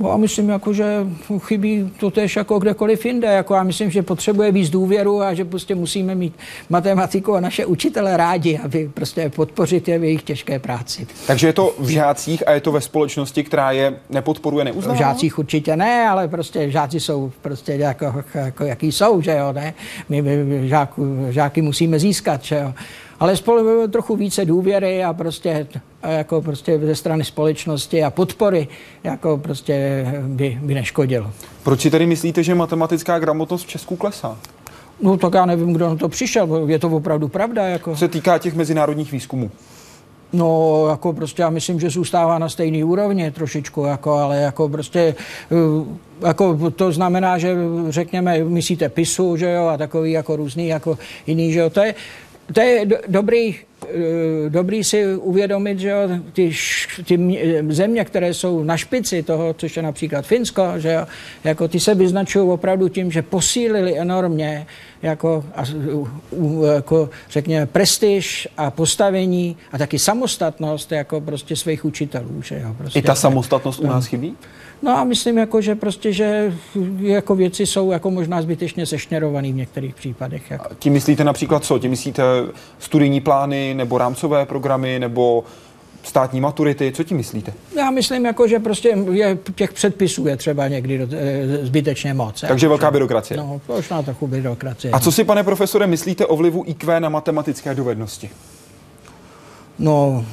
No 0.00 0.12
a 0.12 0.16
myslím, 0.16 0.48
jako, 0.48 0.72
že 0.72 1.06
chybí 1.38 1.92
to 2.00 2.10
tež 2.10 2.36
jako 2.36 2.58
kdekoliv 2.58 3.06
jinde. 3.06 3.28
Jako 3.28 3.54
já 3.54 3.62
myslím, 3.62 3.90
že 3.90 4.02
potřebuje 4.02 4.52
víc 4.52 4.70
důvěru 4.70 5.22
a 5.22 5.34
že 5.34 5.44
prostě 5.44 5.74
musíme 5.74 6.14
mít 6.14 6.34
matematiku 6.70 7.34
a 7.34 7.40
naše 7.40 7.66
učitele 7.66 8.16
rádi, 8.16 8.58
aby 8.64 8.90
prostě 8.94 9.30
podpořit 9.30 9.88
je 9.88 9.98
v 9.98 10.04
jejich 10.04 10.22
těžké 10.22 10.58
práci. 10.58 11.06
Takže 11.26 11.46
je 11.46 11.52
to 11.52 11.74
v 11.78 11.88
žácích 11.88 12.48
a 12.48 12.52
je 12.52 12.60
to 12.60 12.72
ve 12.72 12.80
společnosti, 12.80 13.44
která 13.44 13.72
je 13.72 13.94
nepodporuje, 14.10 14.64
neuznává? 14.64 14.94
V 14.94 14.98
žácích 14.98 15.38
určitě 15.38 15.76
ne, 15.76 16.08
ale 16.08 16.28
prostě 16.28 16.70
žáci 16.70 17.00
jsou 17.00 17.32
prostě 17.42 17.72
jako, 17.72 18.24
jako 18.34 18.64
jaký 18.64 18.92
jsou, 18.92 19.20
že 19.20 19.36
jo, 19.36 19.52
ne? 19.52 19.74
My, 20.08 20.22
my 20.22 20.68
žáku, 20.68 21.26
žáky 21.30 21.62
musíme 21.62 21.98
získat, 21.98 22.44
že 22.44 22.56
jo 22.56 22.74
ale 23.20 23.36
spolu 23.36 23.88
trochu 23.88 24.16
více 24.16 24.44
důvěry 24.44 25.04
a 25.04 25.12
prostě, 25.12 25.66
jako 26.02 26.42
prostě 26.42 26.78
ze 26.78 26.94
strany 26.94 27.24
společnosti 27.24 28.04
a 28.04 28.10
podpory 28.10 28.68
jako 29.04 29.38
prostě 29.38 30.06
by, 30.22 30.58
by 30.62 30.74
neškodilo. 30.74 31.30
Proč 31.62 31.80
si 31.80 31.90
tedy 31.90 32.06
myslíte, 32.06 32.42
že 32.42 32.54
matematická 32.54 33.18
gramotnost 33.18 33.64
v 33.64 33.68
Česku 33.68 33.96
klesá? 33.96 34.38
No 35.02 35.16
tak 35.16 35.34
já 35.34 35.46
nevím, 35.46 35.72
kdo 35.72 35.88
na 35.88 35.96
to 35.96 36.08
přišel, 36.08 36.64
je 36.66 36.78
to 36.78 36.88
opravdu 36.88 37.28
pravda. 37.28 37.66
Jako. 37.66 37.96
Se 37.96 38.08
týká 38.08 38.38
těch 38.38 38.54
mezinárodních 38.54 39.12
výzkumů. 39.12 39.50
No, 40.32 40.86
jako 40.90 41.12
prostě 41.12 41.42
já 41.42 41.50
myslím, 41.50 41.80
že 41.80 41.90
zůstává 41.90 42.38
na 42.38 42.48
stejné 42.48 42.84
úrovni 42.84 43.30
trošičku, 43.30 43.84
jako, 43.84 44.12
ale 44.12 44.36
jako 44.36 44.68
prostě, 44.68 45.14
eh, 45.52 46.26
jako 46.26 46.70
to 46.70 46.92
znamená, 46.92 47.38
že 47.38 47.56
řekněme, 47.88 48.44
myslíte 48.44 48.88
pisu, 48.88 49.36
že 49.36 49.50
jo, 49.50 49.66
a 49.66 49.76
takový 49.76 50.12
jako 50.12 50.36
různý, 50.36 50.68
jako 50.68 50.98
jiný, 51.26 51.52
že 51.52 51.58
jo, 51.58 51.70
to 51.70 51.80
je, 51.80 51.94
to 52.52 52.60
je 52.60 52.86
do, 52.86 52.96
dobrý, 53.08 53.54
eh, 53.54 53.62
dobrý 54.48 54.84
si 54.84 55.16
uvědomit, 55.16 55.78
že 55.78 55.88
jo, 55.88 55.98
ty, 56.32 56.52
ty 57.04 57.18
země, 57.68 58.04
které 58.04 58.34
jsou 58.34 58.64
na 58.64 58.76
špici 58.76 59.22
toho, 59.22 59.54
což 59.54 59.76
je 59.76 59.82
například 59.82 60.26
Finsko, 60.26 60.62
že 60.76 60.92
jo, 60.92 61.06
jako 61.44 61.68
ty 61.68 61.80
se 61.80 61.94
vyznačují 61.94 62.48
opravdu 62.48 62.88
tím, 62.88 63.10
že 63.10 63.22
posílili 63.22 63.98
enormně 63.98 64.66
jako, 65.02 65.44
a, 65.54 65.64
jako 66.74 67.10
řekněme, 67.30 67.66
prestiž 67.66 68.48
a 68.56 68.70
postavení 68.70 69.56
a 69.72 69.78
taky 69.78 69.98
samostatnost 69.98 70.92
jako 70.92 71.20
prostě 71.20 71.56
svých 71.56 71.84
učitelů. 71.84 72.42
Že 72.42 72.60
jo, 72.64 72.74
prostě, 72.78 72.98
I 72.98 73.02
ta 73.02 73.14
samostatnost 73.14 73.80
u 73.80 73.86
nás 73.86 74.06
chybí? 74.06 74.36
No 74.82 74.98
a 74.98 75.04
myslím, 75.04 75.38
jako, 75.38 75.60
že 75.60 75.74
prostě, 75.74 76.12
že 76.12 76.54
jako 77.00 77.34
věci 77.34 77.66
jsou 77.66 77.90
jako 77.90 78.10
možná 78.10 78.42
zbytečně 78.42 78.86
sešněrované 78.86 79.52
v 79.52 79.54
některých 79.54 79.94
případech. 79.94 80.50
Jako. 80.50 80.74
Tím 80.78 80.92
myslíte 80.92 81.24
například 81.24 81.64
co? 81.64 81.78
Tím 81.78 81.90
myslíte 81.90 82.22
studijní 82.78 83.20
plány 83.20 83.73
nebo 83.74 83.98
rámcové 83.98 84.46
programy 84.46 84.98
nebo 84.98 85.44
státní 86.02 86.40
maturity? 86.40 86.92
Co 86.92 87.04
tím 87.04 87.16
myslíte? 87.16 87.52
Já 87.76 87.90
myslím, 87.90 88.24
jako, 88.24 88.48
že 88.48 88.58
prostě 88.58 88.88
je, 89.12 89.38
těch 89.54 89.72
předpisů 89.72 90.26
je 90.26 90.36
třeba 90.36 90.68
někdy 90.68 90.98
do, 90.98 91.06
e, 91.16 91.66
zbytečně 91.66 92.14
moc. 92.14 92.40
Takže 92.40 92.68
velká 92.68 92.90
byrokracie. 92.90 93.36
No, 93.36 93.60
možná 93.68 94.02
trochu 94.02 94.26
byrokracie. 94.26 94.92
A 94.92 95.00
co 95.00 95.12
si, 95.12 95.24
pane 95.24 95.42
profesore, 95.42 95.86
myslíte 95.86 96.26
o 96.26 96.36
vlivu 96.36 96.64
IQ 96.66 97.00
na 97.00 97.08
matematické 97.08 97.74
dovednosti? 97.74 98.30
No, 99.78 100.24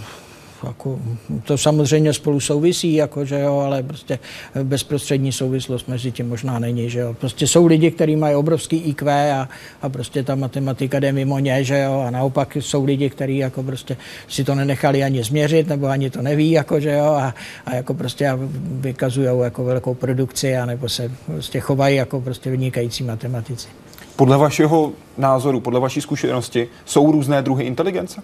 jako, 0.67 0.99
to 1.43 1.57
samozřejmě 1.57 2.13
spolu 2.13 2.39
souvisí, 2.39 2.93
jako, 2.93 3.25
že 3.25 3.39
jo, 3.39 3.57
ale 3.57 3.83
prostě 3.83 4.19
bezprostřední 4.63 5.31
souvislost 5.31 5.87
mezi 5.87 6.11
tím 6.11 6.29
možná 6.29 6.59
není. 6.59 6.89
Že 6.89 6.99
jo. 6.99 7.13
Prostě 7.13 7.47
jsou 7.47 7.65
lidi, 7.65 7.91
kteří 7.91 8.15
mají 8.15 8.35
obrovský 8.35 8.77
IQ 8.77 9.31
a, 9.33 9.49
a 9.81 9.89
prostě 9.89 10.23
ta 10.23 10.35
matematika 10.35 10.99
jde 10.99 11.11
mimo 11.11 11.39
ně, 11.39 11.63
že 11.63 11.79
jo, 11.79 12.03
a 12.07 12.11
naopak 12.11 12.55
jsou 12.55 12.85
lidi, 12.85 13.09
kteří 13.09 13.37
jako 13.37 13.63
prostě 13.63 13.97
si 14.27 14.43
to 14.43 14.55
nenechali 14.55 15.03
ani 15.03 15.23
změřit, 15.23 15.67
nebo 15.67 15.87
ani 15.87 16.09
to 16.09 16.21
neví, 16.21 16.51
jako, 16.51 16.79
že 16.79 16.91
jo, 16.91 17.05
a, 17.05 17.33
a 17.65 17.75
jako 17.75 17.93
prostě 17.93 18.31
vykazují 18.61 19.27
jako 19.43 19.63
velkou 19.63 19.93
produkci, 19.93 20.57
a 20.57 20.65
nebo 20.65 20.89
se 20.89 21.11
prostě 21.25 21.59
chovají 21.59 21.95
jako 21.95 22.21
prostě 22.21 22.51
vynikající 22.51 23.03
matematici. 23.03 23.67
Podle 24.15 24.37
vašeho 24.37 24.91
názoru, 25.17 25.59
podle 25.59 25.79
vaší 25.79 26.01
zkušenosti, 26.01 26.67
jsou 26.85 27.11
různé 27.11 27.41
druhy 27.41 27.63
inteligence? 27.63 28.21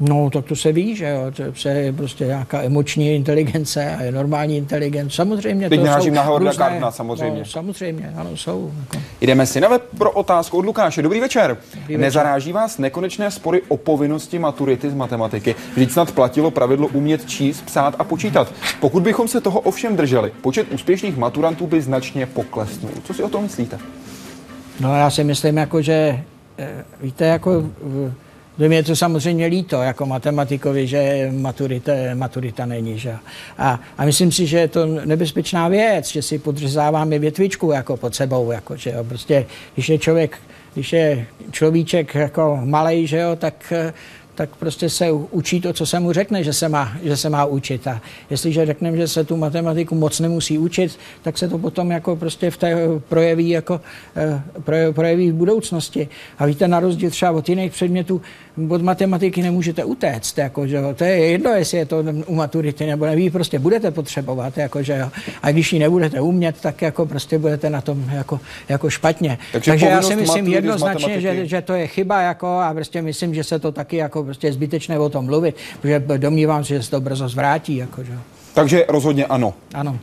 No, 0.00 0.30
tak 0.30 0.44
to 0.44 0.56
se 0.56 0.72
ví, 0.72 0.96
že 0.96 1.08
jo, 1.08 1.52
to 1.62 1.68
je 1.68 1.92
prostě 1.92 2.24
nějaká 2.24 2.62
emoční 2.62 3.14
inteligence 3.14 3.96
a 3.96 4.02
je 4.02 4.12
normální 4.12 4.56
inteligence. 4.56 5.16
Samozřejmě 5.16 5.68
Teď 5.68 5.80
to 5.80 5.86
jsou 5.86 6.10
na 6.10 6.22
Howarda 6.22 6.50
různé, 6.50 6.64
Gardnera, 6.64 6.90
samozřejmě. 6.90 7.38
No, 7.38 7.44
samozřejmě, 7.44 8.12
ano, 8.16 8.36
jsou. 8.36 8.72
Jako. 8.80 9.04
Jdeme 9.20 9.46
si 9.46 9.60
na 9.60 9.68
web 9.68 9.82
pro 9.98 10.12
otázku 10.12 10.58
od 10.58 10.66
Lukáše. 10.66 11.02
Dobrý 11.02 11.20
večer. 11.20 11.56
Dobrý 11.74 11.80
večer. 11.80 12.00
Nezaráží 12.00 12.52
vás 12.52 12.78
nekonečné 12.78 13.30
spory 13.30 13.62
o 13.68 13.76
povinnosti 13.76 14.38
maturity 14.38 14.90
z 14.90 14.94
matematiky? 14.94 15.54
Vždyť 15.72 15.90
snad 15.90 16.12
platilo 16.12 16.50
pravidlo 16.50 16.88
umět 16.88 17.28
číst, 17.28 17.62
psát 17.62 17.94
a 17.98 18.04
počítat. 18.04 18.52
Pokud 18.80 19.02
bychom 19.02 19.28
se 19.28 19.40
toho 19.40 19.60
ovšem 19.60 19.96
drželi, 19.96 20.32
počet 20.40 20.66
úspěšných 20.72 21.16
maturantů 21.16 21.66
by 21.66 21.82
značně 21.82 22.26
poklesnul. 22.26 22.90
Co 23.04 23.14
si 23.14 23.22
o 23.22 23.28
tom 23.28 23.42
myslíte? 23.42 23.78
No 24.80 24.96
já 24.96 25.10
si 25.10 25.24
myslím, 25.24 25.56
jako, 25.56 25.82
že 25.82 26.22
eh, 26.58 26.84
víte, 27.02 27.24
jako 27.24 27.64
že 28.58 28.68
mě 28.68 28.82
to 28.82 28.96
samozřejmě 28.96 29.46
líto 29.46 29.82
jako 29.82 30.06
matematikovi, 30.06 30.86
že 30.86 31.30
maturita, 31.32 31.92
maturita 32.14 32.66
není. 32.66 32.98
Že? 32.98 33.14
A, 33.58 33.80
a, 33.98 34.04
myslím 34.04 34.32
si, 34.32 34.46
že 34.46 34.58
je 34.58 34.68
to 34.68 34.86
nebezpečná 34.86 35.68
věc, 35.68 36.06
že 36.06 36.22
si 36.22 36.38
podřezáváme 36.38 37.18
větvičku 37.18 37.72
jako 37.72 37.96
pod 37.96 38.14
sebou. 38.14 38.50
Jako, 38.50 38.76
že 38.76 38.90
jo? 38.90 39.04
Prostě, 39.04 39.46
když 39.74 39.88
je 39.88 39.98
člověk, 39.98 40.38
když 40.74 40.92
je 40.92 41.26
človíček 41.50 42.14
jako 42.14 42.60
malej, 42.64 43.06
že 43.06 43.18
jo, 43.18 43.36
tak 43.36 43.72
tak 44.36 44.56
prostě 44.56 44.90
se 44.90 45.12
učí 45.12 45.60
to, 45.60 45.72
co 45.72 45.86
se 45.86 46.00
mu 46.00 46.12
řekne, 46.12 46.44
že 46.44 46.52
se 46.52 46.68
má, 46.68 46.92
že 47.02 47.16
se 47.16 47.30
má 47.30 47.44
učit. 47.44 47.86
A 47.86 48.00
jestliže 48.30 48.66
řekneme, 48.66 48.96
že 48.96 49.08
se 49.08 49.24
tu 49.24 49.36
matematiku 49.36 49.94
moc 49.94 50.20
nemusí 50.20 50.58
učit, 50.58 50.98
tak 51.22 51.38
se 51.38 51.48
to 51.48 51.58
potom 51.58 51.90
jako 51.90 52.16
prostě 52.16 52.50
v 52.50 52.56
té 52.56 52.76
projeví, 53.08 53.48
jako, 53.48 53.80
eh, 54.16 54.92
projeví 54.92 55.30
v 55.30 55.34
budoucnosti. 55.34 56.08
A 56.38 56.46
víte, 56.46 56.68
na 56.68 56.80
rozdíl 56.80 57.10
třeba 57.10 57.30
od 57.30 57.48
jiných 57.48 57.72
předmětů, 57.72 58.22
od 58.68 58.82
matematiky 58.82 59.42
nemůžete 59.42 59.84
utéct. 59.84 60.38
Jako, 60.38 60.66
že 60.66 60.76
jo. 60.76 60.94
To 60.94 61.04
je 61.04 61.16
jedno, 61.16 61.50
jestli 61.50 61.78
je 61.78 61.86
to 61.86 62.04
u 62.26 62.34
maturity 62.34 62.86
nebo 62.86 63.06
neví, 63.06 63.30
prostě 63.30 63.58
budete 63.58 63.90
potřebovat. 63.90 64.58
Jako, 64.58 64.82
že 64.82 64.96
jo. 64.96 65.10
A 65.42 65.50
když 65.50 65.72
ji 65.72 65.78
nebudete 65.78 66.20
umět, 66.20 66.60
tak 66.60 66.82
jako 66.82 67.06
prostě 67.06 67.38
budete 67.38 67.70
na 67.70 67.80
tom 67.80 68.04
jako, 68.12 68.40
jako 68.68 68.90
špatně. 68.90 69.38
Takže, 69.52 69.70
Takže 69.70 69.86
já 69.86 70.02
si 70.02 70.16
myslím 70.16 70.46
jednoznačně, 70.46 71.20
že, 71.20 71.46
že, 71.46 71.62
to 71.62 71.72
je 71.72 71.86
chyba 71.86 72.20
jako, 72.20 72.46
a 72.46 72.74
prostě 72.74 73.02
myslím, 73.02 73.34
že 73.34 73.44
se 73.44 73.58
to 73.58 73.72
taky 73.72 73.96
jako 73.96 74.24
prostě 74.24 74.46
je 74.46 74.52
zbytečné 74.52 74.98
o 74.98 75.08
tom 75.08 75.24
mluvit, 75.24 75.56
protože 75.80 75.98
domnívám 76.16 76.64
se, 76.64 76.74
že 76.74 76.82
se 76.82 76.90
to 76.90 77.00
brzo 77.00 77.28
zvrátí. 77.28 77.76
Jako, 77.76 78.04
že. 78.04 78.12
Takže 78.56 78.84
rozhodně 78.88 79.26
ano. 79.26 79.54
Ano. 79.74 79.98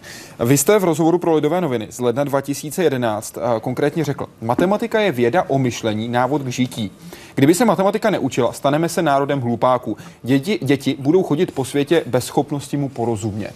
Vy 0.46 0.58
jste 0.58 0.80
v 0.80 0.84
rozhovoru 0.84 1.18
pro 1.18 1.36
Lidové 1.36 1.62
noviny 1.62 1.88
z 1.90 2.00
ledna 2.00 2.24
2011 2.24 3.38
eh, 3.38 3.60
konkrétně 3.60 4.04
řekl, 4.04 4.26
matematika 4.42 5.00
je 5.00 5.12
věda 5.12 5.44
o 5.48 5.58
myšlení, 5.58 6.08
návod 6.08 6.42
k 6.42 6.48
žití. 6.48 6.92
Kdyby 7.36 7.54
se 7.54 7.66
matematika 7.66 8.10
neučila, 8.10 8.54
staneme 8.54 8.90
se 8.90 9.02
národem 9.02 9.42
hlupáků. 9.42 9.98
Děti, 10.24 10.60
děti 10.62 10.96
budou 11.00 11.24
chodit 11.24 11.52
po 11.52 11.66
světě 11.66 12.04
bez 12.06 12.26
schopnosti 12.26 12.78
mu 12.78 12.90
porozumět. 12.90 13.56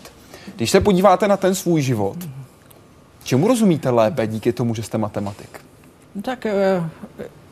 Když 0.56 0.72
se 0.72 0.82
podíváte 0.82 1.28
na 1.28 1.38
ten 1.38 1.56
svůj 1.56 1.82
život, 1.82 2.18
čemu 3.24 3.48
rozumíte 3.48 3.90
lépe 3.90 4.28
díky 4.28 4.54
tomu, 4.54 4.76
že 4.76 4.84
jste 4.84 4.98
matematik? 4.98 5.62
No 6.16 6.22
tak 6.22 6.46
eh, 6.46 6.90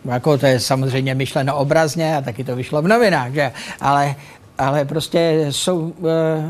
jako 0.05 0.37
to 0.37 0.45
je 0.45 0.59
samozřejmě 0.59 1.15
myšleno 1.15 1.57
obrazně 1.57 2.17
a 2.17 2.21
taky 2.21 2.43
to 2.43 2.55
vyšlo 2.55 2.81
v 2.81 2.87
novinách, 2.87 3.33
že? 3.33 3.51
Ale 3.81 4.15
ale 4.57 4.85
prostě 4.85 5.47
jsou, 5.49 5.93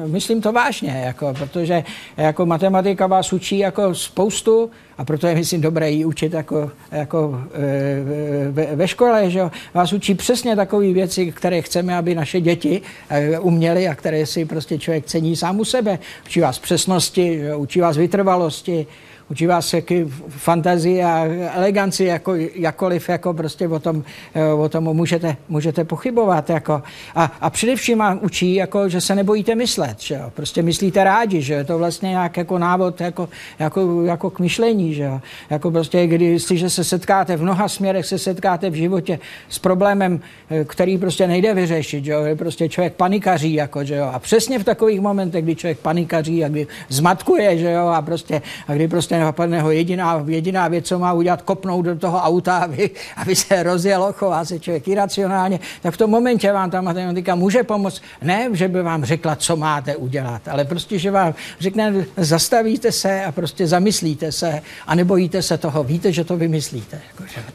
e, 0.04 0.08
myslím 0.08 0.42
to 0.42 0.52
vážně, 0.52 1.02
jako, 1.06 1.34
protože 1.34 1.84
jako 2.18 2.46
matematika 2.46 3.08
vás 3.08 3.34
učí 3.34 3.58
jako 3.58 3.96
spoustu 3.96 4.72
a 4.98 5.06
proto 5.06 5.28
je, 5.28 5.36
myslím, 5.36 5.62
dobré 5.62 5.92
ji 5.92 6.06
učit 6.06 6.34
jako, 6.34 6.72
jako 6.92 7.42
e, 7.54 8.52
ve, 8.52 8.76
ve 8.76 8.88
škole, 8.88 9.30
že 9.30 9.42
vás 9.74 9.94
učí 9.94 10.16
přesně 10.16 10.56
takové 10.56 10.94
věci, 10.94 11.32
které 11.32 11.62
chceme, 11.62 11.98
aby 11.98 12.16
naše 12.16 12.42
děti 12.42 12.82
e, 13.10 13.40
uměly 13.40 13.88
a 13.88 13.96
které 13.96 14.26
si 14.26 14.46
prostě 14.46 14.78
člověk 14.78 15.06
cení 15.06 15.36
sám 15.36 15.60
u 15.60 15.66
sebe. 15.66 16.00
Učí 16.26 16.40
vás 16.40 16.60
přesnosti, 16.60 17.38
že? 17.38 17.56
učí 17.56 17.80
vás 17.82 17.98
vytrvalosti, 17.98 18.88
učí 19.30 19.48
vás 19.48 19.74
jaký 19.74 20.04
fantazii 20.30 21.04
a 21.04 21.26
eleganci, 21.54 22.04
jako, 22.04 22.34
jakkoliv 22.56 23.10
jako 23.10 23.34
prostě 23.34 23.68
o 23.68 23.80
tom, 23.80 24.04
eh, 24.34 24.54
o 24.54 24.70
tom 24.70 24.84
můžete, 24.84 25.38
můžete 25.50 25.84
pochybovat. 25.84 26.50
Jako. 26.50 26.84
A, 27.16 27.32
a 27.42 27.50
především 27.50 27.98
vám 27.98 28.20
učí, 28.22 28.56
jako, 28.56 28.90
že 28.90 29.02
se 29.02 29.16
nebojíte 29.16 29.56
myslet. 29.56 30.02
Že 30.02 30.16
jo? 30.16 30.32
Prostě 30.36 30.62
myslíte 30.62 31.04
rádi, 31.04 31.42
že 31.42 31.54
je 31.54 31.64
to 31.64 31.78
vlastně 31.78 32.10
nějak 32.10 32.38
jako 32.38 32.60
návod 32.60 33.02
jako, 33.02 33.30
jako, 33.60 34.04
jako 34.04 34.30
k 34.30 34.40
myšlení. 34.40 34.94
Že 34.94 35.04
jo? 35.04 35.22
Jako 35.50 35.72
prostě, 35.72 36.08
když 36.08 36.46
že 36.46 36.70
se 36.70 36.84
setkáte 36.84 37.38
v 37.38 37.44
mnoha 37.44 37.68
směrech, 37.68 38.06
se 38.06 38.20
setkáte 38.20 38.70
v 38.70 38.74
životě 38.74 39.20
s 39.50 39.60
problémem, 39.60 40.20
eh, 40.50 40.66
který 40.66 40.98
prostě 40.98 41.28
nejde 41.28 41.54
vyřešit. 41.54 42.06
Že 42.06 42.12
jo? 42.12 42.22
Prostě 42.36 42.70
člověk 42.70 42.94
panikaří. 42.94 43.54
Jako, 43.54 43.84
že 43.84 43.96
jo? 43.96 44.10
A 44.14 44.20
přesně 44.20 44.60
v 44.60 44.64
takových 44.64 45.02
momentech, 45.02 45.44
kdy 45.44 45.56
člověk 45.56 45.80
panikaří 45.80 46.46
a 46.46 46.48
kdy 46.48 46.68
zmatkuje, 46.90 47.58
že 47.58 47.72
jo? 47.72 47.88
a 47.88 48.02
prostě, 48.02 48.42
a 48.68 48.74
kdy 48.74 48.88
prostě 48.88 49.15
prostě 49.16 49.26
napadne 49.26 49.62
ho 49.62 49.72
jediná, 49.72 50.24
jediná 50.28 50.68
věc, 50.68 50.88
co 50.88 51.00
má 51.00 51.14
udělat, 51.14 51.42
kopnout 51.42 51.86
do 51.86 51.96
toho 51.96 52.18
auta, 52.20 52.58
aby, 52.58 52.90
aby 53.18 53.36
se 53.36 53.64
rozjelo, 53.64 54.14
chová 54.14 54.46
se 54.46 54.60
člověk 54.60 54.88
iracionálně, 54.88 55.60
tak 55.82 55.94
v 55.94 55.98
tom 55.98 56.10
momentě 56.10 56.52
vám 56.52 56.70
ta 56.72 56.82
matematika 56.82 57.36
může 57.36 57.64
pomoct. 57.64 58.02
Ne, 58.22 58.50
že 58.54 58.68
by 58.68 58.84
vám 58.84 59.06
řekla, 59.06 59.36
co 59.36 59.56
máte 59.56 59.96
udělat, 59.96 60.48
ale 60.48 60.66
prostě, 60.66 61.00
že 61.00 61.12
vám 61.12 61.34
řekne, 61.60 62.06
zastavíte 62.18 62.92
se 62.92 63.26
a 63.26 63.32
prostě 63.32 63.68
zamyslíte 63.68 64.32
se 64.32 64.62
a 64.88 64.96
nebojíte 64.96 65.42
se 65.42 65.58
toho, 65.58 65.84
víte, 65.84 66.12
že 66.12 66.24
to 66.24 66.38
vymyslíte. 66.38 67.02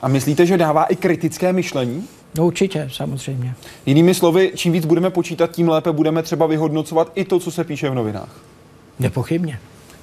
A 0.02 0.08
myslíte, 0.08 0.46
že 0.46 0.58
dává 0.58 0.84
i 0.84 0.96
kritické 0.96 1.52
myšlení? 1.52 2.08
No 2.34 2.46
určitě, 2.46 2.88
samozřejmě. 2.92 3.54
Jinými 3.86 4.14
slovy, 4.14 4.52
čím 4.54 4.72
víc 4.72 4.86
budeme 4.86 5.10
počítat, 5.10 5.50
tím 5.50 5.68
lépe 5.68 5.92
budeme 5.92 6.22
třeba 6.22 6.46
vyhodnocovat 6.46 7.12
i 7.14 7.24
to, 7.24 7.40
co 7.40 7.50
se 7.50 7.64
píše 7.64 7.90
v 7.90 7.94
novinách. 7.94 8.36
Nepochybně. 8.98 9.58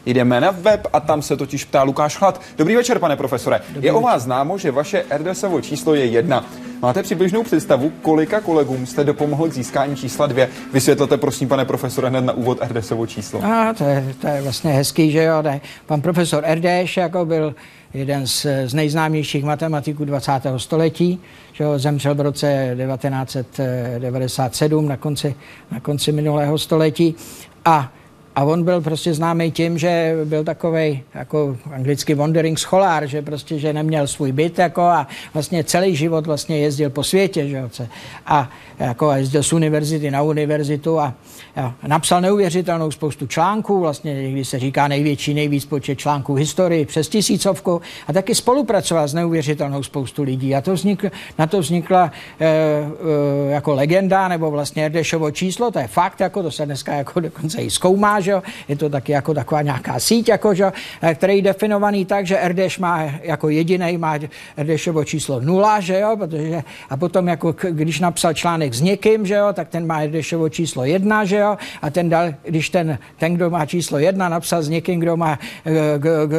Jdeme 0.06 0.42
na 0.42 0.52
web 0.52 0.88
a 0.94 1.00
tam 1.00 1.22
se 1.22 1.38
totiž 1.38 1.66
ptá 1.66 1.84
Lukáš 1.84 2.18
Chlad. 2.18 2.42
Dobrý 2.58 2.76
večer, 2.76 3.00
pane 3.00 3.16
profesore. 3.16 3.62
Dobrý 3.68 3.86
je 3.86 3.92
večer. 3.92 3.96
o 3.96 4.02
vás 4.02 4.24
známo, 4.24 4.58
že 4.58 4.72
vaše 4.72 5.06
RDSovo 5.18 5.62
číslo 5.62 5.96
je 5.96 6.06
jedna. 6.06 6.46
Máte 6.82 7.04
přibližnou 7.04 7.44
představu, 7.44 7.92
kolika 8.02 8.42
kolegům 8.42 8.86
jste 8.86 9.04
dopomohl 9.04 9.50
k 9.50 9.54
získání 9.54 9.96
čísla 9.96 10.28
dvě? 10.28 10.50
Vysvětlete 10.74 11.18
prosím, 11.18 11.48
pane 11.48 11.66
profesore, 11.66 12.10
hned 12.10 12.22
na 12.22 12.34
úvod 12.34 12.58
RDSovo 12.62 13.08
číslo. 13.08 13.46
A 13.46 13.74
to 13.74 13.84
je, 13.84 14.14
to 14.22 14.28
je 14.28 14.42
vlastně 14.42 14.72
hezký, 14.72 15.12
že 15.12 15.24
jo. 15.24 15.42
Ne? 15.42 15.62
Pan 15.86 16.02
profesor 16.02 16.44
RDŠ 16.54 16.98
jako 16.98 17.26
byl 17.26 17.56
jeden 17.94 18.28
z, 18.28 18.46
z 18.66 18.74
nejznámějších 18.74 19.44
matematiků 19.44 20.06
20. 20.06 20.32
století, 20.58 21.22
že 21.54 21.64
ho 21.64 21.80
zemřel 21.80 22.16
v 22.16 22.22
roce 22.22 22.76
1997 22.86 24.88
na 24.88 24.98
konci, 24.98 25.36
na 25.72 25.80
konci 25.80 26.12
minulého 26.12 26.58
století 26.58 27.16
a 27.66 27.92
a 28.38 28.44
on 28.44 28.64
byl 28.64 28.82
prostě 28.82 29.14
známý 29.14 29.52
tím, 29.52 29.78
že 29.78 30.16
byl 30.26 30.44
takový 30.44 31.04
jako 31.14 31.58
anglicky 31.72 32.16
wandering 32.16 32.60
scholar, 32.60 33.08
že 33.08 33.22
prostě, 33.22 33.60
že 33.60 33.74
neměl 33.74 34.08
svůj 34.08 34.32
byt 34.32 34.60
jako 34.60 34.82
a 34.82 35.08
vlastně 35.34 35.64
celý 35.64 35.96
život 35.96 36.28
vlastně 36.28 36.58
jezdil 36.58 36.90
po 36.90 37.04
světě, 37.04 37.48
že 37.48 37.70
a 38.26 38.50
jako 38.80 39.12
jezdil 39.12 39.44
z 39.44 39.54
univerzity 39.54 40.12
na 40.12 40.22
univerzitu 40.22 41.00
a, 41.00 41.14
a 41.56 41.88
napsal 41.88 42.22
neuvěřitelnou 42.22 42.92
spoustu 42.92 43.28
článků, 43.28 43.80
vlastně 43.80 44.14
někdy 44.14 44.46
se 44.46 44.60
říká 44.60 44.88
největší, 44.88 45.34
nejvíc 45.34 45.66
počet 45.66 45.96
článků 45.96 46.34
v 46.34 46.38
historii, 46.38 46.86
přes 46.86 47.10
tisícovku 47.10 47.82
a 48.08 48.14
taky 48.14 48.36
spolupracoval 48.36 49.08
s 49.08 49.14
neuvěřitelnou 49.14 49.84
spoustu 49.84 50.24
lidí. 50.24 50.56
A 50.56 50.62
to 50.62 50.74
vznikl, 50.74 51.10
na 51.38 51.48
to 51.48 51.60
vznikla 51.60 52.12
e, 52.40 52.46
e, 52.46 53.52
jako 53.52 53.74
legenda 53.74 54.28
nebo 54.28 54.52
vlastně 54.52 54.86
Erdešovo 54.86 55.32
číslo, 55.32 55.72
to 55.72 55.80
je 55.80 55.88
fakt, 55.88 56.20
jako 56.20 56.44
to 56.44 56.52
se 56.52 56.66
dneska 56.66 56.94
jako 56.94 57.20
dokonce 57.20 57.62
i 57.62 57.70
zkoumá, 57.70 58.20
že 58.28 58.32
jo? 58.32 58.44
je 58.68 58.76
to 58.76 58.90
taky 58.90 59.12
jako 59.12 59.34
taková 59.34 59.62
nějaká 59.62 60.00
síť, 60.00 60.30
jako, 60.30 60.54
že, 60.54 60.72
eh, 61.02 61.16
který 61.16 61.36
je 61.36 61.42
definovaný 61.42 62.06
tak, 62.06 62.28
že 62.28 62.36
RDŠ 62.36 62.80
má 62.80 63.04
jako 63.24 63.50
jediný 63.50 63.98
má 63.98 64.20
RDŠovo 64.58 65.04
číslo 65.04 65.40
nula, 65.40 65.80
že 65.80 66.00
jo, 66.00 66.18
protože, 66.20 66.64
a 66.90 66.98
potom 66.98 67.28
jako 67.28 67.56
když 67.72 68.00
napsal 68.00 68.34
článek 68.34 68.74
s 68.74 68.82
někým, 68.82 69.26
že 69.26 69.36
jo, 69.36 69.48
tak 69.54 69.70
ten 69.70 69.88
má 69.88 70.04
RDŠovo 70.04 70.50
číslo 70.50 70.84
jedna, 70.84 71.26
že 71.26 71.38
jo, 71.38 71.58
a 71.82 71.90
ten 71.90 72.10
dal, 72.10 72.34
když 72.44 72.70
ten, 72.70 73.00
ten, 73.16 73.36
kdo 73.36 73.50
má 73.50 73.66
číslo 73.66 73.98
jedna, 73.98 74.30
napsal 74.30 74.64
s 74.64 74.70
někým, 74.70 75.00
kdo 75.00 75.18
má 75.18 75.40
g, 75.64 75.80
g, 75.98 76.08
g, 76.28 76.36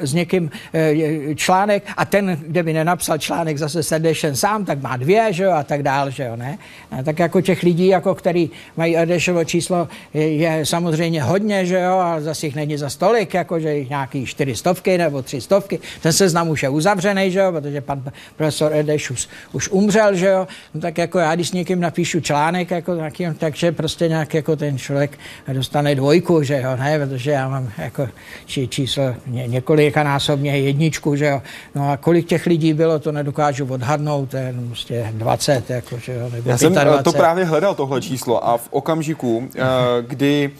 s 0.00 0.14
někým 0.14 0.50
e, 0.74 1.34
článek 1.34 1.82
a 1.96 2.04
ten, 2.04 2.38
kde 2.46 2.62
by 2.62 2.72
nenapsal 2.72 3.18
článek 3.18 3.58
zase 3.58 3.82
s 3.82 3.90
RDŠem 3.98 4.36
sám, 4.36 4.64
tak 4.64 4.78
má 4.78 4.96
dvě, 4.96 5.32
že 5.32 5.44
jo, 5.44 5.50
a 5.50 5.62
tak 5.62 5.82
dál, 5.82 6.10
že 6.10 6.24
jo, 6.24 6.36
ne. 6.36 6.58
A 6.90 7.02
tak 7.02 7.18
jako 7.18 7.40
těch 7.40 7.62
lidí, 7.62 7.86
jako 7.86 8.14
který 8.14 8.50
mají 8.76 8.96
RDŠovo 8.96 9.44
číslo, 9.44 9.88
je, 10.14 10.36
je 10.36 10.66
samozřejmě 10.66 11.22
hodně, 11.32 11.66
že 11.66 11.80
jo, 11.80 11.98
a 11.98 12.20
zase 12.20 12.46
jich 12.46 12.54
není 12.54 12.76
za 12.76 12.90
stolik, 12.90 13.34
jako 13.34 13.60
že 13.60 13.74
jich 13.74 13.88
nějaký 13.88 14.26
čtyři 14.26 14.54
stovky 14.56 14.98
nebo 14.98 15.22
tři 15.22 15.40
stovky. 15.40 15.80
Ten 16.02 16.12
seznam 16.12 16.48
už 16.48 16.62
je 16.62 16.68
uzavřený, 16.68 17.30
že 17.30 17.38
jo, 17.38 17.52
protože 17.52 17.80
pan 17.80 18.04
profesor 18.36 18.74
Edeš 18.74 19.10
už, 19.10 19.28
už 19.52 19.68
umřel, 19.68 20.14
že 20.14 20.26
jo. 20.26 20.48
No, 20.74 20.80
tak 20.80 20.98
jako 20.98 21.18
já, 21.18 21.34
když 21.34 21.48
s 21.48 21.52
někým 21.52 21.80
napíšu 21.80 22.20
článek, 22.20 22.70
jako 22.70 22.94
nějaký, 22.94 23.26
takže 23.38 23.72
prostě 23.72 24.08
nějak 24.08 24.34
jako 24.34 24.56
ten 24.56 24.78
člověk 24.78 25.18
dostane 25.52 25.94
dvojku, 25.94 26.42
že 26.42 26.60
jo, 26.60 26.76
ne, 26.76 27.06
protože 27.06 27.30
já 27.30 27.48
mám 27.48 27.70
jako 27.78 28.08
či, 28.46 28.68
číslo 28.68 29.14
ně, 29.26 29.46
několika 29.46 30.02
násobně 30.02 30.58
jedničku, 30.58 31.16
že 31.16 31.26
jo. 31.26 31.42
No 31.74 31.90
a 31.90 31.96
kolik 31.96 32.26
těch 32.26 32.46
lidí 32.46 32.74
bylo, 32.74 32.98
to 32.98 33.12
nedokážu 33.12 33.66
odhadnout, 33.66 34.30
to 34.30 34.36
je 34.36 34.54
prostě 34.66 35.08
20, 35.12 35.70
jako, 35.70 35.98
že 35.98 36.12
jo, 36.12 36.28
nebo 36.32 36.50
Já 36.50 36.58
jsem 36.58 36.72
25. 36.72 37.00
Eh, 37.00 37.02
to 37.02 37.12
právě 37.12 37.44
hledal, 37.44 37.74
tohle 37.74 38.00
číslo 38.00 38.48
a 38.48 38.56
v 38.56 38.68
okamžiku, 38.70 39.48
eh, 39.56 39.60
kdy 40.06 40.50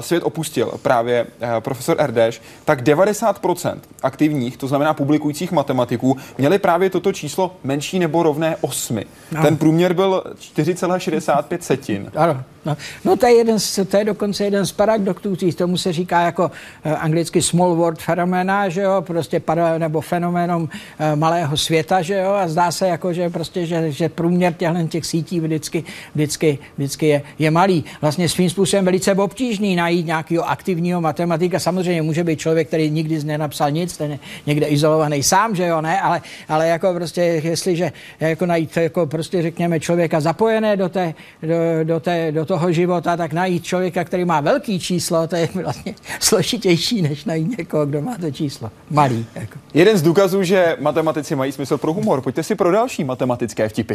svět 0.00 0.22
opustil 0.22 0.72
právě 0.82 1.26
eh, 1.40 1.60
profesor 1.60 1.96
Erdeš, 1.98 2.42
tak 2.64 2.82
90% 2.82 3.78
aktivních, 4.02 4.56
to 4.56 4.68
znamená 4.68 4.94
publikujících 4.94 5.52
matematiků, 5.52 6.16
měli 6.38 6.58
právě 6.58 6.90
toto 6.90 7.12
číslo 7.12 7.56
menší 7.64 7.98
nebo 7.98 8.22
rovné 8.22 8.56
8. 8.60 9.00
No. 9.32 9.42
Ten 9.42 9.56
průměr 9.56 9.92
byl 9.92 10.22
4,65 10.38 11.58
setin. 11.60 12.10
Ano. 12.16 12.42
No, 12.66 12.76
no 13.04 13.16
to, 13.16 13.26
je 13.26 13.36
jeden 13.36 13.60
z, 13.60 13.80
to 13.88 13.96
je 13.96 14.04
dokonce 14.04 14.44
jeden 14.44 14.66
z 14.66 14.72
paradoxů, 14.72 15.36
tomu 15.56 15.76
se 15.76 15.92
říká 15.92 16.20
jako 16.20 16.50
uh, 16.84 16.92
anglicky 16.98 17.42
small 17.42 17.74
world 17.74 18.02
fenomena, 18.02 18.68
že 18.68 18.82
jo, 18.82 19.02
prostě 19.06 19.40
para, 19.40 19.78
nebo 19.78 20.00
fenoménom 20.00 20.62
uh, 20.62 20.68
malého 21.14 21.56
světa, 21.56 22.02
že 22.02 22.18
jo, 22.18 22.30
a 22.30 22.48
zdá 22.48 22.72
se 22.72 22.88
jako, 22.88 23.12
že 23.12 23.30
prostě, 23.30 23.66
že, 23.66 23.92
že 23.92 24.08
průměr 24.08 24.52
těchto 24.52 24.86
těch 24.88 25.06
sítí 25.06 25.40
vždycky, 25.40 25.84
vždycky, 26.14 26.58
vždycky 26.76 27.06
je, 27.06 27.22
je 27.38 27.50
malý. 27.50 27.84
Vlastně 28.00 28.28
svým 28.28 28.50
způsobem 28.50 28.84
velice 28.84 29.14
obtížný 29.14 29.76
najít 29.76 30.06
nějakého 30.06 30.48
aktivního 30.48 31.00
matematika. 31.00 31.58
Samozřejmě 31.58 32.02
může 32.02 32.24
být 32.24 32.38
člověk, 32.38 32.68
který 32.68 32.90
nikdy 32.90 33.24
nenapsal 33.24 33.70
nic, 33.70 33.96
ten 33.96 34.10
je 34.12 34.18
někde 34.46 34.66
izolovaný 34.66 35.22
sám, 35.22 35.56
že 35.56 35.66
jo, 35.66 35.80
ne, 35.80 36.00
ale, 36.00 36.20
ale 36.48 36.68
jako 36.68 36.94
prostě, 36.94 37.20
jestliže 37.22 37.92
jako 38.20 38.46
najít 38.46 38.76
jako 38.76 39.06
prostě 39.06 39.42
řekněme 39.42 39.80
člověka 39.80 40.20
zapojené 40.20 40.76
do 40.76 40.88
té, 40.88 41.14
do, 41.42 41.84
do 41.84 42.00
té, 42.00 42.32
do 42.32 42.44
toho 42.44 42.55
toho 42.56 42.72
života, 42.72 43.16
tak 43.16 43.32
najít 43.32 43.64
člověka, 43.64 44.04
který 44.04 44.24
má 44.24 44.40
velký 44.40 44.80
číslo, 44.80 45.26
to 45.26 45.36
je 45.36 45.48
vlastně 45.54 45.94
složitější, 46.20 47.02
než 47.02 47.24
najít 47.24 47.58
někoho, 47.58 47.86
kdo 47.86 48.02
má 48.02 48.16
to 48.18 48.30
číslo 48.30 48.70
malý. 48.90 49.26
Jako. 49.34 49.58
Jeden 49.74 49.98
z 49.98 50.02
důkazů, 50.02 50.42
že 50.42 50.76
matematici 50.80 51.36
mají 51.36 51.52
smysl 51.52 51.78
pro 51.78 51.92
humor. 51.92 52.20
Pojďte 52.20 52.42
si 52.42 52.54
pro 52.54 52.72
další 52.72 53.04
matematické 53.04 53.68
vtipy. 53.68 53.94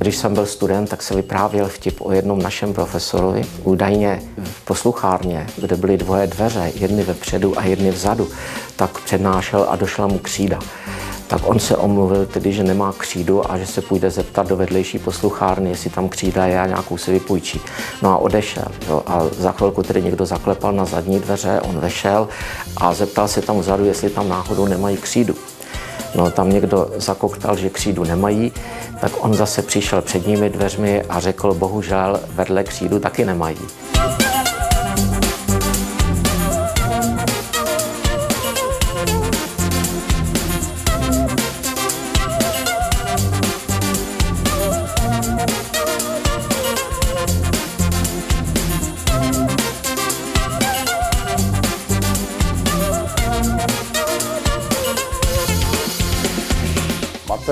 Když 0.00 0.16
jsem 0.16 0.34
byl 0.34 0.46
student, 0.46 0.88
tak 0.88 1.02
se 1.02 1.14
vyprávěl 1.14 1.68
vtip 1.68 2.00
o 2.00 2.12
jednom 2.12 2.42
našem 2.42 2.74
profesorovi. 2.74 3.42
Údajně 3.64 4.22
v 4.42 4.64
posluchárně, 4.64 5.46
kde 5.56 5.76
byly 5.76 5.96
dvoje 5.96 6.26
dveře, 6.26 6.72
jedny 6.74 7.02
vepředu 7.02 7.58
a 7.58 7.64
jedny 7.64 7.90
vzadu, 7.90 8.28
tak 8.76 9.00
přednášel 9.00 9.66
a 9.68 9.76
došla 9.76 10.06
mu 10.06 10.18
křída. 10.18 10.58
Tak 11.26 11.40
on 11.44 11.58
se 11.58 11.76
omluvil 11.76 12.26
tedy, 12.26 12.52
že 12.52 12.64
nemá 12.64 12.92
křídu 12.92 13.52
a 13.52 13.58
že 13.58 13.66
se 13.66 13.82
půjde 13.82 14.10
zeptat 14.10 14.48
do 14.48 14.56
vedlejší 14.56 14.98
posluchárny, 14.98 15.70
jestli 15.70 15.90
tam 15.90 16.08
křída 16.08 16.46
je 16.46 16.60
a 16.60 16.66
nějakou 16.66 16.98
si 16.98 17.12
vypůjčí. 17.12 17.60
No 18.02 18.10
a 18.10 18.16
odešel. 18.16 18.66
Jo. 18.88 19.02
A 19.06 19.22
za 19.38 19.52
chvilku 19.52 19.82
tedy 19.82 20.02
někdo 20.02 20.26
zaklepal 20.26 20.72
na 20.72 20.84
zadní 20.84 21.20
dveře, 21.20 21.60
on 21.60 21.80
vešel 21.80 22.28
a 22.76 22.94
zeptal 22.94 23.28
se 23.28 23.42
tam 23.42 23.58
vzadu, 23.58 23.84
jestli 23.84 24.10
tam 24.10 24.28
náhodou 24.28 24.66
nemají 24.66 24.96
křídu. 24.96 25.34
No 26.14 26.30
tam 26.30 26.50
někdo 26.50 26.90
zakoktal, 26.96 27.56
že 27.56 27.70
křídu 27.70 28.04
nemají, 28.04 28.52
tak 29.00 29.12
on 29.24 29.34
zase 29.34 29.62
přišel 29.62 30.02
před 30.02 30.26
nimi 30.26 30.50
dveřmi 30.50 31.02
a 31.02 31.20
řekl, 31.20 31.54
bohužel 31.54 32.20
vedle 32.34 32.64
křídu 32.64 32.98
taky 32.98 33.24
nemají. 33.24 33.58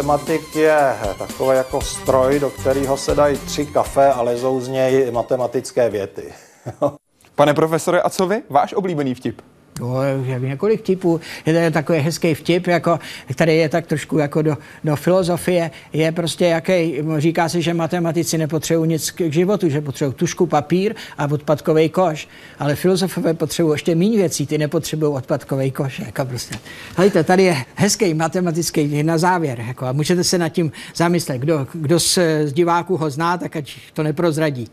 Matematik 0.02 0.56
je 0.56 0.96
takový 1.18 1.56
jako 1.56 1.80
stroj, 1.80 2.40
do 2.40 2.50
kterého 2.50 2.96
se 2.96 3.14
dají 3.14 3.38
tři 3.38 3.66
kafe 3.66 4.12
a 4.12 4.22
lezou 4.22 4.60
z 4.60 4.68
něj 4.68 5.10
matematické 5.10 5.90
věty. 5.90 6.32
Pane 7.34 7.54
profesore, 7.54 8.02
a 8.02 8.10
co 8.10 8.26
vy? 8.26 8.42
Váš 8.50 8.72
oblíbený 8.72 9.14
vtip? 9.14 9.42
No, 9.80 10.02
je 10.02 10.40
několik 10.40 10.82
typů. 10.82 11.20
Je 11.46 11.66
to 11.66 11.74
takový 11.74 11.98
hezký 11.98 12.34
vtip, 12.34 12.66
jako, 12.66 12.98
který 13.32 13.56
je 13.56 13.68
tak 13.68 13.86
trošku 13.86 14.18
jako 14.18 14.42
do, 14.42 14.56
do 14.84 14.96
filozofie. 14.96 15.70
Je 15.92 16.12
prostě 16.12 16.46
jaký, 16.46 16.94
říká 17.18 17.48
se, 17.48 17.62
že 17.62 17.74
matematici 17.74 18.38
nepotřebují 18.38 18.88
nic 18.88 19.10
k 19.10 19.32
životu, 19.32 19.68
že 19.68 19.80
potřebují 19.80 20.14
tušku, 20.14 20.46
papír 20.46 20.94
a 21.18 21.30
odpadkový 21.30 21.88
koš. 21.88 22.28
Ale 22.58 22.74
filozofové 22.74 23.34
potřebují 23.34 23.74
ještě 23.74 23.94
méně 23.94 24.16
věcí, 24.16 24.46
ty 24.46 24.58
nepotřebují 24.58 25.12
odpadkový 25.12 25.70
koš. 25.70 25.98
Jako 25.98 26.24
prostě. 26.24 26.54
Hejte, 26.96 27.24
tady 27.24 27.42
je 27.42 27.56
hezký 27.74 28.14
matematický 28.14 29.02
na 29.02 29.18
závěr. 29.18 29.64
Jako, 29.66 29.86
a 29.86 29.92
můžete 29.92 30.24
se 30.24 30.38
nad 30.38 30.48
tím 30.48 30.72
zamyslet. 30.94 31.38
Kdo, 31.38 31.66
kdo 31.72 32.00
z, 32.00 32.18
z 32.44 32.52
diváků 32.52 32.96
ho 32.96 33.10
zná, 33.10 33.38
tak 33.38 33.56
ať 33.56 33.76
to 33.92 34.02
neprozradí. 34.02 34.68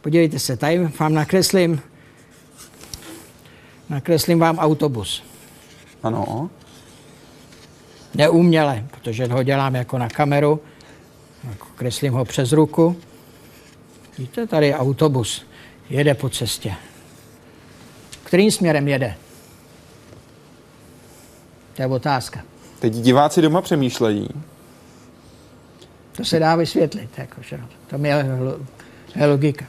Podívejte 0.00 0.38
se, 0.38 0.56
tady 0.56 0.88
vám 0.98 1.14
nakreslím 1.14 1.80
Nakreslím 3.92 4.38
vám 4.38 4.58
autobus. 4.58 5.22
Ano. 6.02 6.50
Neuměle, 8.14 8.84
protože 8.90 9.26
ho 9.26 9.42
dělám 9.42 9.74
jako 9.74 9.98
na 9.98 10.08
kameru. 10.08 10.60
Kreslím 11.74 12.12
ho 12.12 12.24
přes 12.24 12.52
ruku. 12.52 12.96
Víte, 14.18 14.46
tady 14.46 14.66
je 14.66 14.76
autobus. 14.76 15.46
Jede 15.90 16.14
po 16.14 16.28
cestě. 16.28 16.74
Kterým 18.24 18.50
směrem 18.50 18.88
jede? 18.88 19.14
To 21.74 21.82
je 21.82 21.88
otázka. 21.88 22.40
Teď 22.78 22.92
diváci 22.92 23.42
doma 23.42 23.62
přemýšlejí. 23.62 24.28
To 26.16 26.24
se 26.24 26.38
dá 26.38 26.56
vysvětlit, 26.56 27.10
jako, 27.18 27.42
že? 27.42 27.60
to 27.86 27.96
je 29.16 29.26
logika. 29.26 29.64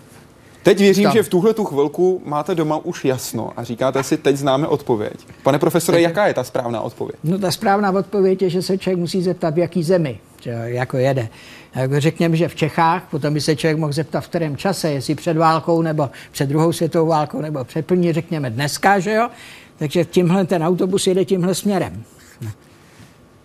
Teď 0.64 0.80
věřím, 0.80 1.03
Tam. 1.03 1.14
že 1.14 1.24
v 1.24 1.30
tuhle 1.30 1.53
tu 1.53 1.66
chvilku 1.66 2.22
máte 2.26 2.55
doma 2.55 2.78
už 2.78 3.05
jasno 3.05 3.51
a 3.57 3.64
říkáte 3.64 4.03
si, 4.03 4.18
teď 4.18 4.36
známe 4.36 4.68
odpověď. 4.68 5.14
Pane 5.43 5.59
profesore, 5.59 6.01
jaká 6.01 6.28
je 6.28 6.34
ta 6.34 6.43
správná 6.43 6.82
odpověď? 6.82 7.16
No 7.24 7.39
ta 7.39 7.51
správná 7.51 7.91
odpověď 7.91 8.41
je, 8.41 8.49
že 8.49 8.61
se 8.61 8.78
člověk 8.78 8.99
musí 8.99 9.22
zeptat, 9.22 9.55
v 9.55 9.57
jaký 9.57 9.84
zemi 9.84 10.20
že, 10.43 10.51
jako 10.66 10.97
jede. 10.97 11.30
Jako 11.76 11.99
řekněme, 11.99 12.38
že 12.38 12.47
v 12.47 12.55
Čechách, 12.55 13.03
potom 13.11 13.34
by 13.34 13.41
se 13.41 13.55
člověk 13.55 13.78
mohl 13.78 13.93
zeptat, 13.93 14.22
v 14.22 14.28
kterém 14.28 14.57
čase, 14.57 14.91
jestli 14.91 15.16
před 15.16 15.38
válkou, 15.38 15.82
nebo 15.82 16.09
před 16.32 16.49
druhou 16.49 16.72
světovou 16.72 17.07
válkou, 17.07 17.41
nebo 17.41 17.64
před 17.64 17.86
první, 17.86 18.14
řekněme 18.14 18.49
dneska, 18.49 18.99
že 18.99 19.14
jo? 19.14 19.30
Takže 19.78 20.05
tímhle 20.05 20.45
ten 20.45 20.64
autobus 20.64 21.07
jede 21.07 21.26
tímhle 21.26 21.55
směrem. 21.55 22.03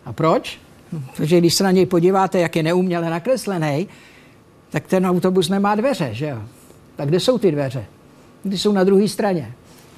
A 0.04 0.12
proč? 0.12 0.58
Protože 1.16 1.38
když 1.38 1.54
se 1.54 1.64
na 1.64 1.70
něj 1.70 1.86
podíváte, 1.86 2.38
jak 2.38 2.56
je 2.56 2.62
neuměle 2.62 3.10
nakreslený, 3.10 3.88
tak 4.70 4.86
ten 4.86 5.06
autobus 5.06 5.48
nemá 5.48 5.74
dveře, 5.74 6.08
že 6.12 6.26
jo? 6.26 6.42
Tak 6.98 7.08
kde 7.08 7.20
jsou 7.20 7.38
ty 7.38 7.52
dveře? 7.52 7.84
Ty 8.50 8.58
jsou 8.58 8.72
na 8.72 8.84
druhé 8.84 9.08
straně. 9.08 9.52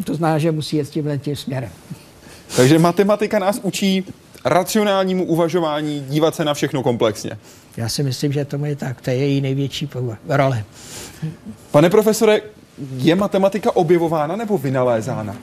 To 0.05 0.15
znamená, 0.15 0.39
že 0.39 0.53
musí 0.53 0.77
jet 0.77 0.89
tímhle 0.89 1.19
tím 1.19 1.37
směrem. 1.37 1.71
Takže 2.57 2.79
matematika 2.79 3.39
nás 3.39 3.61
učí 3.63 4.05
racionálnímu 4.45 5.25
uvažování, 5.25 6.07
dívat 6.09 6.35
se 6.35 6.45
na 6.45 6.55
všechno 6.55 6.83
komplexně. 6.83 7.39
Já 7.77 7.89
si 7.89 8.03
myslím, 8.03 8.33
že 8.33 8.45
tomu 8.45 8.65
je 8.65 8.77
tak. 8.77 9.01
To 9.01 9.11
je 9.11 9.17
její 9.17 9.41
největší 9.41 9.89
role. 10.29 10.65
Pane 11.71 11.91
profesore, 11.91 12.41
je 12.97 13.15
matematika 13.15 13.77
objevována 13.77 14.37
nebo 14.37 14.59
vynalézána? 14.59 15.37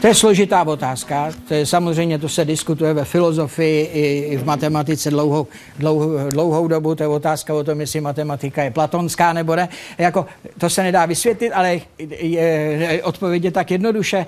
To 0.00 0.06
je 0.06 0.14
složitá 0.14 0.62
otázka. 0.62 1.32
To 1.48 1.54
je 1.54 1.66
samozřejmě, 1.66 2.18
to 2.18 2.28
se 2.28 2.44
diskutuje 2.44 2.94
ve 2.94 3.04
filozofii 3.04 3.90
i, 3.92 4.18
i 4.18 4.36
v 4.36 4.44
matematice 4.44 5.10
dlouhou, 5.10 5.46
dlouhou, 5.78 6.30
dlouhou 6.30 6.68
dobu. 6.68 6.94
To 6.94 7.02
je 7.02 7.08
otázka 7.08 7.54
o 7.54 7.64
tom, 7.64 7.80
jestli 7.80 8.00
matematika 8.00 8.62
je 8.62 8.70
platonská 8.70 9.32
nebo 9.32 9.56
ne. 9.56 9.68
Jako, 9.98 10.26
to 10.58 10.70
se 10.70 10.82
nedá 10.82 11.06
vysvětlit, 11.06 11.50
ale 11.50 11.80
je, 11.98 12.38
je, 12.38 13.02
odpověď 13.02 13.44
je 13.44 13.50
tak 13.50 13.70
jednoduše, 13.70 14.26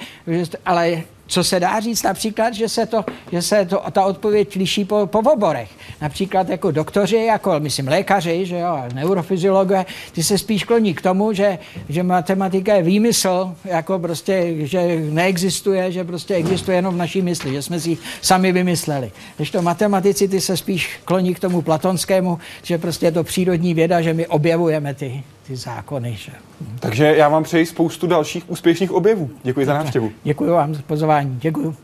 ale 0.66 1.02
co 1.30 1.44
se 1.44 1.60
dá 1.60 1.80
říct 1.80 2.02
například, 2.02 2.54
že 2.54 2.68
se, 2.68 2.86
to, 2.86 3.04
že 3.32 3.42
se 3.42 3.64
to, 3.64 3.82
ta 3.92 4.04
odpověď 4.04 4.56
liší 4.56 4.84
po, 4.84 5.06
po 5.06 5.18
oborech. 5.18 5.70
Například 6.00 6.48
jako 6.48 6.70
doktoři, 6.70 7.16
jako 7.16 7.60
myslím 7.60 7.88
lékaři, 7.88 8.46
že 8.46 8.58
jo, 8.58 8.82
neurofyziologové, 8.94 9.86
ty 10.12 10.22
se 10.22 10.38
spíš 10.38 10.64
kloní 10.64 10.94
k 10.94 11.02
tomu, 11.02 11.32
že, 11.32 11.58
že 11.88 12.02
matematika 12.02 12.74
je 12.74 12.82
výmysl, 12.82 13.54
jako 13.64 13.98
prostě, 13.98 14.54
že 14.66 15.00
neexistuje, 15.10 15.92
že 15.92 16.04
prostě 16.04 16.34
existuje 16.34 16.76
jenom 16.76 16.94
v 16.94 16.98
naší 16.98 17.22
mysli, 17.22 17.52
že 17.52 17.62
jsme 17.62 17.80
si 17.80 17.98
sami 18.22 18.52
vymysleli. 18.52 19.12
Když 19.36 19.50
to 19.50 19.62
matematici, 19.62 20.28
ty 20.28 20.40
se 20.40 20.56
spíš 20.56 21.00
kloní 21.04 21.34
k 21.34 21.40
tomu 21.40 21.62
platonskému, 21.62 22.38
že 22.62 22.78
prostě 22.78 23.06
je 23.06 23.12
to 23.12 23.24
přírodní 23.24 23.74
věda, 23.74 24.00
že 24.00 24.14
my 24.14 24.26
objevujeme 24.26 24.94
ty, 24.94 25.22
ty 25.50 25.56
zákony. 25.56 26.16
Že? 26.16 26.32
Takže 26.80 27.04
já 27.16 27.28
vám 27.28 27.42
přeji 27.42 27.66
spoustu 27.66 28.06
dalších 28.06 28.50
úspěšných 28.50 28.92
objevů. 28.92 29.30
Děkuji 29.42 29.66
za 29.66 29.74
návštěvu. 29.74 30.12
Děkuji 30.24 30.50
vám 30.50 30.74
za 30.74 30.82
pozvání. 30.82 31.38
Děkuji. 31.42 31.76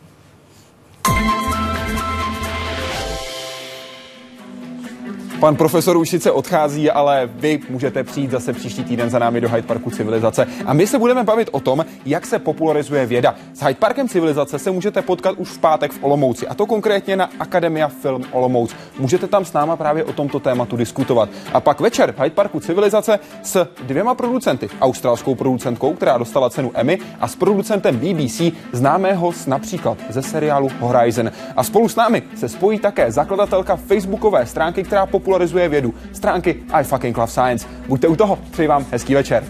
Pan 5.40 5.56
profesor 5.56 5.96
už 5.96 6.10
sice 6.10 6.30
odchází, 6.30 6.90
ale 6.90 7.30
vy 7.34 7.60
můžete 7.70 8.04
přijít 8.04 8.30
zase 8.30 8.52
příští 8.52 8.84
týden 8.84 9.10
za 9.10 9.18
námi 9.18 9.40
do 9.40 9.48
Hyde 9.48 9.62
Parku 9.62 9.90
Civilizace. 9.90 10.46
A 10.66 10.72
my 10.72 10.86
se 10.86 10.98
budeme 10.98 11.24
bavit 11.24 11.48
o 11.52 11.60
tom, 11.60 11.84
jak 12.06 12.26
se 12.26 12.38
popularizuje 12.38 13.06
věda. 13.06 13.34
S 13.54 13.60
Hyde 13.60 13.74
Parkem 13.74 14.08
Civilizace 14.08 14.58
se 14.58 14.70
můžete 14.70 15.02
potkat 15.02 15.34
už 15.38 15.48
v 15.48 15.58
pátek 15.58 15.92
v 15.92 16.04
Olomouci, 16.04 16.48
a 16.48 16.54
to 16.54 16.66
konkrétně 16.66 17.16
na 17.16 17.30
Akademia 17.40 17.88
Film 17.88 18.24
Olomouc. 18.32 18.74
Můžete 18.98 19.26
tam 19.26 19.44
s 19.44 19.52
náma 19.52 19.76
právě 19.76 20.04
o 20.04 20.12
tomto 20.12 20.40
tématu 20.40 20.76
diskutovat. 20.76 21.28
A 21.52 21.60
pak 21.60 21.80
večer 21.80 22.12
v 22.12 22.20
Hyde 22.20 22.34
Parku 22.34 22.60
Civilizace 22.60 23.18
s 23.42 23.66
dvěma 23.82 24.14
producenty. 24.14 24.68
Australskou 24.80 25.34
producentkou, 25.34 25.94
která 25.94 26.18
dostala 26.18 26.50
cenu 26.50 26.70
Emmy, 26.74 26.98
a 27.20 27.28
s 27.28 27.36
producentem 27.36 27.96
BBC, 27.96 28.42
známého 28.72 29.32
například 29.46 29.98
ze 30.08 30.22
seriálu 30.22 30.68
Horizon. 30.80 31.30
A 31.56 31.62
spolu 31.62 31.88
s 31.88 31.96
námi 31.96 32.22
se 32.36 32.48
spojí 32.48 32.78
také 32.78 33.12
zakladatelka 33.12 33.76
facebookové 33.76 34.46
stránky, 34.46 34.82
která 34.82 35.06
popularizuje 35.26 35.68
vědu. 35.68 35.94
Stránky 36.12 36.62
I 36.72 36.84
fucking 36.84 37.16
love 37.16 37.32
science. 37.32 37.66
Buďte 37.88 38.08
u 38.08 38.16
toho, 38.16 38.38
přeji 38.50 38.68
vám 38.68 38.86
hezký 38.90 39.14
večer. 39.14 39.44